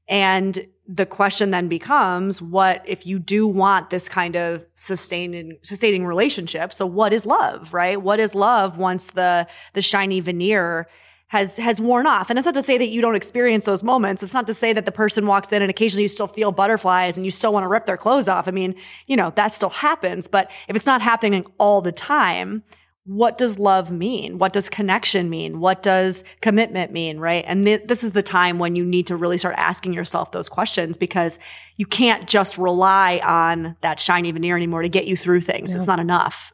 And 0.08 0.66
the 0.88 1.04
question 1.04 1.50
then 1.50 1.68
becomes 1.68 2.40
what 2.40 2.82
if 2.86 3.06
you 3.06 3.18
do 3.18 3.46
want 3.46 3.90
this 3.90 4.08
kind 4.08 4.36
of 4.36 4.64
sustaining 4.74 5.58
sustaining 5.62 6.06
relationship? 6.06 6.72
So 6.72 6.86
what 6.86 7.12
is 7.12 7.26
love 7.26 7.74
right? 7.74 8.00
What 8.00 8.18
is 8.18 8.34
love 8.34 8.78
once 8.78 9.08
the 9.08 9.46
the 9.74 9.82
shiny 9.82 10.20
veneer 10.20 10.88
has 11.26 11.58
has 11.58 11.78
worn 11.78 12.06
off? 12.06 12.30
And 12.30 12.38
it's 12.38 12.46
not 12.46 12.54
to 12.54 12.62
say 12.62 12.78
that 12.78 12.88
you 12.88 13.02
don't 13.02 13.14
experience 13.14 13.66
those 13.66 13.84
moments. 13.84 14.22
It's 14.22 14.32
not 14.32 14.46
to 14.46 14.54
say 14.54 14.72
that 14.72 14.86
the 14.86 14.92
person 14.92 15.26
walks 15.26 15.52
in 15.52 15.60
and 15.60 15.70
occasionally 15.70 16.04
you 16.04 16.08
still 16.08 16.26
feel 16.26 16.52
butterflies 16.52 17.18
and 17.18 17.26
you 17.26 17.30
still 17.30 17.52
want 17.52 17.64
to 17.64 17.68
rip 17.68 17.84
their 17.84 17.98
clothes 17.98 18.26
off. 18.26 18.48
I 18.48 18.50
mean 18.50 18.74
you 19.06 19.16
know 19.16 19.30
that 19.36 19.52
still 19.52 19.70
happens. 19.70 20.26
But 20.26 20.50
if 20.68 20.74
it's 20.74 20.86
not 20.86 21.02
happening 21.02 21.44
all 21.58 21.82
the 21.82 21.92
time 21.92 22.62
what 23.08 23.38
does 23.38 23.58
love 23.58 23.90
mean? 23.90 24.36
What 24.36 24.52
does 24.52 24.68
connection 24.68 25.30
mean? 25.30 25.60
What 25.60 25.82
does 25.82 26.24
commitment 26.42 26.92
mean? 26.92 27.18
Right. 27.18 27.42
And 27.48 27.64
th- 27.64 27.84
this 27.86 28.04
is 28.04 28.12
the 28.12 28.22
time 28.22 28.58
when 28.58 28.76
you 28.76 28.84
need 28.84 29.06
to 29.06 29.16
really 29.16 29.38
start 29.38 29.54
asking 29.56 29.94
yourself 29.94 30.32
those 30.32 30.50
questions 30.50 30.98
because 30.98 31.38
you 31.78 31.86
can't 31.86 32.28
just 32.28 32.58
rely 32.58 33.22
on 33.24 33.76
that 33.80 33.98
shiny 33.98 34.30
veneer 34.30 34.56
anymore 34.56 34.82
to 34.82 34.90
get 34.90 35.06
you 35.06 35.16
through 35.16 35.40
things. 35.40 35.70
Yeah. 35.70 35.78
It's 35.78 35.86
not 35.86 36.00
enough. 36.00 36.52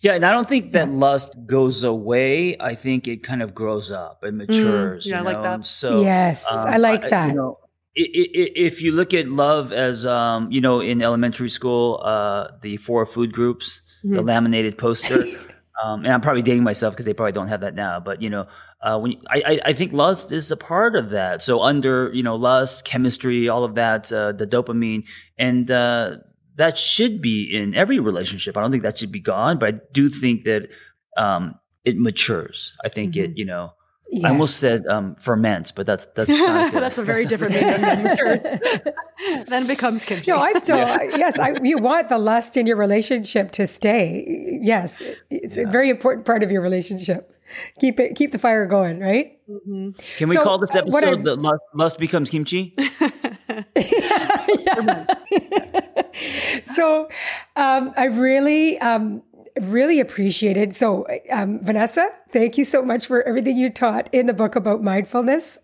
Yeah, 0.00 0.14
and 0.14 0.26
I 0.26 0.32
don't 0.32 0.48
think 0.48 0.72
that 0.72 0.88
yeah. 0.88 0.94
lust 0.94 1.36
goes 1.46 1.84
away. 1.84 2.56
I 2.58 2.74
think 2.74 3.06
it 3.06 3.22
kind 3.22 3.40
of 3.40 3.54
grows 3.54 3.92
up 3.92 4.24
and 4.24 4.34
mm, 4.34 4.48
matures. 4.48 5.06
Mm, 5.06 5.10
yeah, 5.10 5.18
I 5.20 5.22
like 5.22 5.42
that. 5.42 5.66
So 5.66 6.02
yes, 6.02 6.50
um, 6.50 6.66
I 6.66 6.78
like 6.78 7.02
that. 7.02 7.12
I, 7.12 7.26
you 7.28 7.34
know, 7.34 7.58
if 7.94 8.82
you 8.82 8.92
look 8.92 9.14
at 9.14 9.28
love 9.28 9.72
as, 9.72 10.06
um, 10.06 10.50
you 10.50 10.60
know, 10.60 10.80
in 10.80 11.02
elementary 11.02 11.50
school, 11.50 12.00
uh, 12.02 12.48
the 12.62 12.78
four 12.78 13.06
food 13.06 13.32
groups, 13.32 13.82
mm-hmm. 14.04 14.14
the 14.14 14.22
laminated 14.22 14.78
poster. 14.78 15.24
um, 15.82 16.04
and 16.04 16.12
I'm 16.12 16.20
probably 16.20 16.42
dating 16.42 16.64
myself 16.64 16.94
because 16.94 17.06
they 17.06 17.14
probably 17.14 17.32
don't 17.32 17.48
have 17.48 17.60
that 17.60 17.74
now. 17.74 18.00
But 18.00 18.22
you 18.22 18.30
know, 18.30 18.46
uh, 18.82 18.98
when 18.98 19.12
you, 19.12 19.18
I, 19.28 19.60
I 19.64 19.72
think 19.72 19.92
lust 19.92 20.32
is 20.32 20.50
a 20.50 20.56
part 20.56 20.96
of 20.96 21.10
that. 21.10 21.42
So 21.42 21.60
under 21.60 22.10
you 22.12 22.22
know 22.22 22.36
lust, 22.36 22.84
chemistry, 22.84 23.48
all 23.48 23.64
of 23.64 23.74
that, 23.76 24.12
uh, 24.12 24.32
the 24.32 24.46
dopamine, 24.46 25.04
and 25.38 25.70
uh, 25.70 26.16
that 26.56 26.78
should 26.78 27.20
be 27.20 27.44
in 27.44 27.74
every 27.74 28.00
relationship. 28.00 28.56
I 28.56 28.60
don't 28.60 28.70
think 28.70 28.82
that 28.82 28.98
should 28.98 29.12
be 29.12 29.20
gone, 29.20 29.58
but 29.58 29.74
I 29.74 29.78
do 29.92 30.10
think 30.10 30.44
that 30.44 30.68
um, 31.16 31.54
it 31.84 31.98
matures. 31.98 32.74
I 32.84 32.88
think 32.88 33.14
mm-hmm. 33.14 33.32
it 33.32 33.38
you 33.38 33.44
know 33.44 33.72
Yes. 34.12 34.24
I 34.24 34.30
almost 34.30 34.56
said 34.56 34.86
um, 34.88 35.14
ferments, 35.16 35.70
but 35.70 35.86
that's 35.86 36.06
that's 36.06 36.28
that's 36.28 36.98
a 36.98 37.04
very 37.04 37.24
different 37.24 37.54
thing 37.54 37.80
than 37.80 39.44
then 39.46 39.68
becomes 39.68 40.04
kimchi. 40.04 40.32
No, 40.32 40.38
I 40.38 40.52
still 40.52 40.78
yeah. 40.78 41.16
yes, 41.16 41.38
I, 41.38 41.54
you 41.62 41.78
want 41.78 42.08
the 42.08 42.18
lust 42.18 42.56
in 42.56 42.66
your 42.66 42.76
relationship 42.76 43.52
to 43.52 43.68
stay. 43.68 44.58
Yes, 44.60 45.00
it's 45.30 45.56
yeah. 45.56 45.62
a 45.62 45.70
very 45.70 45.90
important 45.90 46.26
part 46.26 46.42
of 46.42 46.50
your 46.50 46.60
relationship. 46.60 47.32
Keep 47.78 48.00
it, 48.00 48.16
keep 48.16 48.32
the 48.32 48.38
fire 48.38 48.66
going, 48.66 49.00
right? 49.00 49.38
Mm-hmm. 49.48 49.90
Can 50.18 50.28
we 50.28 50.36
so, 50.36 50.42
call 50.42 50.58
this 50.58 50.74
episode 50.74 51.24
"The 51.24 51.36
lust, 51.36 51.62
lust 51.74 51.98
becomes 51.98 52.30
kimchi"? 52.30 52.74
so, 56.64 57.08
um, 57.56 57.92
I 57.96 58.06
really. 58.06 58.78
Um, 58.80 59.22
really 59.60 60.00
appreciated. 60.00 60.74
So, 60.74 61.06
um, 61.30 61.60
Vanessa, 61.62 62.10
thank 62.30 62.58
you 62.58 62.64
so 62.64 62.82
much 62.82 63.06
for 63.06 63.22
everything 63.22 63.56
you 63.56 63.70
taught 63.70 64.08
in 64.12 64.26
the 64.26 64.32
book 64.32 64.56
about 64.56 64.82
mindfulness. 64.82 65.58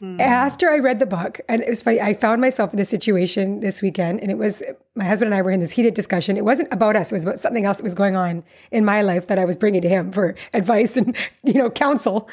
Mm. 0.00 0.20
After 0.20 0.70
I 0.70 0.78
read 0.78 0.98
the 0.98 1.06
book, 1.06 1.40
and 1.48 1.62
it 1.62 1.68
was 1.68 1.82
funny, 1.82 2.00
I 2.00 2.14
found 2.14 2.40
myself 2.40 2.72
in 2.72 2.76
this 2.76 2.88
situation 2.88 3.60
this 3.60 3.82
weekend, 3.82 4.20
and 4.20 4.30
it 4.30 4.38
was 4.38 4.62
my 4.94 5.04
husband 5.04 5.32
and 5.32 5.34
I 5.34 5.42
were 5.42 5.50
in 5.50 5.60
this 5.60 5.72
heated 5.72 5.94
discussion. 5.94 6.36
It 6.36 6.44
wasn't 6.44 6.72
about 6.72 6.96
us; 6.96 7.12
it 7.12 7.14
was 7.14 7.24
about 7.24 7.40
something 7.40 7.64
else 7.64 7.78
that 7.78 7.84
was 7.84 7.94
going 7.94 8.16
on 8.16 8.44
in 8.70 8.84
my 8.84 9.02
life 9.02 9.26
that 9.26 9.38
I 9.38 9.44
was 9.44 9.56
bringing 9.56 9.82
to 9.82 9.88
him 9.88 10.12
for 10.12 10.34
advice 10.52 10.96
and 10.96 11.16
you 11.42 11.54
know 11.54 11.70
counsel. 11.70 12.28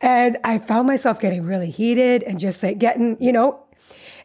And 0.00 0.38
I 0.44 0.58
found 0.58 0.86
myself 0.86 1.20
getting 1.20 1.44
really 1.44 1.70
heated 1.70 2.22
and 2.22 2.38
just 2.38 2.62
like 2.62 2.78
getting 2.78 3.16
you 3.20 3.32
know, 3.32 3.62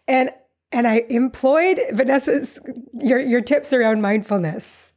and 0.08 0.32
and 0.72 0.88
I 0.88 1.06
employed 1.10 1.80
Vanessa's 1.92 2.60
your 2.94 3.20
your 3.20 3.42
tips 3.42 3.72
around 3.74 4.02
mindfulness 4.02 4.94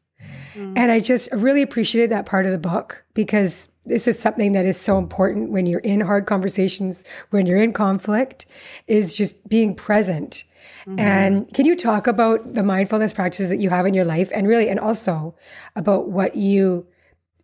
Mm. 0.55 0.77
And 0.77 0.91
I 0.91 1.01
just 1.01 1.31
really 1.33 1.63
appreciated 1.63 2.11
that 2.11 2.27
part 2.27 2.47
of 2.47 2.53
the 2.53 2.59
book 2.59 3.05
because 3.15 3.71
this 3.85 4.07
is 4.07 4.19
something 4.19 4.53
that 4.53 4.67
is 4.67 4.77
so 4.77 4.99
important 4.99 5.51
when 5.51 5.67
you're 5.67 5.81
in 5.81 6.01
hard 6.01 6.27
conversations, 6.27 7.05
when 7.31 7.47
you're 7.47 7.63
in 7.63 7.73
conflict, 7.73 8.47
is 8.87 9.15
just 9.15 9.49
being 9.49 9.75
present. 9.75 10.45
Mm-hmm. 10.87 11.01
And 11.01 11.55
can 11.55 11.67
you 11.67 11.75
talk 11.75 12.07
about 12.07 12.55
the 12.55 12.63
mindfulness 12.63 13.13
practices 13.13 13.49
that 13.49 13.59
you 13.59 13.71
have 13.71 13.87
in 13.87 13.95
your 13.95 14.05
life 14.05 14.31
and 14.35 14.47
really, 14.47 14.69
and 14.69 14.79
also 14.79 15.35
about 15.75 16.09
what 16.09 16.37
you, 16.37 16.87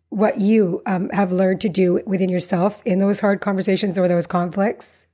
what 0.09 0.39
you 0.39 0.81
um, 0.85 1.09
have 1.09 1.31
learned 1.31 1.61
to 1.61 1.69
do 1.69 2.01
within 2.05 2.29
yourself 2.29 2.81
in 2.85 2.99
those 2.99 3.19
hard 3.19 3.41
conversations 3.41 3.97
or 3.97 4.07
those 4.07 4.27
conflicts? 4.27 5.07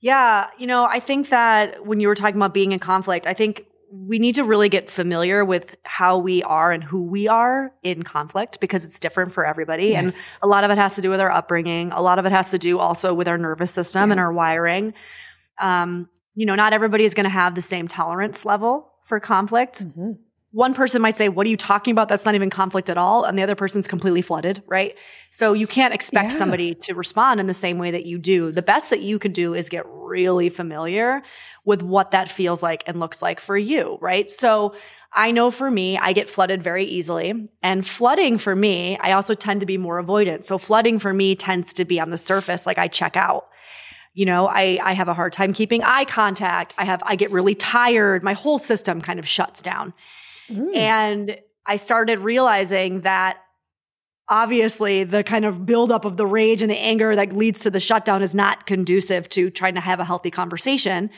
Yeah, 0.00 0.48
you 0.58 0.66
know, 0.66 0.84
I 0.84 1.00
think 1.00 1.30
that 1.30 1.86
when 1.86 1.98
you 1.98 2.08
were 2.08 2.14
talking 2.14 2.36
about 2.36 2.52
being 2.52 2.72
in 2.72 2.78
conflict, 2.78 3.26
I 3.26 3.34
think 3.34 3.66
we 3.96 4.18
need 4.18 4.34
to 4.34 4.44
really 4.44 4.68
get 4.68 4.90
familiar 4.90 5.44
with 5.44 5.76
how 5.84 6.18
we 6.18 6.42
are 6.42 6.72
and 6.72 6.82
who 6.82 7.02
we 7.02 7.28
are 7.28 7.72
in 7.82 8.02
conflict 8.02 8.58
because 8.60 8.84
it's 8.84 8.98
different 8.98 9.32
for 9.32 9.46
everybody. 9.46 9.88
Yes. 9.88 10.16
And 10.16 10.42
a 10.42 10.48
lot 10.48 10.64
of 10.64 10.70
it 10.70 10.78
has 10.78 10.96
to 10.96 11.00
do 11.00 11.10
with 11.10 11.20
our 11.20 11.30
upbringing. 11.30 11.92
A 11.92 12.02
lot 12.02 12.18
of 12.18 12.26
it 12.26 12.32
has 12.32 12.50
to 12.50 12.58
do 12.58 12.80
also 12.80 13.14
with 13.14 13.28
our 13.28 13.38
nervous 13.38 13.70
system 13.70 14.08
yeah. 14.08 14.12
and 14.12 14.20
our 14.20 14.32
wiring. 14.32 14.94
Um, 15.60 16.08
you 16.34 16.44
know, 16.44 16.56
not 16.56 16.72
everybody 16.72 17.04
is 17.04 17.14
going 17.14 17.24
to 17.24 17.30
have 17.30 17.54
the 17.54 17.60
same 17.60 17.86
tolerance 17.86 18.44
level 18.44 18.92
for 19.04 19.20
conflict. 19.20 19.84
Mm-hmm. 19.84 20.12
One 20.50 20.74
person 20.74 21.00
might 21.02 21.16
say, 21.16 21.28
What 21.28 21.46
are 21.46 21.50
you 21.50 21.56
talking 21.56 21.92
about? 21.92 22.08
That's 22.08 22.24
not 22.24 22.34
even 22.34 22.50
conflict 22.50 22.88
at 22.88 22.96
all. 22.96 23.24
And 23.24 23.38
the 23.38 23.42
other 23.42 23.56
person's 23.56 23.86
completely 23.86 24.22
flooded, 24.22 24.62
right? 24.66 24.96
So 25.30 25.52
you 25.52 25.66
can't 25.66 25.94
expect 25.94 26.32
yeah. 26.32 26.38
somebody 26.38 26.74
to 26.76 26.94
respond 26.94 27.40
in 27.40 27.46
the 27.46 27.54
same 27.54 27.78
way 27.78 27.92
that 27.92 28.06
you 28.06 28.18
do. 28.18 28.52
The 28.52 28.62
best 28.62 28.90
that 28.90 29.02
you 29.02 29.18
can 29.18 29.32
do 29.32 29.54
is 29.54 29.68
get 29.68 29.84
really 29.86 30.48
familiar 30.48 31.22
with 31.64 31.82
what 31.82 32.10
that 32.10 32.30
feels 32.30 32.62
like 32.62 32.84
and 32.86 33.00
looks 33.00 33.22
like 33.22 33.40
for 33.40 33.56
you, 33.56 33.98
right? 34.00 34.30
So 34.30 34.74
I 35.12 35.30
know 35.30 35.50
for 35.50 35.70
me, 35.70 35.96
I 35.96 36.12
get 36.12 36.28
flooded 36.28 36.62
very 36.62 36.84
easily. 36.84 37.48
And 37.62 37.86
flooding 37.86 38.36
for 38.36 38.54
me, 38.54 38.98
I 38.98 39.12
also 39.12 39.34
tend 39.34 39.60
to 39.60 39.66
be 39.66 39.78
more 39.78 40.02
avoidant. 40.02 40.44
So 40.44 40.58
flooding 40.58 40.98
for 40.98 41.14
me 41.14 41.36
tends 41.36 41.72
to 41.74 41.84
be 41.84 42.00
on 42.00 42.10
the 42.10 42.18
surface, 42.18 42.66
like 42.66 42.78
I 42.78 42.88
check 42.88 43.16
out. 43.16 43.46
You 44.12 44.26
know, 44.26 44.46
I, 44.46 44.78
I 44.82 44.92
have 44.92 45.08
a 45.08 45.14
hard 45.14 45.32
time 45.32 45.52
keeping 45.52 45.82
eye 45.82 46.04
contact. 46.04 46.74
I 46.78 46.84
have, 46.84 47.02
I 47.04 47.16
get 47.16 47.30
really 47.30 47.54
tired. 47.54 48.22
My 48.22 48.34
whole 48.34 48.58
system 48.58 49.00
kind 49.00 49.18
of 49.18 49.26
shuts 49.26 49.62
down. 49.62 49.92
Mm. 50.50 50.76
And 50.76 51.38
I 51.66 51.76
started 51.76 52.20
realizing 52.20 53.00
that 53.00 53.38
obviously 54.28 55.04
the 55.04 55.22
kind 55.22 55.44
of 55.44 55.66
buildup 55.66 56.04
of 56.04 56.16
the 56.16 56.26
rage 56.26 56.62
and 56.62 56.70
the 56.70 56.78
anger 56.78 57.14
that 57.14 57.32
leads 57.32 57.60
to 57.60 57.70
the 57.70 57.80
shutdown 57.80 58.22
is 58.22 58.34
not 58.34 58.66
conducive 58.66 59.28
to 59.30 59.50
trying 59.50 59.74
to 59.74 59.80
have 59.80 60.00
a 60.00 60.04
healthy 60.04 60.30
conversation. 60.30 61.10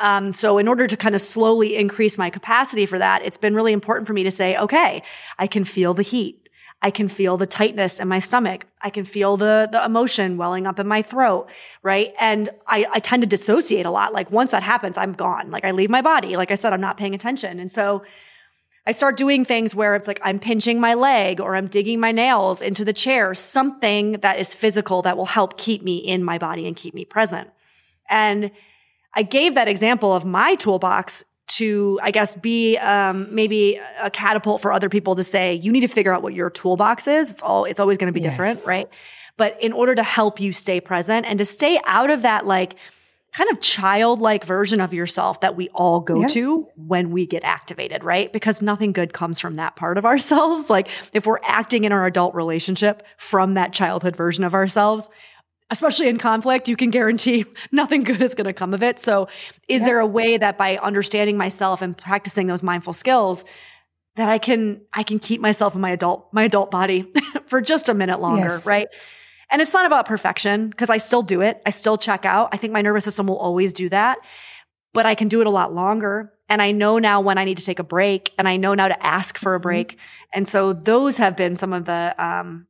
Um, 0.00 0.32
so 0.32 0.58
in 0.58 0.68
order 0.68 0.86
to 0.86 0.96
kind 0.96 1.14
of 1.14 1.20
slowly 1.20 1.76
increase 1.76 2.18
my 2.18 2.30
capacity 2.30 2.86
for 2.86 2.98
that, 2.98 3.22
it's 3.24 3.38
been 3.38 3.54
really 3.54 3.72
important 3.72 4.06
for 4.06 4.12
me 4.12 4.24
to 4.24 4.30
say, 4.30 4.56
okay, 4.56 5.02
I 5.38 5.46
can 5.46 5.64
feel 5.64 5.94
the 5.94 6.02
heat. 6.02 6.46
I 6.82 6.90
can 6.90 7.08
feel 7.08 7.38
the 7.38 7.46
tightness 7.46 7.98
in 7.98 8.06
my 8.06 8.18
stomach. 8.18 8.66
I 8.82 8.90
can 8.90 9.04
feel 9.04 9.38
the, 9.38 9.68
the 9.72 9.82
emotion 9.84 10.36
welling 10.36 10.66
up 10.66 10.78
in 10.78 10.86
my 10.86 11.00
throat, 11.00 11.48
right? 11.82 12.12
And 12.20 12.50
I, 12.66 12.86
I 12.92 12.98
tend 12.98 13.22
to 13.22 13.28
dissociate 13.28 13.86
a 13.86 13.90
lot. 13.90 14.12
Like 14.12 14.30
once 14.30 14.50
that 14.50 14.62
happens, 14.62 14.98
I'm 14.98 15.12
gone. 15.12 15.50
Like 15.50 15.64
I 15.64 15.70
leave 15.70 15.88
my 15.88 16.02
body. 16.02 16.36
Like 16.36 16.50
I 16.50 16.54
said, 16.54 16.74
I'm 16.74 16.80
not 16.80 16.98
paying 16.98 17.14
attention. 17.14 17.58
And 17.58 17.70
so 17.70 18.02
I 18.86 18.92
start 18.92 19.16
doing 19.16 19.44
things 19.44 19.74
where 19.74 19.96
it's 19.96 20.06
like 20.06 20.20
I'm 20.22 20.38
pinching 20.38 20.78
my 20.78 20.94
leg 20.94 21.40
or 21.40 21.56
I'm 21.56 21.66
digging 21.66 21.98
my 21.98 22.12
nails 22.12 22.62
into 22.62 22.84
the 22.84 22.92
chair, 22.92 23.34
something 23.34 24.12
that 24.20 24.38
is 24.38 24.54
physical 24.54 25.02
that 25.02 25.16
will 25.16 25.26
help 25.26 25.58
keep 25.58 25.82
me 25.82 25.96
in 25.96 26.22
my 26.22 26.38
body 26.38 26.68
and 26.68 26.76
keep 26.76 26.94
me 26.94 27.04
present. 27.04 27.48
And 28.08 28.52
I 29.16 29.22
gave 29.22 29.54
that 29.54 29.66
example 29.66 30.12
of 30.12 30.24
my 30.24 30.54
toolbox 30.54 31.24
to, 31.48 31.98
I 32.02 32.10
guess, 32.10 32.34
be 32.34 32.76
um, 32.76 33.34
maybe 33.34 33.80
a 34.00 34.10
catapult 34.10 34.60
for 34.60 34.72
other 34.72 34.88
people 34.88 35.14
to 35.14 35.22
say, 35.22 35.54
you 35.54 35.72
need 35.72 35.80
to 35.80 35.88
figure 35.88 36.12
out 36.12 36.22
what 36.22 36.34
your 36.34 36.50
toolbox 36.50 37.08
is. 37.08 37.30
It's 37.30 37.42
all, 37.42 37.64
it's 37.64 37.80
always 37.80 37.98
going 37.98 38.12
to 38.12 38.12
be 38.12 38.20
yes. 38.20 38.32
different, 38.32 38.66
right? 38.66 38.88
But 39.36 39.60
in 39.62 39.72
order 39.72 39.94
to 39.94 40.02
help 40.02 40.38
you 40.38 40.52
stay 40.52 40.80
present 40.80 41.24
and 41.26 41.38
to 41.38 41.44
stay 41.44 41.80
out 41.86 42.10
of 42.10 42.22
that, 42.22 42.46
like, 42.46 42.76
kind 43.32 43.50
of 43.50 43.60
childlike 43.60 44.44
version 44.44 44.80
of 44.80 44.94
yourself 44.94 45.40
that 45.40 45.56
we 45.56 45.68
all 45.74 46.00
go 46.00 46.22
yeah. 46.22 46.26
to 46.26 46.66
when 46.76 47.10
we 47.10 47.26
get 47.26 47.44
activated, 47.44 48.02
right? 48.02 48.32
Because 48.32 48.62
nothing 48.62 48.92
good 48.92 49.12
comes 49.12 49.38
from 49.38 49.54
that 49.54 49.76
part 49.76 49.98
of 49.98 50.04
ourselves. 50.06 50.70
Like 50.76 50.88
if 51.14 51.26
we're 51.26 51.40
acting 51.42 51.84
in 51.84 51.92
our 51.92 52.06
adult 52.06 52.34
relationship 52.34 53.02
from 53.18 53.54
that 53.54 53.72
childhood 53.72 54.16
version 54.16 54.42
of 54.42 54.52
ourselves, 54.54 55.08
especially 55.70 56.08
in 56.08 56.18
conflict, 56.18 56.68
you 56.68 56.76
can 56.76 56.90
guarantee 56.90 57.44
nothing 57.72 58.04
good 58.04 58.22
is 58.22 58.34
going 58.34 58.46
to 58.46 58.52
come 58.52 58.74
of 58.74 58.82
it. 58.82 58.98
So, 58.98 59.28
is 59.68 59.82
yeah. 59.82 59.86
there 59.86 60.00
a 60.00 60.06
way 60.06 60.36
that 60.36 60.58
by 60.58 60.76
understanding 60.78 61.36
myself 61.36 61.82
and 61.82 61.96
practicing 61.96 62.46
those 62.46 62.62
mindful 62.62 62.92
skills, 62.92 63.44
that 64.16 64.28
I 64.28 64.38
can 64.38 64.80
I 64.92 65.02
can 65.02 65.18
keep 65.18 65.40
myself 65.40 65.74
in 65.74 65.80
my 65.80 65.90
adult 65.90 66.32
my 66.32 66.44
adult 66.44 66.70
body 66.70 67.12
for 67.46 67.60
just 67.60 67.88
a 67.88 67.94
minute 67.94 68.20
longer, 68.20 68.44
yes. 68.44 68.66
right? 68.66 68.88
And 69.50 69.62
it's 69.62 69.72
not 69.72 69.86
about 69.86 70.06
perfection 70.06 70.70
because 70.70 70.90
I 70.90 70.96
still 70.96 71.22
do 71.22 71.40
it. 71.40 71.62
I 71.64 71.70
still 71.70 71.96
check 71.96 72.24
out. 72.24 72.48
I 72.52 72.56
think 72.56 72.72
my 72.72 72.82
nervous 72.82 73.04
system 73.04 73.28
will 73.28 73.38
always 73.38 73.72
do 73.72 73.88
that, 73.90 74.18
but 74.92 75.06
I 75.06 75.14
can 75.14 75.28
do 75.28 75.40
it 75.40 75.46
a 75.46 75.50
lot 75.50 75.72
longer. 75.72 76.32
And 76.48 76.62
I 76.62 76.72
know 76.72 76.98
now 76.98 77.20
when 77.20 77.38
I 77.38 77.44
need 77.44 77.58
to 77.58 77.64
take 77.64 77.78
a 77.78 77.84
break 77.84 78.32
and 78.38 78.48
I 78.48 78.56
know 78.56 78.74
now 78.74 78.88
to 78.88 79.06
ask 79.06 79.38
for 79.38 79.54
a 79.54 79.58
mm-hmm. 79.58 79.62
break. 79.62 79.92
Mm-hmm. 79.92 80.28
And 80.34 80.48
so 80.48 80.72
those 80.72 81.18
have 81.18 81.36
been 81.36 81.56
some 81.56 81.72
of 81.72 81.84
the, 81.84 82.14
um, 82.18 82.66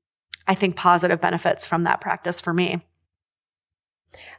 I 0.47 0.55
think, 0.55 0.77
positive 0.77 1.21
benefits 1.21 1.67
from 1.67 1.85
that 1.85 2.01
practice 2.01 2.41
for 2.41 2.53
me. 2.53 2.83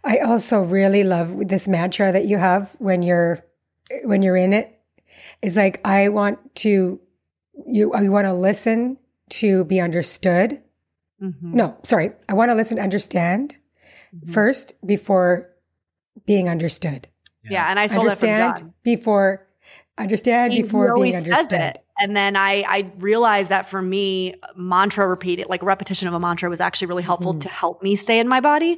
I 0.03 0.19
also 0.19 0.61
really 0.61 1.03
love 1.03 1.47
this 1.47 1.67
mantra 1.67 2.11
that 2.11 2.25
you 2.25 2.38
have 2.38 2.75
when 2.80 3.03
you're 3.03 3.45
when 4.03 4.21
you're 4.21 4.38
in 4.38 4.53
it. 4.53 4.80
It's 5.41 5.55
like 5.55 5.82
I 5.86 6.09
want 6.09 6.55
to 6.55 6.99
you 7.65 7.93
I 7.93 8.07
want 8.09 8.25
to 8.25 8.34
listen 8.34 8.97
to 9.30 9.63
be 9.65 9.80
understood. 9.80 10.61
Mm-hmm. 11.21 11.55
No, 11.55 11.78
sorry. 11.84 12.11
I 12.30 12.34
want 12.34 12.49
to 12.49 12.55
listen 12.55 12.78
to 12.78 12.84
understand 12.84 13.57
mm-hmm. 14.15 14.32
first 14.32 14.73
before 14.86 15.49
being 16.25 16.49
understood. 16.49 17.07
Yeah, 17.43 17.51
yeah 17.51 17.69
and 17.69 17.80
I 17.80 17.88
understand 17.88 18.73
before 18.84 19.47
understand 19.97 20.53
he 20.53 20.61
before 20.61 20.95
being 20.95 21.15
understood. 21.15 21.80
And 21.99 22.15
then 22.15 22.36
I, 22.36 22.63
I 22.67 22.91
realized 22.99 23.49
that 23.49 23.67
for 23.67 23.82
me, 23.82 24.36
mantra 24.55 25.07
repeated, 25.07 25.47
like 25.49 25.63
repetition 25.63 26.07
of 26.07 26.13
a 26.13 26.19
mantra 26.19 26.49
was 26.49 26.61
actually 26.61 26.88
really 26.88 27.03
helpful 27.03 27.34
mm-hmm. 27.34 27.39
to 27.39 27.49
help 27.49 27.82
me 27.82 27.95
stay 27.95 28.19
in 28.19 28.28
my 28.28 28.39
body. 28.39 28.78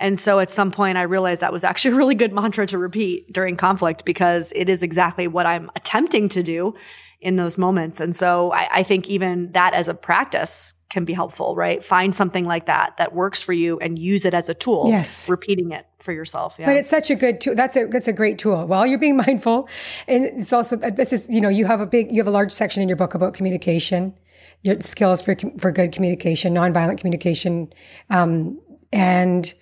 And 0.00 0.18
so 0.18 0.40
at 0.40 0.50
some 0.50 0.72
point 0.72 0.98
I 0.98 1.02
realized 1.02 1.42
that 1.42 1.52
was 1.52 1.62
actually 1.62 1.92
a 1.92 1.96
really 1.96 2.14
good 2.14 2.32
mantra 2.32 2.66
to 2.66 2.78
repeat 2.78 3.32
during 3.32 3.54
conflict 3.54 4.04
because 4.04 4.52
it 4.56 4.68
is 4.68 4.82
exactly 4.82 5.28
what 5.28 5.46
I'm 5.46 5.70
attempting 5.76 6.28
to 6.30 6.42
do 6.42 6.74
in 7.20 7.36
those 7.36 7.58
moments. 7.58 8.00
And 8.00 8.16
so 8.16 8.50
I, 8.52 8.68
I, 8.78 8.82
think 8.82 9.06
even 9.08 9.52
that 9.52 9.74
as 9.74 9.88
a 9.88 9.94
practice 9.94 10.72
can 10.88 11.04
be 11.04 11.12
helpful, 11.12 11.54
right? 11.54 11.84
Find 11.84 12.14
something 12.14 12.46
like 12.46 12.64
that 12.64 12.96
that 12.96 13.14
works 13.14 13.42
for 13.42 13.52
you 13.52 13.78
and 13.78 13.98
use 13.98 14.24
it 14.24 14.32
as 14.32 14.48
a 14.48 14.54
tool. 14.54 14.86
Yes. 14.88 15.28
Repeating 15.28 15.70
it 15.72 15.86
for 15.98 16.12
yourself. 16.12 16.56
Yeah. 16.58 16.64
But 16.64 16.76
it's 16.76 16.88
such 16.88 17.10
a 17.10 17.14
good 17.14 17.38
tool. 17.42 17.54
That's 17.54 17.76
a, 17.76 17.84
that's 17.84 18.08
a 18.08 18.14
great 18.14 18.38
tool. 18.38 18.66
While 18.66 18.86
you're 18.86 18.98
being 18.98 19.16
mindful. 19.28 19.68
And 20.08 20.24
it's 20.24 20.52
also, 20.52 20.76
this 20.76 21.12
is, 21.12 21.28
you 21.28 21.42
know, 21.42 21.50
you 21.50 21.66
have 21.66 21.82
a 21.82 21.86
big, 21.86 22.10
you 22.10 22.20
have 22.20 22.26
a 22.26 22.32
large 22.32 22.52
section 22.52 22.82
in 22.82 22.88
your 22.88 22.96
book 22.96 23.12
about 23.12 23.34
communication, 23.34 24.14
your 24.62 24.80
skills 24.80 25.20
for, 25.20 25.36
for 25.58 25.70
good 25.70 25.92
communication, 25.92 26.54
nonviolent 26.54 26.96
communication, 26.96 27.70
um, 28.08 28.58
and 28.92 29.52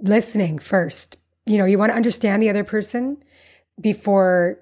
listening 0.00 0.58
first. 0.58 1.16
You 1.46 1.58
know, 1.58 1.64
you 1.64 1.78
want 1.78 1.90
to 1.90 1.96
understand 1.96 2.42
the 2.42 2.50
other 2.50 2.64
person 2.64 3.22
before 3.80 4.60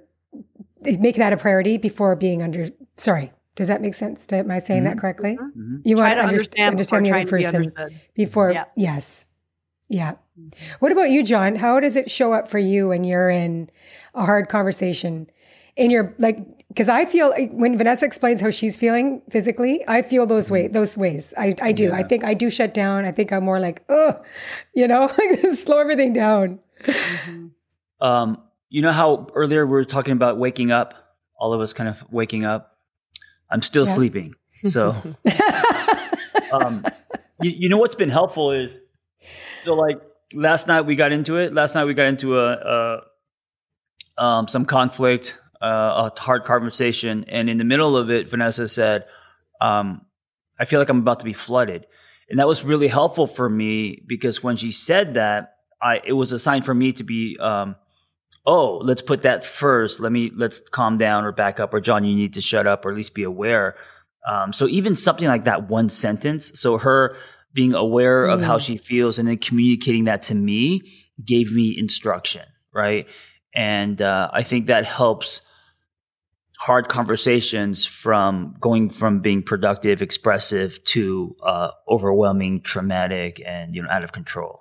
make 0.83 1.17
that 1.17 1.33
a 1.33 1.37
priority 1.37 1.79
before 1.79 2.15
being 2.17 2.43
under. 2.43 2.69
Sorry, 2.97 3.33
does 3.57 3.69
that 3.69 3.81
make 3.81 3.95
sense? 3.95 4.27
Am 4.33 4.51
I 4.51 4.59
saying 4.59 4.83
mm-hmm. 4.83 4.91
that 4.91 4.99
correctly? 4.99 5.37
Mm-hmm. 5.37 5.77
You 5.85 5.97
Try 5.97 6.09
want 6.09 6.19
to 6.19 6.27
understand, 6.27 6.73
understand 6.73 7.07
the 7.07 7.13
other 7.13 7.27
person 7.27 7.73
be 8.15 8.25
before. 8.25 8.53
Yeah. 8.53 8.65
Yes. 8.77 9.27
Yeah. 9.89 10.13
Mm-hmm. 10.39 10.49
What 10.81 10.93
about 10.93 11.11
you, 11.11 11.23
John? 11.23 11.57
How 11.57 11.81
does 11.81 11.97
it 11.97 12.11
show 12.11 12.33
up 12.33 12.49
for 12.49 12.59
you 12.59 12.89
when 12.89 13.05
you're 13.05 13.31
in 13.31 13.71
a 14.15 14.25
hard 14.25 14.49
conversation? 14.49 15.29
In 15.77 15.91
your 15.91 16.15
like, 16.19 16.56
because 16.77 16.91
I 16.91 17.07
feel 17.07 17.33
when 17.53 17.79
Vanessa 17.79 18.05
explains 18.05 18.43
how 18.43 18.51
she's 18.51 18.77
feeling 18.77 19.23
physically, 19.31 19.83
I 19.89 20.03
feel 20.03 20.27
those 20.27 20.51
way 20.51 20.69
those 20.69 20.99
ways. 20.99 21.33
I 21.39 21.55
I 21.63 21.73
do. 21.73 21.85
Yeah. 21.85 21.97
I 21.97 22.03
think 22.03 22.23
I 22.23 22.35
do 22.35 22.51
shut 22.51 22.75
down. 22.75 23.07
I 23.07 23.13
think 23.13 23.33
I'm 23.33 23.45
more 23.45 23.59
like, 23.59 23.83
oh, 23.89 24.21
you 24.75 24.87
know, 24.87 25.09
slow 25.55 25.79
everything 25.79 26.13
down. 26.13 26.59
Mm-hmm. 26.83 27.47
Um, 28.07 28.43
you 28.69 28.83
know 28.83 28.93
how 28.93 29.29
earlier 29.35 29.65
we 29.65 29.73
were 29.73 29.87
talking 29.87 30.13
about 30.13 30.37
waking 30.37 30.71
up, 30.71 31.17
all 31.41 31.55
of 31.55 31.63
us 31.63 31.73
kind 31.73 31.89
of 31.89 32.05
waking 32.11 32.45
up. 32.45 32.77
I'm 33.51 33.63
still 33.63 33.87
yeah. 33.87 33.93
sleeping. 33.93 34.35
So, 34.65 34.97
um, 36.51 36.83
you, 37.43 37.53
you, 37.57 37.69
know 37.69 37.77
what's 37.77 37.95
been 37.95 38.09
helpful 38.09 38.53
is 38.53 38.81
so 39.61 39.75
like 39.75 40.01
last 40.33 40.67
night 40.67 40.81
we 40.81 40.97
got 40.97 41.13
into 41.13 41.37
it. 41.37 41.53
Last 41.53 41.75
night 41.75 41.85
we 41.85 41.93
got 41.93 42.07
into 42.07 42.39
a, 42.39 43.03
a 44.19 44.23
um, 44.25 44.49
some 44.49 44.65
conflict, 44.65 45.39
uh, 45.63 46.11
a 46.17 46.21
hard 46.21 46.45
conversation, 46.45 47.25
and 47.29 47.49
in 47.49 47.59
the 47.59 47.65
middle 47.65 47.97
of 47.97 48.11
it, 48.11 48.29
Vanessa 48.31 48.69
said, 48.69 49.07
um, 49.61 50.03
"I 50.59 50.65
feel 50.65 50.81
like 50.81 50.89
I'm 50.89 50.99
about 50.99 51.21
to 51.21 51.25
be 51.25 51.33
flooded," 51.33 51.87
and 52.29 52.39
that 52.39 52.49
was 52.49 52.65
really 52.65 52.89
helpful 52.89 53.27
for 53.27 53.49
me 53.49 54.03
because 54.07 54.43
when 54.43 54.57
she 54.57 54.73
said 54.73 55.15
that, 55.15 55.57
I 55.81 56.01
it 56.05 56.13
was 56.13 56.33
a 56.33 56.39
sign 56.39 56.63
for 56.63 56.75
me 56.75 56.93
to 56.93 57.05
be 57.05 57.37
um, 57.41 57.77
oh, 58.47 58.79
let's 58.79 59.03
put 59.03 59.23
that 59.23 59.45
first. 59.45 60.01
Let 60.01 60.13
me, 60.13 60.31
let's 60.35 60.61
calm 60.61 60.99
down 60.99 61.25
or 61.25 61.33
back 61.33 61.59
up 61.59 61.75
or 61.75 61.81
John, 61.81 62.05
you 62.05 62.15
need 62.15 62.35
to 62.35 62.41
shut 62.41 62.67
up 62.67 62.85
or 62.85 62.91
at 62.91 62.97
least 62.97 63.15
be 63.15 63.25
aware. 63.25 63.77
Um, 64.27 64.53
so 64.53 64.67
even 64.69 64.97
something 64.97 65.27
like 65.27 65.45
that 65.45 65.69
one 65.69 65.89
sentence. 65.89 66.59
So 66.59 66.79
her 66.79 67.17
being 67.53 67.75
aware 67.75 68.27
mm. 68.27 68.35
of 68.35 68.43
how 68.43 68.59
mm. 68.59 68.65
she 68.65 68.77
feels 68.77 69.19
and 69.19 69.29
then 69.29 69.39
communicating 69.39 70.05
that 70.05 70.23
to 70.23 70.35
me 70.35 70.93
gave 71.25 71.53
me 71.53 71.77
instruction. 71.77 72.45
Right. 72.73 73.07
And, 73.55 74.01
uh, 74.01 74.31
I 74.33 74.43
think 74.43 74.67
that 74.67 74.85
helps 74.85 75.41
hard 76.59 76.89
conversations 76.89 77.85
from 77.85 78.57
going 78.61 78.91
from 78.91 79.21
being 79.21 79.43
productive, 79.43 80.03
expressive 80.03 80.83
to, 80.85 81.37
uh, 81.43 81.71
overwhelming, 81.89 82.63
traumatic 82.63 83.43
and, 83.47 83.75
you 83.75 83.83
know, 83.83 83.89
out 83.91 84.03
of 84.03 84.13
control. 84.13 84.61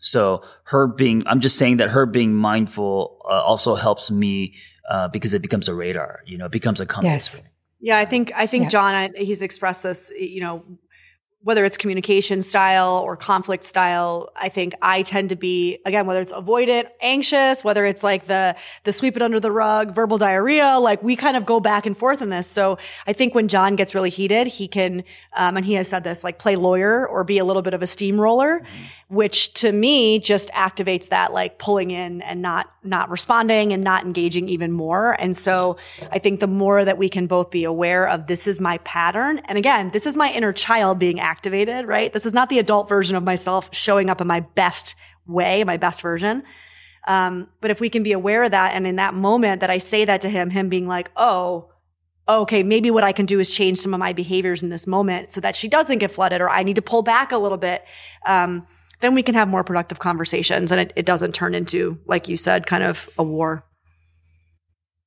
So 0.00 0.42
her 0.64 0.86
being, 0.86 1.24
I'm 1.26 1.40
just 1.40 1.56
saying 1.56 1.78
that 1.78 1.90
her 1.90 2.06
being 2.06 2.34
mindful 2.34 3.20
uh, 3.24 3.42
also 3.42 3.74
helps 3.74 4.10
me 4.10 4.54
uh, 4.88 5.08
because 5.08 5.34
it 5.34 5.42
becomes 5.42 5.68
a 5.68 5.74
radar. 5.74 6.20
You 6.26 6.38
know, 6.38 6.46
it 6.46 6.52
becomes 6.52 6.80
a 6.80 6.86
compass. 6.86 7.34
Yes. 7.34 7.42
Yeah, 7.78 7.98
I 7.98 8.06
think 8.06 8.32
I 8.34 8.46
think 8.46 8.64
yeah. 8.64 8.68
John, 8.70 8.94
I, 8.94 9.10
he's 9.14 9.42
expressed 9.42 9.82
this. 9.82 10.10
You 10.18 10.40
know, 10.40 10.64
whether 11.46 11.64
it's 11.64 11.76
communication 11.76 12.42
style 12.42 13.00
or 13.04 13.16
conflict 13.16 13.62
style, 13.62 14.30
I 14.34 14.48
think 14.48 14.74
I 14.82 15.02
tend 15.02 15.28
to 15.28 15.36
be, 15.36 15.78
again, 15.86 16.04
whether 16.04 16.20
it's 16.20 16.32
avoidant, 16.32 16.88
anxious, 17.00 17.62
whether 17.62 17.86
it's 17.86 18.02
like 18.02 18.26
the, 18.26 18.56
the 18.82 18.92
sweep 18.92 19.14
it 19.14 19.22
under 19.22 19.38
the 19.38 19.52
rug, 19.52 19.94
verbal 19.94 20.18
diarrhea, 20.18 20.80
like 20.80 21.04
we 21.04 21.14
kind 21.14 21.36
of 21.36 21.46
go 21.46 21.60
back 21.60 21.86
and 21.86 21.96
forth 21.96 22.20
in 22.20 22.30
this. 22.30 22.48
So 22.48 22.78
I 23.06 23.12
think 23.12 23.36
when 23.36 23.46
John 23.46 23.76
gets 23.76 23.94
really 23.94 24.10
heated, 24.10 24.48
he 24.48 24.66
can, 24.66 25.04
um, 25.36 25.56
and 25.56 25.64
he 25.64 25.74
has 25.74 25.86
said 25.86 26.02
this, 26.02 26.24
like 26.24 26.40
play 26.40 26.56
lawyer 26.56 27.06
or 27.06 27.22
be 27.22 27.38
a 27.38 27.44
little 27.44 27.62
bit 27.62 27.74
of 27.74 27.80
a 27.80 27.86
steamroller. 27.86 28.58
Mm-hmm 28.58 28.84
which 29.08 29.52
to 29.54 29.70
me 29.70 30.18
just 30.18 30.50
activates 30.50 31.10
that 31.10 31.32
like 31.32 31.58
pulling 31.58 31.92
in 31.92 32.20
and 32.22 32.42
not 32.42 32.66
not 32.82 33.08
responding 33.08 33.72
and 33.72 33.84
not 33.84 34.04
engaging 34.04 34.48
even 34.48 34.72
more 34.72 35.12
and 35.20 35.36
so 35.36 35.76
i 36.10 36.18
think 36.18 36.40
the 36.40 36.46
more 36.46 36.84
that 36.84 36.98
we 36.98 37.08
can 37.08 37.26
both 37.26 37.50
be 37.50 37.62
aware 37.62 38.08
of 38.08 38.26
this 38.26 38.48
is 38.48 38.60
my 38.60 38.78
pattern 38.78 39.40
and 39.44 39.58
again 39.58 39.90
this 39.92 40.06
is 40.06 40.16
my 40.16 40.32
inner 40.32 40.52
child 40.52 40.98
being 40.98 41.20
activated 41.20 41.86
right 41.86 42.12
this 42.12 42.26
is 42.26 42.32
not 42.32 42.48
the 42.48 42.58
adult 42.58 42.88
version 42.88 43.16
of 43.16 43.22
myself 43.22 43.68
showing 43.72 44.10
up 44.10 44.20
in 44.20 44.26
my 44.26 44.40
best 44.40 44.96
way 45.26 45.62
my 45.64 45.76
best 45.76 46.02
version 46.02 46.42
um, 47.08 47.46
but 47.60 47.70
if 47.70 47.78
we 47.78 47.88
can 47.88 48.02
be 48.02 48.10
aware 48.10 48.42
of 48.42 48.50
that 48.50 48.72
and 48.72 48.88
in 48.88 48.96
that 48.96 49.14
moment 49.14 49.60
that 49.60 49.70
i 49.70 49.78
say 49.78 50.04
that 50.04 50.20
to 50.20 50.28
him 50.28 50.50
him 50.50 50.68
being 50.68 50.88
like 50.88 51.10
oh 51.16 51.70
okay, 52.28 52.64
maybe 52.64 52.90
what 52.90 53.04
I 53.04 53.12
can 53.12 53.24
do 53.24 53.38
is 53.38 53.48
change 53.48 53.78
some 53.78 53.94
of 53.94 54.00
my 54.00 54.12
behaviors 54.12 54.60
in 54.60 54.68
this 54.68 54.88
moment 54.88 55.30
so 55.30 55.40
that 55.42 55.54
she 55.54 55.68
doesn't 55.68 55.98
get 55.98 56.10
flooded 56.10 56.40
or 56.40 56.50
I 56.50 56.64
need 56.64 56.74
to 56.74 56.82
pull 56.82 57.02
back 57.02 57.30
a 57.30 57.38
little 57.38 57.56
bit. 57.56 57.84
Um, 58.26 58.66
then 59.00 59.14
we 59.14 59.22
can 59.22 59.34
have 59.34 59.48
more 59.48 59.64
productive 59.64 59.98
conversations 59.98 60.72
and 60.72 60.80
it, 60.80 60.92
it 60.96 61.06
doesn't 61.06 61.34
turn 61.34 61.54
into, 61.54 61.98
like 62.06 62.28
you 62.28 62.36
said, 62.36 62.66
kind 62.66 62.82
of 62.82 63.08
a 63.18 63.22
war. 63.22 63.64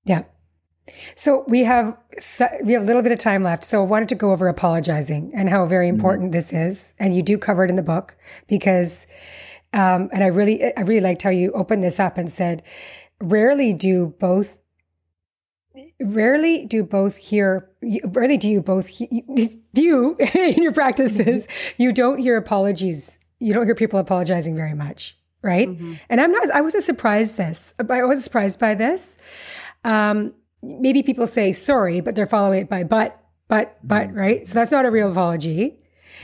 Yeah. 0.05 0.23
So 1.15 1.43
we 1.47 1.63
have 1.63 1.95
we 2.63 2.73
have 2.73 2.83
a 2.83 2.85
little 2.85 3.01
bit 3.01 3.11
of 3.11 3.19
time 3.19 3.43
left. 3.43 3.63
So 3.63 3.81
I 3.81 3.85
wanted 3.85 4.09
to 4.09 4.15
go 4.15 4.31
over 4.31 4.47
apologizing 4.47 5.31
and 5.35 5.49
how 5.49 5.65
very 5.65 5.87
mm-hmm. 5.87 5.95
important 5.95 6.25
mm-hmm. 6.27 6.37
this 6.37 6.53
is, 6.53 6.93
and 6.99 7.15
you 7.15 7.21
do 7.21 7.37
cover 7.37 7.63
it 7.63 7.69
in 7.69 7.75
the 7.75 7.83
book 7.83 8.15
because, 8.47 9.05
um, 9.73 10.09
and 10.11 10.23
I 10.23 10.27
really 10.27 10.75
I 10.75 10.81
really 10.81 11.01
liked 11.01 11.21
how 11.21 11.29
you 11.29 11.51
opened 11.51 11.83
this 11.83 11.99
up 11.99 12.17
and 12.17 12.31
said, 12.31 12.63
rarely 13.21 13.73
do 13.73 14.15
both 14.19 14.57
rarely 16.01 16.65
do 16.65 16.83
both 16.83 17.15
hear 17.15 17.69
rarely 18.03 18.37
do 18.37 18.49
you 18.49 18.61
both 18.61 18.89
you 19.73 20.17
in 20.33 20.63
your 20.63 20.73
practices 20.73 21.47
mm-hmm. 21.47 21.81
you 21.81 21.93
don't 21.93 22.17
hear 22.17 22.35
apologies 22.35 23.19
you 23.39 23.53
don't 23.53 23.65
hear 23.65 23.75
people 23.75 23.99
apologizing 23.99 24.55
very 24.55 24.73
much, 24.73 25.17
right? 25.41 25.67
Mm-hmm. 25.67 25.93
And 26.09 26.21
I'm 26.21 26.31
not. 26.31 26.49
I 26.51 26.61
wasn't 26.61 26.83
surprised 26.83 27.37
this. 27.37 27.73
I 27.79 28.03
wasn't 28.03 28.23
surprised 28.23 28.59
by 28.59 28.75
this. 28.75 29.17
Um, 29.83 30.33
maybe 30.61 31.03
people 31.03 31.25
say 31.25 31.53
sorry, 31.53 32.01
but 32.01 32.15
they're 32.15 32.27
following 32.27 32.61
it 32.61 32.69
by 32.69 32.83
but, 32.83 33.21
but, 33.47 33.77
but, 33.83 34.09
mm-hmm. 34.09 34.17
right? 34.17 34.47
So 34.47 34.55
that's 34.55 34.71
not 34.71 34.85
a 34.85 34.91
real 34.91 35.09
apology. 35.11 35.79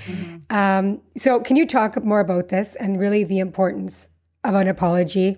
Mm-hmm. 0.06 0.56
Um, 0.56 1.02
so 1.18 1.40
can 1.40 1.56
you 1.56 1.66
talk 1.66 2.04
more 2.04 2.20
about 2.20 2.50
this 2.50 2.76
and 2.76 3.00
really 3.00 3.24
the 3.24 3.40
importance 3.40 4.10
of 4.44 4.54
an 4.56 4.68
apology? 4.68 5.38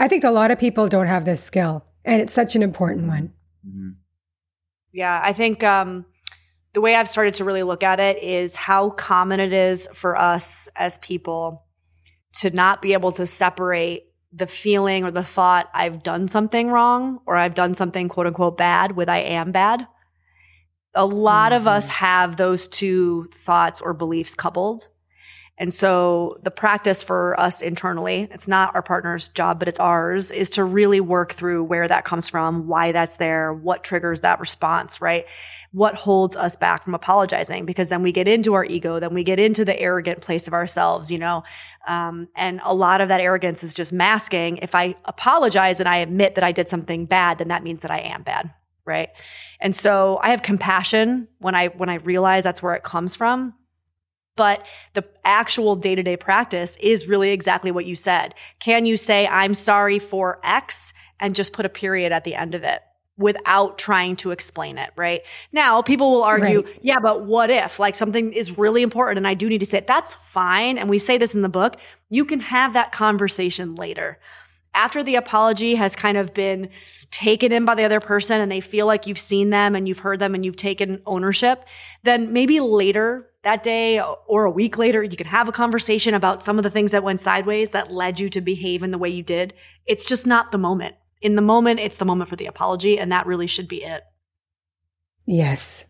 I 0.00 0.08
think 0.08 0.24
a 0.24 0.30
lot 0.30 0.50
of 0.50 0.58
people 0.58 0.88
don't 0.88 1.06
have 1.06 1.24
this 1.24 1.42
skill, 1.42 1.84
and 2.04 2.22
it's 2.22 2.32
such 2.32 2.56
an 2.56 2.62
important 2.62 3.06
one. 3.06 3.32
Mm-hmm. 3.66 3.90
Yeah, 4.92 5.20
I 5.22 5.32
think. 5.32 5.62
Um, 5.62 6.06
the 6.78 6.82
way 6.82 6.94
I've 6.94 7.08
started 7.08 7.34
to 7.34 7.44
really 7.44 7.64
look 7.64 7.82
at 7.82 7.98
it 7.98 8.22
is 8.22 8.54
how 8.54 8.90
common 8.90 9.40
it 9.40 9.52
is 9.52 9.88
for 9.94 10.16
us 10.16 10.68
as 10.76 10.96
people 10.98 11.66
to 12.34 12.50
not 12.50 12.80
be 12.80 12.92
able 12.92 13.10
to 13.10 13.26
separate 13.26 14.04
the 14.32 14.46
feeling 14.46 15.02
or 15.02 15.10
the 15.10 15.24
thought 15.24 15.68
I've 15.74 16.04
done 16.04 16.28
something 16.28 16.70
wrong 16.70 17.18
or 17.26 17.36
I've 17.36 17.56
done 17.56 17.74
something 17.74 18.08
quote 18.08 18.28
unquote 18.28 18.56
bad 18.56 18.94
with 18.94 19.08
I 19.08 19.18
am 19.18 19.50
bad. 19.50 19.88
A 20.94 21.04
lot 21.04 21.50
mm-hmm. 21.50 21.62
of 21.62 21.66
us 21.66 21.88
have 21.88 22.36
those 22.36 22.68
two 22.68 23.28
thoughts 23.34 23.80
or 23.80 23.92
beliefs 23.92 24.36
coupled. 24.36 24.86
And 25.58 25.74
so 25.74 26.38
the 26.44 26.52
practice 26.52 27.02
for 27.02 27.38
us 27.38 27.62
internally, 27.62 28.28
it's 28.30 28.46
not 28.46 28.74
our 28.76 28.82
partner's 28.82 29.28
job, 29.28 29.58
but 29.58 29.66
it's 29.66 29.80
ours, 29.80 30.30
is 30.30 30.50
to 30.50 30.62
really 30.62 31.00
work 31.00 31.32
through 31.32 31.64
where 31.64 31.88
that 31.88 32.04
comes 32.04 32.28
from, 32.28 32.68
why 32.68 32.92
that's 32.92 33.16
there, 33.16 33.52
what 33.52 33.82
triggers 33.82 34.20
that 34.20 34.38
response, 34.38 35.00
right? 35.00 35.26
What 35.72 35.96
holds 35.96 36.36
us 36.36 36.54
back 36.54 36.84
from 36.84 36.94
apologizing? 36.94 37.66
Because 37.66 37.88
then 37.88 38.02
we 38.02 38.12
get 38.12 38.28
into 38.28 38.54
our 38.54 38.64
ego, 38.64 39.00
then 39.00 39.12
we 39.12 39.24
get 39.24 39.40
into 39.40 39.64
the 39.64 39.78
arrogant 39.78 40.20
place 40.20 40.46
of 40.46 40.54
ourselves, 40.54 41.10
you 41.10 41.18
know? 41.18 41.42
Um, 41.88 42.28
and 42.36 42.60
a 42.64 42.72
lot 42.72 43.00
of 43.00 43.08
that 43.08 43.20
arrogance 43.20 43.64
is 43.64 43.74
just 43.74 43.92
masking. 43.92 44.58
If 44.58 44.76
I 44.76 44.94
apologize 45.06 45.80
and 45.80 45.88
I 45.88 45.96
admit 45.96 46.36
that 46.36 46.44
I 46.44 46.52
did 46.52 46.68
something 46.68 47.04
bad, 47.04 47.38
then 47.38 47.48
that 47.48 47.64
means 47.64 47.80
that 47.80 47.90
I 47.90 47.98
am 47.98 48.22
bad, 48.22 48.48
right? 48.86 49.08
And 49.60 49.74
so 49.74 50.20
I 50.22 50.30
have 50.30 50.42
compassion 50.42 51.26
when 51.38 51.56
I, 51.56 51.66
when 51.68 51.88
I 51.88 51.94
realize 51.94 52.44
that's 52.44 52.62
where 52.62 52.74
it 52.74 52.84
comes 52.84 53.16
from 53.16 53.54
but 54.38 54.64
the 54.94 55.04
actual 55.24 55.76
day 55.76 55.94
to 55.94 56.02
day 56.02 56.16
practice 56.16 56.78
is 56.80 57.06
really 57.06 57.30
exactly 57.32 57.70
what 57.70 57.84
you 57.84 57.96
said. 57.96 58.34
Can 58.60 58.86
you 58.86 58.96
say, 58.96 59.26
I'm 59.26 59.52
sorry 59.52 59.98
for 59.98 60.40
X 60.44 60.94
and 61.20 61.34
just 61.34 61.52
put 61.52 61.66
a 61.66 61.68
period 61.68 62.12
at 62.12 62.24
the 62.24 62.34
end 62.34 62.54
of 62.54 62.62
it? 62.62 62.80
without 63.18 63.78
trying 63.78 64.14
to 64.14 64.30
explain 64.30 64.78
it, 64.78 64.90
right? 64.94 65.22
Now, 65.50 65.82
people 65.82 66.12
will 66.12 66.22
argue, 66.22 66.62
right. 66.62 66.78
yeah, 66.82 67.00
but 67.00 67.24
what 67.24 67.50
if 67.50 67.80
like 67.80 67.96
something 67.96 68.32
is 68.32 68.56
really 68.56 68.80
important 68.80 69.16
and 69.18 69.26
I 69.26 69.34
do 69.34 69.48
need 69.48 69.58
to 69.58 69.66
say 69.66 69.78
it? 69.78 69.88
That's 69.88 70.14
fine. 70.22 70.78
And 70.78 70.88
we 70.88 70.98
say 70.98 71.18
this 71.18 71.34
in 71.34 71.42
the 71.42 71.48
book. 71.48 71.78
You 72.10 72.24
can 72.24 72.38
have 72.38 72.74
that 72.74 72.92
conversation 72.92 73.74
later. 73.74 74.20
After 74.72 75.02
the 75.02 75.16
apology 75.16 75.74
has 75.74 75.96
kind 75.96 76.16
of 76.16 76.32
been 76.32 76.68
taken 77.10 77.50
in 77.50 77.64
by 77.64 77.74
the 77.74 77.82
other 77.82 77.98
person 77.98 78.40
and 78.40 78.52
they 78.52 78.60
feel 78.60 78.86
like 78.86 79.08
you've 79.08 79.18
seen 79.18 79.50
them 79.50 79.74
and 79.74 79.88
you've 79.88 79.98
heard 79.98 80.20
them 80.20 80.36
and 80.36 80.44
you've 80.44 80.54
taken 80.54 81.02
ownership, 81.04 81.64
then 82.04 82.32
maybe 82.32 82.60
later 82.60 83.28
that 83.48 83.62
day 83.62 83.98
or 84.26 84.44
a 84.44 84.50
week 84.50 84.76
later, 84.76 85.02
you 85.02 85.16
can 85.16 85.26
have 85.26 85.48
a 85.48 85.52
conversation 85.52 86.12
about 86.12 86.42
some 86.42 86.58
of 86.58 86.64
the 86.64 86.70
things 86.70 86.90
that 86.90 87.02
went 87.02 87.18
sideways 87.18 87.70
that 87.70 87.90
led 87.90 88.20
you 88.20 88.28
to 88.28 88.42
behave 88.42 88.82
in 88.82 88.90
the 88.90 88.98
way 88.98 89.08
you 89.08 89.22
did. 89.22 89.54
It's 89.86 90.04
just 90.04 90.26
not 90.26 90.52
the 90.52 90.58
moment. 90.58 90.96
In 91.22 91.34
the 91.34 91.40
moment, 91.40 91.80
it's 91.80 91.96
the 91.96 92.04
moment 92.04 92.28
for 92.28 92.36
the 92.36 92.44
apology, 92.44 92.98
and 92.98 93.10
that 93.10 93.26
really 93.26 93.46
should 93.46 93.66
be 93.66 93.82
it. 93.82 94.02
Yes. 95.24 95.86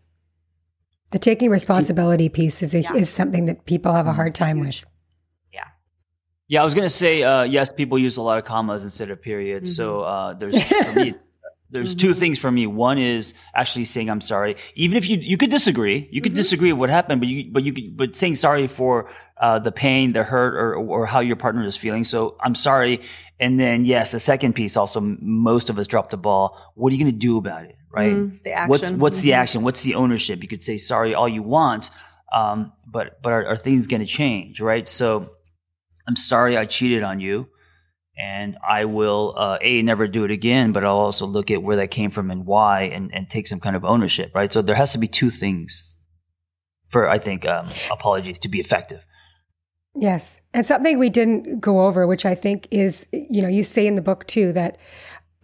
The 1.11 1.19
taking 1.19 1.49
responsibility 1.49 2.29
piece 2.29 2.63
is, 2.63 2.73
a, 2.73 2.79
yeah. 2.79 2.93
is 2.93 3.09
something 3.09 3.45
that 3.47 3.65
people 3.65 3.93
have 3.93 4.07
a 4.07 4.13
hard 4.13 4.35
time 4.35 4.61
with. 4.61 4.85
Yeah. 5.51 5.65
Yeah, 6.47 6.61
I 6.61 6.63
was 6.63 6.73
going 6.73 6.85
to 6.85 6.89
say, 6.89 7.23
uh, 7.23 7.43
yes, 7.43 7.73
people 7.73 7.99
use 7.99 8.15
a 8.15 8.21
lot 8.21 8.37
of 8.37 8.45
commas 8.45 8.85
instead 8.85 9.11
of 9.11 9.21
periods. 9.21 9.71
Mm-hmm. 9.71 9.83
So 9.83 10.01
uh, 10.01 10.33
there's, 10.35 10.63
for 10.63 10.93
me, 10.93 11.15
there's 11.71 11.95
mm-hmm. 11.95 12.07
two 12.07 12.13
things 12.13 12.39
for 12.39 12.51
me. 12.51 12.65
One 12.67 12.97
is 12.97 13.33
actually 13.53 13.85
saying 13.85 14.09
I'm 14.09 14.21
sorry, 14.21 14.55
even 14.75 14.97
if 14.97 15.07
you 15.07 15.17
you 15.17 15.37
could 15.37 15.51
disagree, 15.51 16.07
you 16.11 16.21
could 16.21 16.31
mm-hmm. 16.31 16.37
disagree 16.37 16.73
with 16.73 16.79
what 16.79 16.89
happened, 16.89 17.21
but 17.21 17.27
you 17.27 17.51
but 17.51 17.63
you 17.63 17.73
could, 17.73 17.97
but 17.97 18.15
saying 18.15 18.35
sorry 18.35 18.67
for 18.67 19.09
uh, 19.37 19.59
the 19.59 19.71
pain, 19.71 20.13
the 20.13 20.23
hurt, 20.23 20.55
or 20.55 20.75
or 20.75 21.05
how 21.05 21.19
your 21.19 21.35
partner 21.35 21.63
is 21.63 21.77
feeling. 21.77 22.03
So 22.03 22.37
I'm 22.41 22.55
sorry, 22.55 23.01
and 23.39 23.59
then 23.59 23.85
yes, 23.85 24.11
the 24.11 24.19
second 24.19 24.53
piece 24.53 24.75
also 24.75 24.99
most 24.99 25.69
of 25.69 25.77
us 25.77 25.85
drop 25.85 26.09
the 26.09 26.17
ball. 26.17 26.57
What 26.75 26.91
are 26.91 26.95
you 26.95 27.03
going 27.03 27.13
to 27.13 27.19
do 27.19 27.37
about 27.37 27.65
it, 27.65 27.75
right? 27.91 28.13
Mm, 28.13 28.43
the 28.43 28.51
action. 28.51 28.69
What's 28.69 28.91
what's 28.91 29.17
mm-hmm. 29.17 29.25
the 29.25 29.33
action? 29.33 29.63
What's 29.63 29.83
the 29.83 29.95
ownership? 29.95 30.41
You 30.41 30.49
could 30.49 30.63
say 30.63 30.77
sorry 30.77 31.13
all 31.13 31.29
you 31.29 31.43
want, 31.43 31.91
um, 32.33 32.73
but 32.87 33.21
but 33.21 33.31
are, 33.31 33.45
are 33.45 33.57
things 33.57 33.85
going 33.85 34.01
to 34.01 34.07
change, 34.07 34.59
right? 34.59 34.87
So 34.89 35.29
I'm 36.07 36.15
sorry 36.15 36.57
I 36.57 36.65
cheated 36.65 37.03
on 37.03 37.19
you 37.19 37.47
and 38.19 38.57
I 38.67 38.85
will 38.85 39.33
uh, 39.37 39.57
a 39.61 39.81
never 39.81 40.07
do 40.07 40.25
it 40.25 40.31
again, 40.31 40.73
but 40.73 40.83
I'll 40.83 40.97
also 40.97 41.25
look 41.25 41.49
at 41.49 41.63
where 41.63 41.77
that 41.77 41.89
came 41.89 42.11
from 42.11 42.29
and 42.29 42.45
why, 42.45 42.83
and, 42.83 43.13
and 43.13 43.29
take 43.29 43.47
some 43.47 43.59
kind 43.59 43.75
of 43.75 43.85
ownership, 43.85 44.31
right? 44.35 44.51
So 44.51 44.61
there 44.61 44.75
has 44.75 44.91
to 44.91 44.97
be 44.97 45.07
two 45.07 45.29
things 45.29 45.95
for 46.89 47.07
I 47.07 47.19
think 47.19 47.47
um, 47.47 47.69
apologies 47.91 48.39
to 48.39 48.49
be 48.49 48.59
effective. 48.59 49.05
Yes, 49.95 50.41
and 50.53 50.65
something 50.65 50.99
we 50.99 51.09
didn't 51.09 51.59
go 51.59 51.85
over, 51.85 52.05
which 52.05 52.25
I 52.25 52.35
think 52.35 52.67
is 52.71 53.07
you 53.11 53.41
know 53.41 53.47
you 53.47 53.63
say 53.63 53.87
in 53.87 53.95
the 53.95 54.01
book 54.01 54.27
too 54.27 54.51
that 54.53 54.77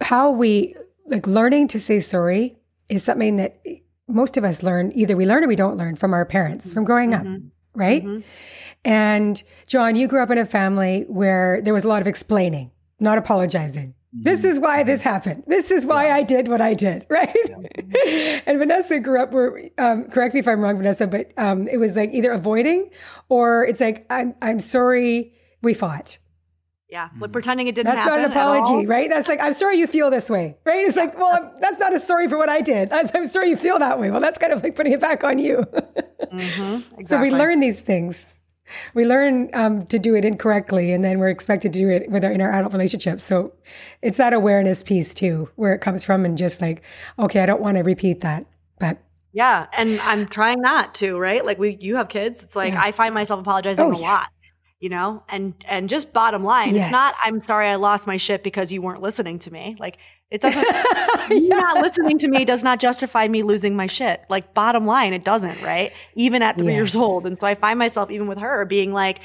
how 0.00 0.30
we 0.30 0.74
like 1.06 1.26
learning 1.26 1.68
to 1.68 1.80
say 1.80 2.00
sorry 2.00 2.56
is 2.88 3.02
something 3.02 3.36
that 3.36 3.60
most 4.08 4.36
of 4.36 4.44
us 4.44 4.62
learn 4.62 4.92
either 4.94 5.16
we 5.16 5.26
learn 5.26 5.42
or 5.44 5.48
we 5.48 5.56
don't 5.56 5.76
learn 5.76 5.96
from 5.96 6.12
our 6.12 6.24
parents 6.24 6.72
from 6.72 6.84
growing 6.84 7.10
mm-hmm. 7.10 7.34
up, 7.34 7.42
right? 7.76 8.04
Mm-hmm. 8.04 8.20
And 8.84 9.42
John, 9.66 9.96
you 9.96 10.06
grew 10.06 10.22
up 10.22 10.30
in 10.30 10.38
a 10.38 10.46
family 10.46 11.04
where 11.08 11.60
there 11.62 11.74
was 11.74 11.84
a 11.84 11.88
lot 11.88 12.00
of 12.00 12.06
explaining, 12.06 12.70
not 13.00 13.18
apologizing. 13.18 13.94
This 14.18 14.44
is 14.44 14.58
why 14.58 14.82
this 14.82 15.02
happened. 15.02 15.42
This 15.46 15.70
is 15.70 15.84
why 15.84 16.10
I 16.10 16.22
did 16.22 16.48
what 16.48 16.60
I 16.60 16.72
did, 16.72 17.04
right? 17.10 17.36
Yeah. 17.46 18.40
and 18.46 18.58
Vanessa 18.58 18.98
grew 18.98 19.20
up 19.20 19.32
where, 19.32 19.68
um, 19.76 20.04
correct 20.04 20.34
me 20.34 20.40
if 20.40 20.48
I'm 20.48 20.60
wrong, 20.60 20.78
Vanessa, 20.78 21.06
but 21.06 21.32
um, 21.36 21.68
it 21.68 21.76
was 21.78 21.96
like 21.96 22.14
either 22.14 22.32
avoiding 22.32 22.90
or 23.28 23.66
it's 23.66 23.80
like, 23.80 24.06
I'm, 24.08 24.34
I'm 24.40 24.60
sorry 24.60 25.34
we 25.62 25.74
fought. 25.74 26.18
Yeah, 26.88 27.08
like 27.18 27.32
pretending 27.32 27.66
it 27.66 27.74
didn't 27.74 27.86
that's 27.86 28.00
happen. 28.00 28.22
That's 28.22 28.34
not 28.34 28.56
an 28.56 28.60
apology, 28.60 28.86
right? 28.86 29.10
That's 29.10 29.26
like, 29.26 29.42
I'm 29.42 29.52
sorry 29.54 29.76
you 29.78 29.88
feel 29.88 30.08
this 30.08 30.30
way, 30.30 30.56
right? 30.64 30.86
It's 30.86 30.96
like, 30.96 31.18
well, 31.18 31.30
I'm, 31.32 31.50
that's 31.60 31.80
not 31.80 31.92
a 31.92 31.98
sorry 31.98 32.28
for 32.28 32.38
what 32.38 32.48
I 32.48 32.60
did. 32.60 32.92
I'm 32.92 33.26
sorry 33.26 33.50
you 33.50 33.56
feel 33.56 33.80
that 33.80 33.98
way. 33.98 34.10
Well, 34.12 34.20
that's 34.20 34.38
kind 34.38 34.52
of 34.52 34.62
like 34.62 34.76
putting 34.76 34.92
it 34.92 35.00
back 35.00 35.24
on 35.24 35.38
you. 35.38 35.64
mm-hmm, 36.22 36.74
exactly. 36.98 37.04
So 37.04 37.20
we 37.20 37.30
learn 37.30 37.60
these 37.60 37.82
things 37.82 38.36
we 38.94 39.06
learn 39.06 39.50
um, 39.54 39.86
to 39.86 39.98
do 39.98 40.14
it 40.14 40.24
incorrectly 40.24 40.92
and 40.92 41.04
then 41.04 41.18
we're 41.18 41.28
expected 41.28 41.72
to 41.72 41.78
do 41.78 41.88
it 41.88 42.10
with 42.10 42.24
our, 42.24 42.30
in 42.30 42.40
our 42.40 42.52
adult 42.52 42.72
relationships 42.72 43.24
so 43.24 43.52
it's 44.02 44.16
that 44.16 44.32
awareness 44.32 44.82
piece 44.82 45.14
too 45.14 45.48
where 45.56 45.72
it 45.72 45.80
comes 45.80 46.04
from 46.04 46.24
and 46.24 46.36
just 46.38 46.60
like 46.60 46.82
okay 47.18 47.40
i 47.40 47.46
don't 47.46 47.60
want 47.60 47.76
to 47.76 47.82
repeat 47.82 48.20
that 48.20 48.46
but 48.78 48.98
yeah 49.32 49.66
and 49.76 50.00
i'm 50.00 50.26
trying 50.26 50.60
not 50.60 50.94
to 50.94 51.18
right 51.18 51.44
like 51.44 51.58
we 51.58 51.76
you 51.80 51.96
have 51.96 52.08
kids 52.08 52.42
it's 52.42 52.56
like 52.56 52.72
yeah. 52.72 52.82
i 52.82 52.92
find 52.92 53.14
myself 53.14 53.40
apologizing 53.40 53.84
oh, 53.84 53.92
a 53.92 54.00
yeah. 54.00 54.12
lot 54.12 54.28
you 54.80 54.88
know? 54.88 55.22
And 55.28 55.54
and 55.66 55.88
just 55.88 56.12
bottom 56.12 56.44
line 56.44 56.74
yes. 56.74 56.86
it's 56.86 56.92
not 56.92 57.14
i'm 57.24 57.40
sorry 57.40 57.68
i 57.68 57.76
lost 57.76 58.06
my 58.06 58.16
shit 58.16 58.42
because 58.42 58.70
you 58.70 58.82
weren't 58.82 59.02
listening 59.02 59.38
to 59.40 59.52
me. 59.52 59.76
Like 59.78 59.98
it 60.30 60.40
doesn't 60.42 60.66
you 61.30 61.48
not 61.48 61.78
listening 61.78 62.18
to 62.18 62.28
me 62.28 62.44
does 62.44 62.64
not 62.64 62.80
justify 62.80 63.28
me 63.28 63.42
losing 63.42 63.76
my 63.76 63.86
shit. 63.86 64.22
Like 64.28 64.54
bottom 64.54 64.86
line 64.86 65.12
it 65.12 65.24
doesn't 65.24 65.62
right? 65.62 65.92
Even 66.14 66.42
at 66.42 66.56
three 66.56 66.66
yes. 66.66 66.74
years 66.74 66.96
old. 66.96 67.26
And 67.26 67.38
so 67.38 67.46
i 67.46 67.54
find 67.54 67.78
myself 67.78 68.10
even 68.10 68.26
with 68.26 68.38
her 68.38 68.64
being 68.64 68.92
like 68.92 69.20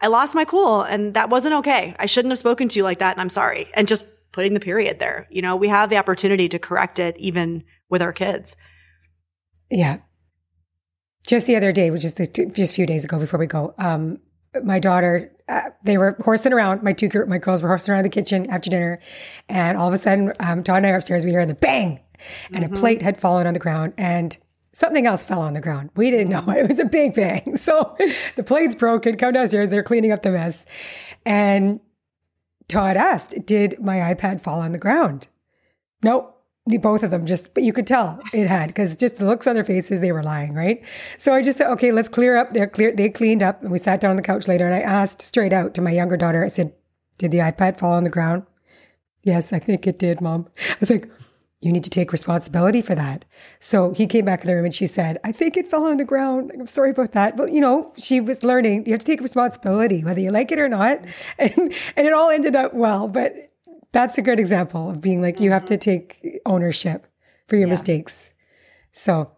i 0.00 0.08
lost 0.08 0.34
my 0.34 0.44
cool 0.44 0.82
and 0.82 1.14
that 1.14 1.30
wasn't 1.30 1.54
okay. 1.54 1.94
I 1.98 2.06
shouldn't 2.06 2.30
have 2.30 2.38
spoken 2.38 2.68
to 2.68 2.78
you 2.78 2.84
like 2.84 3.00
that 3.00 3.12
and 3.12 3.20
i'm 3.20 3.30
sorry. 3.30 3.68
And 3.74 3.88
just 3.88 4.06
putting 4.32 4.54
the 4.54 4.60
period 4.60 4.98
there. 4.98 5.26
You 5.30 5.42
know 5.42 5.56
we 5.56 5.68
have 5.68 5.90
the 5.90 5.96
opportunity 5.96 6.48
to 6.48 6.58
correct 6.58 6.98
it 6.98 7.16
even 7.18 7.64
with 7.88 8.02
our 8.02 8.12
kids. 8.12 8.56
Yeah. 9.70 9.98
Just 11.26 11.48
the 11.48 11.56
other 11.56 11.72
day 11.72 11.90
which 11.90 12.04
is 12.04 12.14
just 12.14 12.38
a 12.38 12.66
few 12.66 12.86
days 12.86 13.04
ago 13.04 13.18
before 13.18 13.40
we 13.40 13.46
go 13.46 13.74
um 13.78 14.18
my 14.64 14.78
daughter, 14.78 15.32
uh, 15.48 15.70
they 15.84 15.98
were 15.98 16.16
horsing 16.24 16.52
around. 16.52 16.82
My 16.82 16.92
two 16.92 17.08
my 17.26 17.38
girls 17.38 17.62
were 17.62 17.68
horsing 17.68 17.92
around 17.92 18.04
the 18.04 18.10
kitchen 18.10 18.48
after 18.50 18.70
dinner, 18.70 18.98
and 19.48 19.78
all 19.78 19.88
of 19.88 19.94
a 19.94 19.96
sudden, 19.96 20.32
um, 20.40 20.62
Todd 20.62 20.78
and 20.78 20.86
I 20.86 20.90
are 20.90 20.96
upstairs. 20.96 21.24
We 21.24 21.30
hear 21.30 21.46
the 21.46 21.54
bang, 21.54 22.00
and 22.52 22.64
mm-hmm. 22.64 22.74
a 22.74 22.78
plate 22.78 23.02
had 23.02 23.20
fallen 23.20 23.46
on 23.46 23.54
the 23.54 23.60
ground, 23.60 23.94
and 23.96 24.36
something 24.72 25.06
else 25.06 25.24
fell 25.24 25.40
on 25.40 25.52
the 25.52 25.60
ground. 25.60 25.90
We 25.96 26.10
didn't 26.10 26.30
know 26.30 26.44
it 26.52 26.68
was 26.68 26.78
a 26.78 26.84
big 26.84 27.14
bang. 27.14 27.56
So 27.66 27.96
the 28.36 28.42
plate's 28.42 28.74
broken. 28.74 29.16
Come 29.16 29.32
downstairs. 29.32 29.70
They're 29.70 29.82
cleaning 29.82 30.12
up 30.12 30.22
the 30.22 30.30
mess, 30.30 30.66
and 31.24 31.80
Todd 32.68 32.96
asked, 32.96 33.46
"Did 33.46 33.80
my 33.80 34.14
iPad 34.14 34.40
fall 34.40 34.60
on 34.60 34.72
the 34.72 34.78
ground?" 34.78 35.28
Nope 36.02 36.35
both 36.66 37.04
of 37.04 37.12
them 37.12 37.24
just 37.26 37.54
but 37.54 37.62
you 37.62 37.72
could 37.72 37.86
tell 37.86 38.20
it 38.32 38.48
had 38.48 38.66
because 38.66 38.96
just 38.96 39.18
the 39.18 39.24
looks 39.24 39.46
on 39.46 39.54
their 39.54 39.64
faces 39.64 40.00
they 40.00 40.10
were 40.10 40.22
lying 40.22 40.52
right? 40.52 40.82
So 41.16 41.32
i 41.32 41.40
just 41.42 41.58
said 41.58 41.70
okay 41.70 41.92
let's 41.92 42.08
clear 42.08 42.36
up. 42.36 42.52
They're 42.52 42.66
clear 42.66 42.92
they 42.92 43.08
cleaned 43.08 43.42
up 43.42 43.62
and 43.62 43.70
we 43.70 43.78
sat 43.78 44.00
down 44.00 44.10
on 44.10 44.16
the 44.16 44.22
couch 44.22 44.48
later 44.48 44.66
and 44.66 44.74
i 44.74 44.80
asked 44.80 45.22
straight 45.22 45.52
out 45.52 45.74
to 45.74 45.80
my 45.80 45.92
younger 45.92 46.16
daughter 46.16 46.44
i 46.44 46.48
said 46.48 46.72
did 47.18 47.30
the 47.30 47.38
ipad 47.38 47.78
fall 47.78 47.92
on 47.92 48.04
the 48.04 48.10
ground? 48.10 48.44
Yes 49.22 49.52
i 49.52 49.60
think 49.60 49.86
it 49.86 49.98
did 49.98 50.20
mom. 50.20 50.48
I 50.70 50.76
was 50.80 50.90
like 50.90 51.08
you 51.60 51.72
need 51.72 51.84
to 51.84 51.90
take 51.90 52.12
responsibility 52.12 52.82
for 52.82 52.94
that. 52.94 53.24
So 53.60 53.92
he 53.92 54.06
came 54.06 54.26
back 54.26 54.42
in 54.42 54.46
the 54.46 54.54
room 54.54 54.64
and 54.66 54.74
she 54.74 54.86
said 54.86 55.18
i 55.22 55.30
think 55.30 55.56
it 55.56 55.68
fell 55.68 55.84
on 55.84 55.98
the 55.98 56.04
ground. 56.04 56.50
I'm 56.52 56.66
sorry 56.66 56.90
about 56.90 57.12
that 57.12 57.36
but 57.36 57.52
you 57.52 57.60
know 57.60 57.92
she 57.96 58.20
was 58.20 58.42
learning. 58.42 58.86
You 58.86 58.92
have 58.92 59.00
to 59.00 59.06
take 59.06 59.20
responsibility 59.20 60.02
whether 60.02 60.20
you 60.20 60.32
like 60.32 60.50
it 60.50 60.58
or 60.58 60.68
not. 60.68 60.98
And 61.38 61.72
and 61.96 62.06
it 62.08 62.12
all 62.12 62.30
ended 62.30 62.56
up 62.56 62.74
well 62.74 63.06
but 63.06 63.52
that's 63.92 64.18
a 64.18 64.22
good 64.22 64.38
example 64.38 64.90
of 64.90 65.00
being 65.00 65.22
like, 65.22 65.36
mm-hmm. 65.36 65.44
you 65.44 65.50
have 65.52 65.66
to 65.66 65.74
mm-hmm. 65.74 65.90
take 65.90 66.40
ownership 66.46 67.06
for 67.46 67.56
your 67.56 67.66
yeah. 67.66 67.72
mistakes. 67.72 68.32
So 68.92 69.30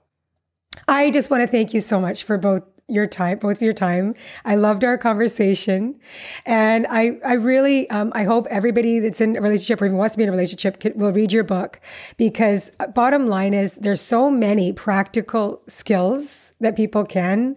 I 0.86 1.10
just 1.10 1.30
want 1.30 1.42
to 1.42 1.46
thank 1.46 1.74
you 1.74 1.80
so 1.80 2.00
much 2.00 2.24
for 2.24 2.38
both 2.38 2.62
your 2.88 3.06
time, 3.06 3.38
both 3.38 3.56
of 3.56 3.62
your 3.62 3.74
time. 3.74 4.14
I 4.44 4.54
loved 4.54 4.82
our 4.82 4.96
conversation, 4.96 6.00
and 6.46 6.86
I 6.88 7.18
I 7.24 7.34
really 7.34 7.88
um, 7.90 8.10
I 8.14 8.24
hope 8.24 8.46
everybody 8.48 8.98
that's 8.98 9.20
in 9.20 9.36
a 9.36 9.40
relationship 9.42 9.82
or 9.82 9.86
even 9.86 9.98
wants 9.98 10.14
to 10.14 10.18
be 10.18 10.24
in 10.24 10.30
a 10.30 10.32
relationship 10.32 10.82
will 10.96 11.12
read 11.12 11.30
your 11.30 11.44
book 11.44 11.80
because 12.16 12.70
uh, 12.80 12.86
bottom 12.86 13.26
line 13.26 13.52
is 13.52 13.74
there's 13.76 14.00
so 14.00 14.30
many 14.30 14.72
practical 14.72 15.62
skills 15.68 16.54
that 16.60 16.76
people 16.76 17.04
can 17.04 17.56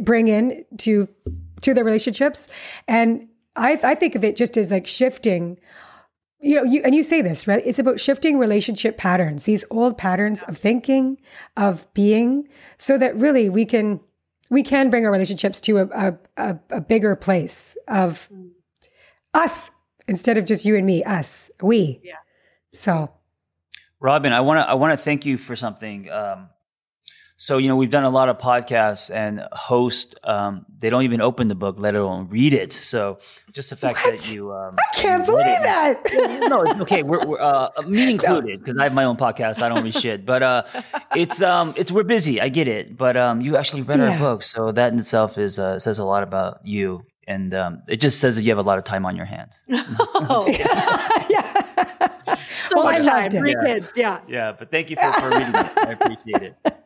bring 0.00 0.26
in 0.26 0.64
to 0.78 1.08
to 1.60 1.72
their 1.72 1.84
relationships, 1.84 2.48
and 2.88 3.28
I 3.54 3.78
I 3.82 3.94
think 3.94 4.16
of 4.16 4.24
it 4.24 4.34
just 4.34 4.56
as 4.56 4.72
like 4.72 4.88
shifting 4.88 5.60
you 6.42 6.56
know, 6.56 6.64
you 6.64 6.82
and 6.84 6.94
you 6.94 7.02
say 7.02 7.22
this, 7.22 7.46
right? 7.46 7.62
It's 7.64 7.78
about 7.78 8.00
shifting 8.00 8.38
relationship 8.38 8.98
patterns, 8.98 9.44
these 9.44 9.64
old 9.70 9.96
patterns 9.96 10.42
of 10.42 10.58
thinking, 10.58 11.18
of 11.56 11.92
being, 11.94 12.48
so 12.78 12.98
that 12.98 13.16
really 13.16 13.48
we 13.48 13.64
can 13.64 14.00
we 14.50 14.62
can 14.62 14.90
bring 14.90 15.06
our 15.06 15.12
relationships 15.12 15.60
to 15.62 15.78
a 15.78 16.18
a, 16.36 16.58
a 16.70 16.80
bigger 16.80 17.14
place 17.14 17.76
of 17.86 18.28
us 19.32 19.70
instead 20.08 20.36
of 20.36 20.44
just 20.44 20.64
you 20.64 20.76
and 20.76 20.84
me, 20.84 21.04
us, 21.04 21.50
we. 21.62 22.00
Yeah. 22.02 22.14
So, 22.72 23.10
Robin, 24.00 24.32
I 24.32 24.40
want 24.40 24.58
to 24.58 24.68
I 24.68 24.74
want 24.74 24.98
to 24.98 25.02
thank 25.02 25.24
you 25.24 25.38
for 25.38 25.54
something. 25.54 26.10
Um, 26.10 26.48
so, 27.36 27.58
you 27.58 27.68
know, 27.68 27.76
we've 27.76 27.90
done 27.90 28.04
a 28.04 28.10
lot 28.10 28.28
of 28.28 28.38
podcasts 28.38 29.12
and 29.12 29.44
host, 29.52 30.18
um, 30.22 30.64
they 30.78 30.90
don't 30.90 31.02
even 31.02 31.20
open 31.20 31.48
the 31.48 31.54
book, 31.54 31.76
let 31.78 31.94
alone 31.94 32.28
read 32.28 32.52
it. 32.52 32.72
So 32.72 33.18
just 33.52 33.70
the 33.70 33.76
fact 33.76 33.98
what? 34.04 34.16
that 34.16 34.32
you, 34.32 34.52
um, 34.52 34.76
I 34.78 34.96
can't 34.96 35.26
believe 35.26 35.46
it, 35.46 35.62
that. 35.62 36.00
no, 36.48 36.62
it's 36.62 36.80
okay. 36.82 37.02
We're, 37.02 37.26
we're 37.26 37.40
uh, 37.40 37.70
me 37.86 38.10
included 38.12 38.60
because 38.60 38.78
I 38.78 38.84
have 38.84 38.94
my 38.94 39.04
own 39.04 39.16
podcast. 39.16 39.60
I 39.60 39.68
don't 39.68 39.82
read 39.82 39.94
shit, 39.94 40.24
but, 40.24 40.42
uh, 40.42 40.62
it's, 41.16 41.42
um, 41.42 41.74
it's, 41.76 41.90
we're 41.90 42.04
busy. 42.04 42.40
I 42.40 42.48
get 42.48 42.68
it. 42.68 42.96
But, 42.96 43.16
um, 43.16 43.40
you 43.40 43.56
actually 43.56 43.82
read 43.82 43.98
yeah. 43.98 44.12
our 44.12 44.18
book. 44.18 44.42
So 44.42 44.70
that 44.70 44.92
in 44.92 44.98
itself 44.98 45.36
is, 45.38 45.58
uh, 45.58 45.78
says 45.78 45.98
a 45.98 46.04
lot 46.04 46.22
about 46.22 46.60
you. 46.64 47.04
And, 47.26 47.52
um, 47.54 47.82
it 47.88 48.00
just 48.00 48.20
says 48.20 48.36
that 48.36 48.42
you 48.42 48.50
have 48.50 48.58
a 48.58 48.62
lot 48.62 48.78
of 48.78 48.84
time 48.84 49.06
on 49.06 49.16
your 49.16 49.26
hands. 49.26 49.64
oh. 49.70 50.46
yeah. 51.28 51.62
So 52.68 52.76
well, 52.76 52.84
much 52.84 53.04
time. 53.04 53.30
Three 53.30 53.52
yeah. 53.52 53.64
kids. 53.66 53.92
Yeah. 53.96 54.20
Yeah. 54.28 54.52
But 54.58 54.70
thank 54.70 54.90
you 54.90 54.96
for, 54.96 55.12
for 55.12 55.28
reading 55.28 55.48
it. 55.48 55.76
I 55.76 55.92
appreciate 55.92 56.42
it. 56.42 56.76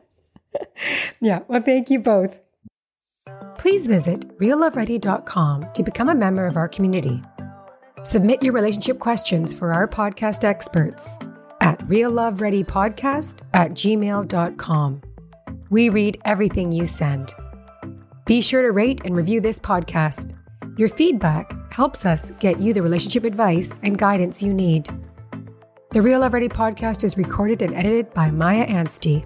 yeah. 1.21 1.39
Well, 1.47 1.61
thank 1.61 1.89
you 1.89 1.99
both. 1.99 2.39
Please 3.57 3.87
visit 3.87 4.37
realloveready.com 4.37 5.73
to 5.73 5.83
become 5.83 6.09
a 6.09 6.15
member 6.15 6.45
of 6.45 6.57
our 6.57 6.69
community. 6.69 7.21
Submit 8.03 8.43
your 8.43 8.53
relationship 8.53 8.99
questions 8.99 9.53
for 9.53 9.73
our 9.73 9.87
podcast 9.87 10.43
experts 10.43 11.17
at 11.59 11.79
reallovereadypodcast 11.87 13.41
at 13.53 13.71
gmail.com. 13.71 15.01
We 15.69 15.89
read 15.89 16.21
everything 16.23 16.71
you 16.71 16.87
send. 16.87 17.33
Be 18.25 18.41
sure 18.41 18.61
to 18.61 18.71
rate 18.71 19.01
and 19.03 19.15
review 19.15 19.41
this 19.41 19.59
podcast. 19.59 20.33
Your 20.77 20.89
feedback 20.89 21.73
helps 21.73 22.05
us 22.05 22.31
get 22.39 22.61
you 22.61 22.73
the 22.73 22.81
relationship 22.81 23.23
advice 23.23 23.79
and 23.83 23.97
guidance 23.97 24.43
you 24.43 24.53
need. 24.53 24.87
The 25.91 26.01
Real 26.01 26.19
Love 26.19 26.33
Ready 26.33 26.49
podcast 26.49 27.03
is 27.03 27.17
recorded 27.17 27.61
and 27.61 27.73
edited 27.73 28.13
by 28.13 28.29
Maya 28.29 28.63
Anstey 28.63 29.25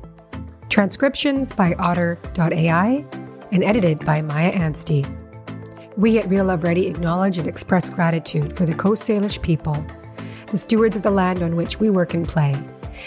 transcriptions 0.72 1.52
by 1.52 1.76
otter.ai, 1.78 3.06
and 3.52 3.64
edited 3.64 4.04
by 4.06 4.22
Maya 4.22 4.50
Anstey. 4.52 5.06
We 5.98 6.18
at 6.18 6.28
Real 6.28 6.46
Love 6.46 6.64
Ready 6.64 6.88
acknowledge 6.88 7.38
and 7.38 7.48
express 7.48 7.90
gratitude 7.90 8.58
for 8.58 8.66
the 8.66 8.74
Coast 8.74 9.08
Salish 9.08 9.42
people, 9.42 9.86
the 10.48 10.58
stewards 10.58 10.96
of 10.96 11.04
the 11.04 11.12
land 11.12 11.44
on 11.44 11.58
which 11.58 11.82
we 11.82 11.90
work 11.90 12.14
and 12.14 12.26
play, 12.26 12.56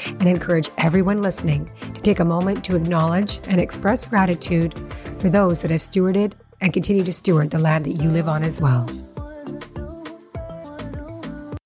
and 0.07 0.27
encourage 0.27 0.71
everyone 0.77 1.23
listening 1.23 1.71
to 1.81 2.03
take 2.03 2.21
a 2.21 2.25
moment 2.25 2.63
to 2.67 2.77
acknowledge 2.77 3.41
and 3.49 3.59
express 3.59 4.05
gratitude 4.05 4.79
for 5.19 5.31
those 5.31 5.63
that 5.63 5.71
have 5.71 5.81
stewarded 5.81 6.35
and 6.61 6.75
continue 6.75 7.05
to 7.05 7.13
steward 7.13 7.51
the 7.51 7.59
land 7.59 7.87
that 7.87 7.93
you 7.93 8.11
live 8.11 8.29
on 8.29 8.43
as 8.43 8.61
well. 8.61 8.87